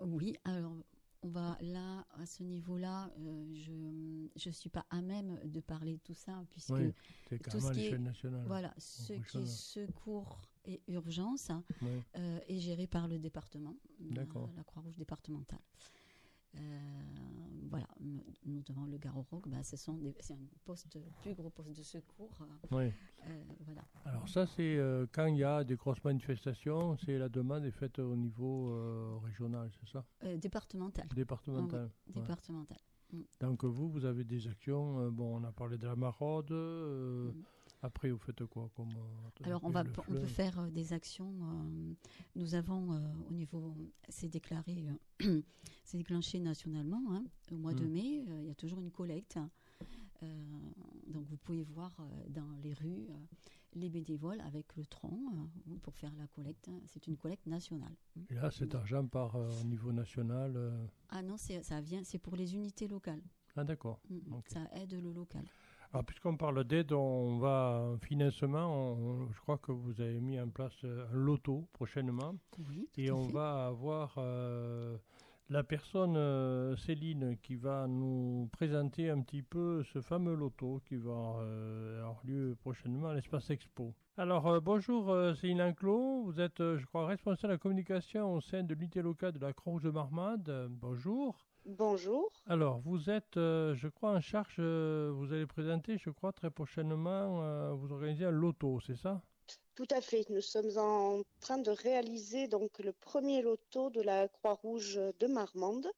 Oui, 0.00 0.36
alors 0.44 0.76
on 1.22 1.28
va 1.28 1.56
là, 1.60 2.04
à 2.20 2.26
ce 2.26 2.42
niveau-là, 2.42 3.10
euh, 3.20 3.54
je 3.54 4.48
ne 4.48 4.52
suis 4.52 4.68
pas 4.68 4.84
à 4.90 5.00
même 5.00 5.38
de 5.44 5.60
parler 5.60 5.94
de 5.94 6.00
tout 6.00 6.14
ça, 6.14 6.44
puisque 6.50 6.68
tout 6.68 7.60
ce 7.60 7.72
qui 7.72 7.86
est, 7.86 8.46
voilà, 8.46 8.74
ce 8.76 9.14
qui 9.14 9.38
est 9.38 9.46
secours 9.46 10.42
et 10.64 10.82
urgence 10.88 11.50
hein, 11.50 11.64
euh, 12.16 12.38
est 12.48 12.58
géré 12.58 12.86
par 12.86 13.08
le 13.08 13.18
département, 13.18 13.76
la 14.10 14.24
Croix-Rouge 14.64 14.96
départementale. 14.96 15.60
Euh, 16.56 16.60
voilà, 17.70 17.88
notamment 18.46 18.86
le 18.86 18.98
Garo 18.98 19.26
Rock, 19.30 19.48
bah, 19.48 19.56
c'est 19.62 19.88
un 19.88 20.38
poste, 20.64 20.86
plus 21.22 21.34
gros 21.34 21.50
poste 21.50 21.76
de 21.76 21.82
secours. 21.82 22.30
Euh, 22.72 22.90
voilà. 23.60 23.82
Alors 24.04 24.28
ça, 24.28 24.46
c'est 24.46 24.76
euh, 24.76 25.06
quand 25.10 25.26
il 25.26 25.38
y 25.38 25.44
a 25.44 25.64
des 25.64 25.74
grosses 25.74 26.02
manifestations, 26.04 26.96
c'est 26.98 27.18
la 27.18 27.28
demande 27.28 27.64
est 27.64 27.72
faite 27.72 27.98
au 27.98 28.14
niveau 28.14 29.18
régional, 29.24 29.70
c'est 29.80 29.90
ça? 29.90 30.04
Départemental. 30.36 31.08
Départemental. 31.14 31.90
Départemental. 32.06 32.78
Mm. 33.12 33.22
Donc 33.40 33.64
vous, 33.64 33.88
vous 33.90 34.04
avez 34.04 34.22
des 34.22 34.46
actions, 34.46 35.10
bon, 35.10 35.40
on 35.40 35.44
a 35.44 35.50
parlé 35.50 35.76
de 35.76 35.86
la 35.86 35.96
maraude, 35.96 36.52
mm. 36.52 37.42
Après, 37.84 38.10
vous 38.10 38.18
faites 38.18 38.42
quoi 38.46 38.70
comme, 38.74 38.88
euh, 38.88 39.44
Alors, 39.44 39.60
on, 39.62 39.68
va, 39.68 39.84
on 40.08 40.12
peut 40.14 40.24
faire 40.24 40.58
euh, 40.58 40.70
des 40.70 40.94
actions. 40.94 41.30
Euh, 41.42 41.92
nous 42.34 42.54
avons, 42.54 42.98
au 43.28 43.32
niveau, 43.34 43.76
c'est 44.08 44.28
déclaré, 44.28 44.86
c'est 45.84 45.98
déclenché 45.98 46.40
nationalement. 46.40 47.02
Hein, 47.10 47.24
au 47.52 47.56
mois 47.56 47.74
de 47.74 47.84
hmm. 47.84 47.92
mai, 47.92 48.24
il 48.40 48.46
y 48.46 48.50
a 48.50 48.54
toujours 48.54 48.80
une 48.80 48.90
collecte. 48.90 49.38
donc, 51.08 51.26
vous 51.26 51.36
pouvez 51.36 51.62
voir 51.62 51.94
dans 52.30 52.50
les 52.62 52.72
rues 52.72 53.06
les 53.74 53.90
bénévoles 53.90 54.40
avec 54.40 54.74
le 54.76 54.86
tronc 54.86 55.20
pour 55.82 55.94
faire 55.94 56.12
la 56.16 56.26
collecte. 56.28 56.70
C'est 56.86 57.06
une 57.06 57.18
collecte 57.18 57.44
nationale. 57.46 57.94
Et 58.30 58.34
là, 58.34 58.50
cet 58.50 58.74
argent 58.74 59.06
part 59.06 59.34
au 59.34 59.64
niveau 59.64 59.92
national 59.92 60.88
Ah 61.10 61.20
non, 61.20 61.36
ça 61.36 61.82
vient, 61.82 62.02
c'est 62.02 62.18
pour 62.18 62.34
les 62.34 62.54
unités 62.54 62.88
locales. 62.88 63.22
Ah 63.56 63.64
d'accord. 63.64 64.00
Mm, 64.10 64.18
ça 64.46 64.60
aide 64.72 64.94
le 65.00 65.12
local. 65.12 65.44
Alors, 65.94 66.04
puisqu'on 66.04 66.36
parle 66.36 66.64
d'aide, 66.64 66.92
on 66.92 67.38
va 67.38 67.94
financement. 68.02 69.28
je 69.32 69.40
crois 69.42 69.58
que 69.58 69.70
vous 69.70 70.00
avez 70.00 70.20
mis 70.20 70.40
en 70.40 70.48
place 70.48 70.74
euh, 70.82 71.06
un 71.08 71.16
loto 71.16 71.68
prochainement. 71.72 72.34
Oui, 72.68 72.88
et 72.96 73.12
on 73.12 73.28
va 73.28 73.66
avoir 73.66 74.16
euh, 74.18 74.98
la 75.50 75.62
personne, 75.62 76.16
euh, 76.16 76.74
Céline, 76.74 77.36
qui 77.40 77.54
va 77.54 77.86
nous 77.86 78.48
présenter 78.50 79.08
un 79.08 79.20
petit 79.20 79.42
peu 79.42 79.84
ce 79.84 80.00
fameux 80.00 80.34
loto 80.34 80.82
qui 80.84 80.96
va 80.96 81.12
avoir 82.00 82.20
lieu 82.24 82.56
prochainement 82.58 83.10
à 83.10 83.14
l'Espace 83.14 83.48
Expo. 83.50 83.94
Alors, 84.16 84.60
bonjour 84.62 85.16
Céline 85.36 85.60
Inclos, 85.60 86.24
vous 86.24 86.40
êtes, 86.40 86.58
je 86.58 86.84
crois, 86.86 87.06
responsable 87.06 87.50
de 87.50 87.54
la 87.54 87.58
communication 87.58 88.34
au 88.34 88.40
sein 88.40 88.64
de 88.64 88.74
l'unité 88.74 89.00
locale 89.00 89.30
de 89.30 89.38
la 89.38 89.52
Croix-Rouge 89.52 89.84
de 89.84 89.90
Marmande. 89.90 90.68
bonjour. 90.70 91.38
Bonjour. 91.66 92.30
Alors, 92.46 92.78
vous 92.80 93.08
êtes, 93.08 93.38
euh, 93.38 93.74
je 93.74 93.88
crois, 93.88 94.10
en 94.10 94.20
charge, 94.20 94.56
euh, 94.58 95.10
vous 95.14 95.32
allez 95.32 95.46
présenter, 95.46 95.96
je 95.96 96.10
crois, 96.10 96.30
très 96.30 96.50
prochainement, 96.50 97.42
euh, 97.42 97.72
vous 97.72 97.90
organisez 97.90 98.26
un 98.26 98.30
loto, 98.30 98.80
c'est 98.80 98.96
ça? 98.96 99.22
Tout 99.74 99.88
à 99.90 100.02
fait. 100.02 100.26
Nous 100.28 100.42
sommes 100.42 100.76
en 100.76 101.22
train 101.40 101.56
de 101.56 101.70
réaliser 101.70 102.48
donc 102.48 102.78
le 102.80 102.92
premier 102.92 103.40
loto 103.40 103.88
de 103.88 104.02
la 104.02 104.28
Croix-Rouge 104.28 105.00
de 105.18 105.26
Marmande. 105.26 105.90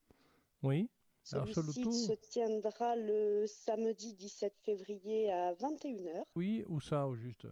Oui. 0.63 0.89
Celui-ci 1.25 1.93
se 1.93 2.13
tiendra 2.13 2.95
le 2.95 3.45
samedi 3.49 4.15
17 4.15 4.55
février 4.63 5.33
à 5.33 5.53
21h. 5.55 6.23
Oui, 6.37 6.65
où 6.69 6.81
ça, 6.81 7.09
au 7.09 7.17
juste? 7.17 7.49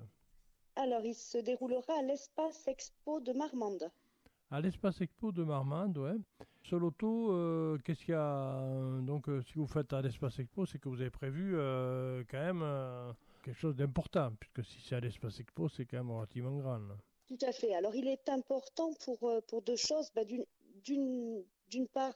Alors, 0.76 1.04
il 1.04 1.16
se 1.16 1.38
déroulera 1.38 1.98
à 1.98 2.02
l'espace 2.02 2.68
expo 2.68 3.18
de 3.18 3.32
Marmande. 3.32 3.90
À 4.54 4.60
l'espace 4.60 5.00
expo 5.00 5.32
de 5.32 5.42
Marmande, 5.42 5.98
ouais. 5.98 6.14
Ce 6.62 6.76
loto, 6.76 7.32
euh, 7.32 7.76
qu'est-ce 7.84 8.04
qu'il 8.04 8.10
y 8.10 8.16
a 8.16 8.60
euh, 8.60 9.00
Donc, 9.00 9.28
euh, 9.28 9.42
si 9.42 9.54
vous 9.54 9.66
faites 9.66 9.92
à 9.92 10.00
l'espace 10.00 10.38
expo, 10.38 10.64
c'est 10.64 10.78
que 10.78 10.88
vous 10.88 11.00
avez 11.00 11.10
prévu 11.10 11.54
quand 12.30 12.38
même 12.38 12.64
quelque 13.42 13.58
chose 13.58 13.74
d'important, 13.74 14.30
puisque 14.38 14.64
si 14.64 14.80
c'est 14.80 14.94
à 14.94 15.00
l'espace 15.00 15.40
expo, 15.40 15.68
c'est 15.68 15.86
quand 15.86 15.96
même 15.96 16.12
relativement 16.12 16.56
grand. 16.56 16.78
Tout 17.26 17.38
à 17.42 17.50
fait. 17.50 17.74
Alors, 17.74 17.96
il 17.96 18.06
est 18.06 18.28
important 18.28 18.92
pour, 19.04 19.28
pour 19.48 19.62
deux 19.62 19.74
choses. 19.74 20.12
Bah, 20.14 20.22
d'une 20.24 21.88
part, 21.92 22.14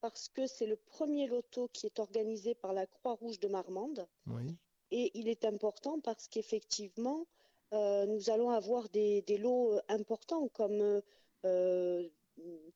parce 0.00 0.28
que 0.28 0.48
c'est 0.48 0.66
le 0.66 0.78
premier 0.78 1.28
loto 1.28 1.68
qui 1.72 1.86
est 1.86 2.00
organisé 2.00 2.56
par 2.56 2.72
la 2.72 2.88
Croix-Rouge 2.88 3.38
de 3.38 3.46
Marmande. 3.46 4.04
Oui. 4.26 4.56
Et 4.90 5.12
il 5.14 5.28
est 5.28 5.44
important 5.44 6.00
parce 6.00 6.26
qu'effectivement, 6.26 7.24
nous 7.70 8.30
allons 8.30 8.50
avoir 8.50 8.88
des, 8.88 9.22
des 9.22 9.38
lots 9.38 9.78
importants 9.88 10.48
comme 10.48 11.00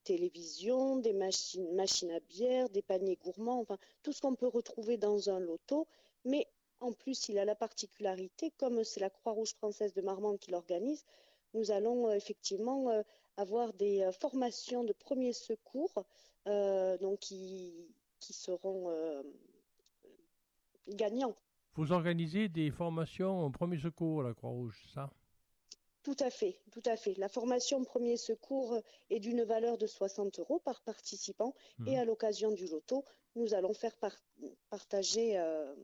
télévision, 0.05 0.97
des 0.97 1.13
machines, 1.13 2.11
à 2.11 2.21
bière, 2.21 2.69
des 2.71 2.83
paniers 2.83 3.17
gourmands, 3.17 3.61
enfin 3.61 3.79
tout 4.03 4.13
ce 4.13 4.21
qu'on 4.21 4.35
peut 4.35 4.49
retrouver 4.49 4.97
dans 4.97 5.31
un 5.31 5.39
loto. 5.39 5.87
Mais 6.25 6.47
en 6.81 6.93
plus, 6.93 7.29
il 7.29 7.39
a 7.39 7.45
la 7.45 7.55
particularité, 7.55 8.51
comme 8.59 8.83
c'est 8.85 9.01
la 9.01 9.11
Croix-Rouge 9.11 9.55
française 9.55 9.95
de 9.95 10.03
Marmande 10.03 10.39
qui 10.39 10.51
l'organise, 10.51 11.05
nous 11.55 11.71
allons 11.71 12.09
euh, 12.09 12.15
effectivement 12.15 12.91
euh, 12.91 13.03
avoir 13.37 13.73
des 13.75 14.03
euh, 14.03 14.13
formations 14.13 14.85
de 14.85 14.93
premiers 14.93 15.33
secours 15.33 16.05
donc 16.45 17.21
qui, 17.21 17.73
qui 18.19 18.33
seront 18.33 18.93
gagnants. 20.89 21.37
Vous 21.75 21.93
organisez 21.93 22.49
des 22.49 22.73
formations 22.73 23.45
en 23.45 23.53
premier 23.53 23.79
secours 23.79 24.23
à 24.23 24.25
la 24.25 24.35
Croix-Rouge, 24.35 24.83
ça? 24.93 25.09
Tout 26.03 26.17
à 26.21 26.31
fait, 26.31 26.59
tout 26.71 26.83
à 26.87 26.97
fait. 26.97 27.15
La 27.19 27.29
formation 27.29 27.85
premier 27.85 28.17
secours 28.17 28.79
est 29.11 29.21
d'une 29.21 29.45
valeur 29.45 29.79
de 29.79 29.87
60 29.87 30.41
euros 30.41 30.59
par 30.59 30.81
participant 30.83 31.55
mmh. 31.79 31.89
et 31.89 31.99
à 31.99 32.05
l'occasion 32.05 32.51
du 32.53 32.67
loto, 32.67 33.05
nous 33.37 33.55
allons 33.55 33.73
faire 33.73 33.93
partager, 34.71 35.39
euh, 35.39 35.75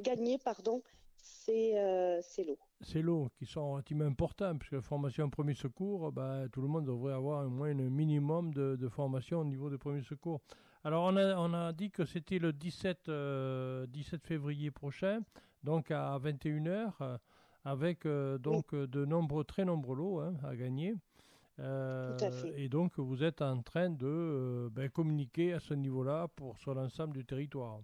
gagner, 0.00 0.38
pardon, 0.38 0.82
ces, 1.16 1.76
euh, 1.76 2.20
ces 2.22 2.44
lots. 2.44 2.58
Ces 2.80 3.02
lots 3.02 3.28
qui 3.36 3.46
sont 3.46 3.72
relativement 3.72 4.06
importants, 4.06 4.56
puisque 4.56 4.72
la 4.72 4.82
formation 4.82 5.30
premier 5.30 5.54
secours, 5.54 6.10
bah, 6.10 6.44
tout 6.52 6.62
le 6.62 6.68
monde 6.68 6.86
devrait 6.86 7.12
avoir 7.12 7.46
au 7.46 7.50
moins 7.50 7.70
un 7.70 7.90
minimum 7.90 8.52
de, 8.54 8.88
formation 8.88 9.40
au 9.40 9.44
niveau 9.44 9.70
de 9.70 9.76
premier 9.76 10.02
secours. 10.02 10.40
Alors 10.84 11.04
on 11.04 11.16
a, 11.16 11.36
on 11.36 11.54
a 11.54 11.72
dit 11.72 11.90
que 11.90 12.04
c'était 12.04 12.40
le 12.40 12.52
17, 12.52 13.02
17 13.02 13.08
euh, 13.08 13.86
février 14.24 14.72
prochain, 14.72 15.20
donc 15.62 15.92
à 15.92 16.18
21h 16.18 17.18
avec 17.64 18.06
euh, 18.06 18.38
donc 18.38 18.74
euh, 18.74 18.86
de 18.86 19.04
nombreux, 19.04 19.44
très 19.44 19.64
nombreux 19.64 19.96
lots 19.96 20.20
hein, 20.20 20.34
à 20.44 20.56
gagner. 20.56 20.94
Euh, 21.58 22.16
et 22.56 22.68
donc 22.68 22.98
vous 22.98 23.22
êtes 23.22 23.42
en 23.42 23.60
train 23.62 23.90
de 23.90 24.68
ben, 24.72 24.88
communiquer 24.88 25.52
à 25.52 25.60
ce 25.60 25.74
niveau-là 25.74 26.28
pour 26.34 26.58
sur 26.58 26.74
l'ensemble 26.74 27.14
du 27.14 27.24
territoire. 27.24 27.80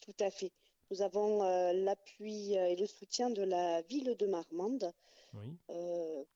Tout 0.00 0.14
à 0.20 0.30
fait. 0.30 0.50
Nous 0.90 1.00
avons 1.00 1.42
l'appui 1.72 2.52
et 2.52 2.76
le 2.76 2.86
soutien 2.86 3.30
de 3.30 3.42
la 3.42 3.80
ville 3.82 4.14
de 4.18 4.26
Marmande 4.26 4.92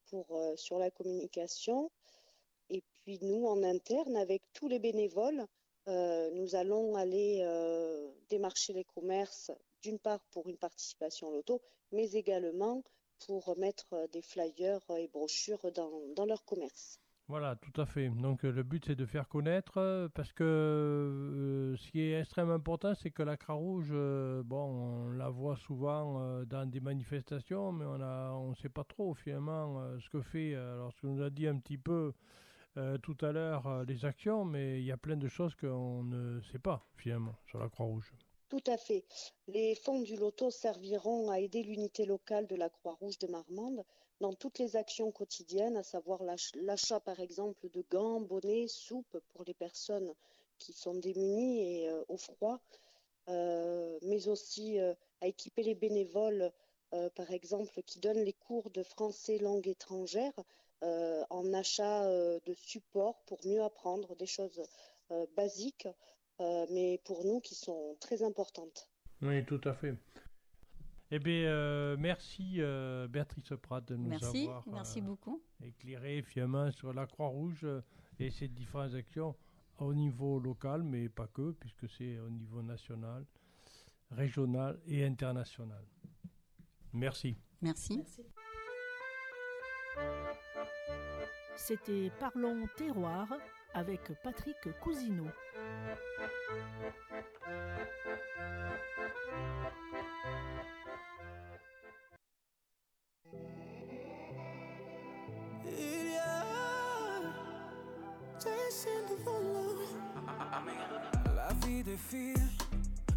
pour, 0.06 0.26
sur 0.54 0.78
la 0.78 0.90
communication. 0.90 1.90
Et 2.70 2.82
puis 3.02 3.18
nous, 3.20 3.46
en 3.46 3.62
interne, 3.64 4.16
avec 4.16 4.42
tous 4.54 4.68
les 4.68 4.78
bénévoles, 4.78 5.44
nous 5.88 6.54
allons 6.54 6.94
aller 6.94 7.44
démarcher 8.30 8.72
les 8.72 8.84
commerces 8.84 9.50
d'une 9.82 9.98
part 9.98 10.20
pour 10.30 10.48
une 10.48 10.58
participation 10.58 11.28
au 11.28 11.32
loto, 11.32 11.62
mais 11.92 12.10
également 12.12 12.82
pour 13.26 13.56
mettre 13.58 14.08
des 14.12 14.22
flyers 14.22 14.80
et 14.98 15.08
brochures 15.08 15.70
dans, 15.72 16.26
leur 16.26 16.44
commerce. 16.44 17.00
Voilà, 17.28 17.56
tout 17.56 17.80
à 17.80 17.86
fait. 17.86 18.08
Donc 18.08 18.44
le 18.44 18.62
but 18.62 18.84
c'est 18.86 18.94
de 18.94 19.04
faire 19.04 19.28
connaître 19.28 20.08
parce 20.14 20.32
que 20.32 20.44
euh, 20.44 21.76
ce 21.76 21.90
qui 21.90 22.00
est 22.02 22.20
extrêmement 22.20 22.54
important 22.54 22.94
c'est 22.94 23.10
que 23.10 23.24
la 23.24 23.36
Croix-Rouge, 23.36 23.88
euh, 23.90 24.44
bon, 24.44 25.08
on 25.08 25.10
la 25.10 25.28
voit 25.28 25.56
souvent 25.56 26.20
euh, 26.20 26.44
dans 26.44 26.70
des 26.70 26.78
manifestations, 26.78 27.72
mais 27.72 27.84
on 27.84 28.00
a, 28.00 28.30
on 28.32 28.54
sait 28.54 28.68
pas 28.68 28.84
trop 28.84 29.14
finalement 29.14 29.98
ce 29.98 30.08
que 30.08 30.22
fait. 30.22 30.54
Alors 30.54 30.92
ce 30.92 31.00
que 31.00 31.06
nous 31.08 31.22
a 31.22 31.30
dit 31.30 31.48
un 31.48 31.58
petit 31.58 31.78
peu 31.78 32.12
tout 33.02 33.16
à 33.22 33.32
l'heure 33.32 33.84
les 33.86 34.04
actions, 34.04 34.44
mais 34.44 34.80
il 34.80 34.84
y 34.84 34.92
a 34.92 34.98
plein 34.98 35.16
de 35.16 35.28
choses 35.28 35.54
qu'on 35.54 36.04
ne 36.04 36.42
sait 36.42 36.58
pas 36.58 36.86
finalement 36.96 37.34
sur 37.46 37.58
la 37.58 37.70
Croix-Rouge. 37.70 38.12
Tout 38.48 38.62
à 38.68 38.76
fait. 38.76 39.04
Les 39.48 39.74
fonds 39.74 40.00
du 40.00 40.14
loto 40.16 40.50
serviront 40.50 41.30
à 41.30 41.40
aider 41.40 41.64
l'unité 41.64 42.06
locale 42.06 42.46
de 42.46 42.54
la 42.54 42.70
Croix-Rouge 42.70 43.18
de 43.18 43.26
Marmande 43.26 43.84
dans 44.20 44.32
toutes 44.32 44.60
les 44.60 44.76
actions 44.76 45.10
quotidiennes, 45.10 45.76
à 45.76 45.82
savoir 45.82 46.22
l'achat 46.22 47.00
par 47.00 47.18
exemple 47.18 47.68
de 47.70 47.84
gants, 47.90 48.20
bonnets, 48.20 48.68
soupes 48.68 49.18
pour 49.32 49.42
les 49.44 49.54
personnes 49.54 50.14
qui 50.58 50.72
sont 50.72 50.94
démunies 50.94 51.82
et 51.82 51.88
euh, 51.88 52.04
au 52.08 52.16
froid, 52.16 52.60
euh, 53.28 53.98
mais 54.02 54.28
aussi 54.28 54.78
euh, 54.78 54.94
à 55.20 55.26
équiper 55.26 55.62
les 55.62 55.74
bénévoles, 55.74 56.52
par 57.14 57.30
exemple, 57.32 57.82
qui 57.82 57.98
donnent 57.98 58.22
les 58.22 58.32
cours 58.32 58.70
de 58.70 58.82
français 58.82 59.38
langue 59.38 59.66
étrangère 59.66 60.32
en 60.82 61.52
achat 61.52 62.08
de 62.08 62.54
support 62.54 63.20
pour 63.26 63.44
mieux 63.44 63.60
apprendre 63.60 64.14
des 64.16 64.24
choses 64.24 64.62
basiques 65.34 65.88
mais 66.38 67.00
pour 67.04 67.24
nous 67.24 67.40
qui 67.40 67.54
sont 67.54 67.96
très 68.00 68.22
importantes. 68.22 68.88
Oui, 69.22 69.44
tout 69.44 69.60
à 69.64 69.74
fait. 69.74 69.96
Eh 71.10 71.20
bien, 71.20 71.44
euh, 71.46 71.96
merci 71.98 72.56
euh, 72.58 73.06
Béatrice 73.06 73.52
Prat 73.62 73.80
de 73.80 73.94
nous 73.94 74.12
avoir 74.12 74.64
merci 74.66 75.00
beaucoup. 75.00 75.40
éclairé 75.62 76.22
fièrement 76.22 76.70
sur 76.72 76.92
la 76.92 77.06
Croix-Rouge 77.06 77.66
et 78.18 78.30
ses 78.30 78.48
différentes 78.48 78.94
actions 78.94 79.36
au 79.78 79.94
niveau 79.94 80.40
local, 80.40 80.82
mais 80.82 81.08
pas 81.08 81.28
que, 81.28 81.52
puisque 81.52 81.88
c'est 81.88 82.18
au 82.18 82.28
niveau 82.28 82.60
national, 82.60 83.24
régional 84.10 84.80
et 84.86 85.04
international. 85.04 85.84
Merci. 86.92 87.36
Merci. 87.62 87.98
merci. 87.98 88.22
C'était 91.56 92.10
Parlons 92.18 92.66
Terroir 92.76 93.28
avec 93.74 94.00
Patrick 94.22 94.56
Cousineau. 94.80 95.26
La 111.34 111.48
vie 111.66 111.82
défile, 111.82 112.34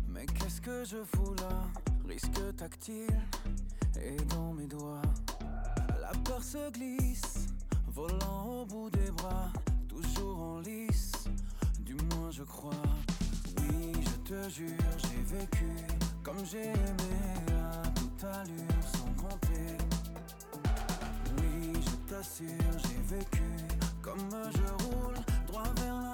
mais 0.08 0.26
qu'est-ce 0.26 0.62
que 0.62 0.84
je 0.84 1.04
fous 1.04 1.36
là? 1.36 1.68
Risque 2.08 2.56
tactile 2.58 3.22
et 4.02 4.16
dans 4.26 4.54
mes 4.54 4.68
doigts. 4.68 5.02
La 6.02 6.12
peur 6.24 6.44
se 6.44 6.70
glisse, 6.72 7.48
volant 7.88 8.62
au 8.62 8.66
bout 8.66 8.90
des 8.90 9.12
bras, 9.12 9.52
toujours 10.02 10.40
en 10.40 10.60
lice, 10.60 11.12
du 11.82 11.96
moins 11.96 12.32
je 12.32 12.44
crois. 12.44 12.72
Oui, 13.58 13.92
je 14.02 14.30
te 14.30 14.50
jure, 14.50 14.98
j'ai 14.98 15.38
vécu 15.38 15.66
comme 16.24 16.46
j'ai 16.46 16.70
aimé 16.70 17.16
à 17.50 17.88
toute 17.90 18.24
allure 18.24 18.84
sans 18.94 19.12
compter. 19.22 19.78
Oui, 21.38 21.74
je 21.76 21.96
t'assure, 22.10 22.48
j'ai 22.78 23.16
vécu 23.16 23.44
comme 24.02 24.30
je 24.54 24.86
roule 24.86 25.16
droit 25.48 25.64
vers 25.78 26.02
la 26.02 26.09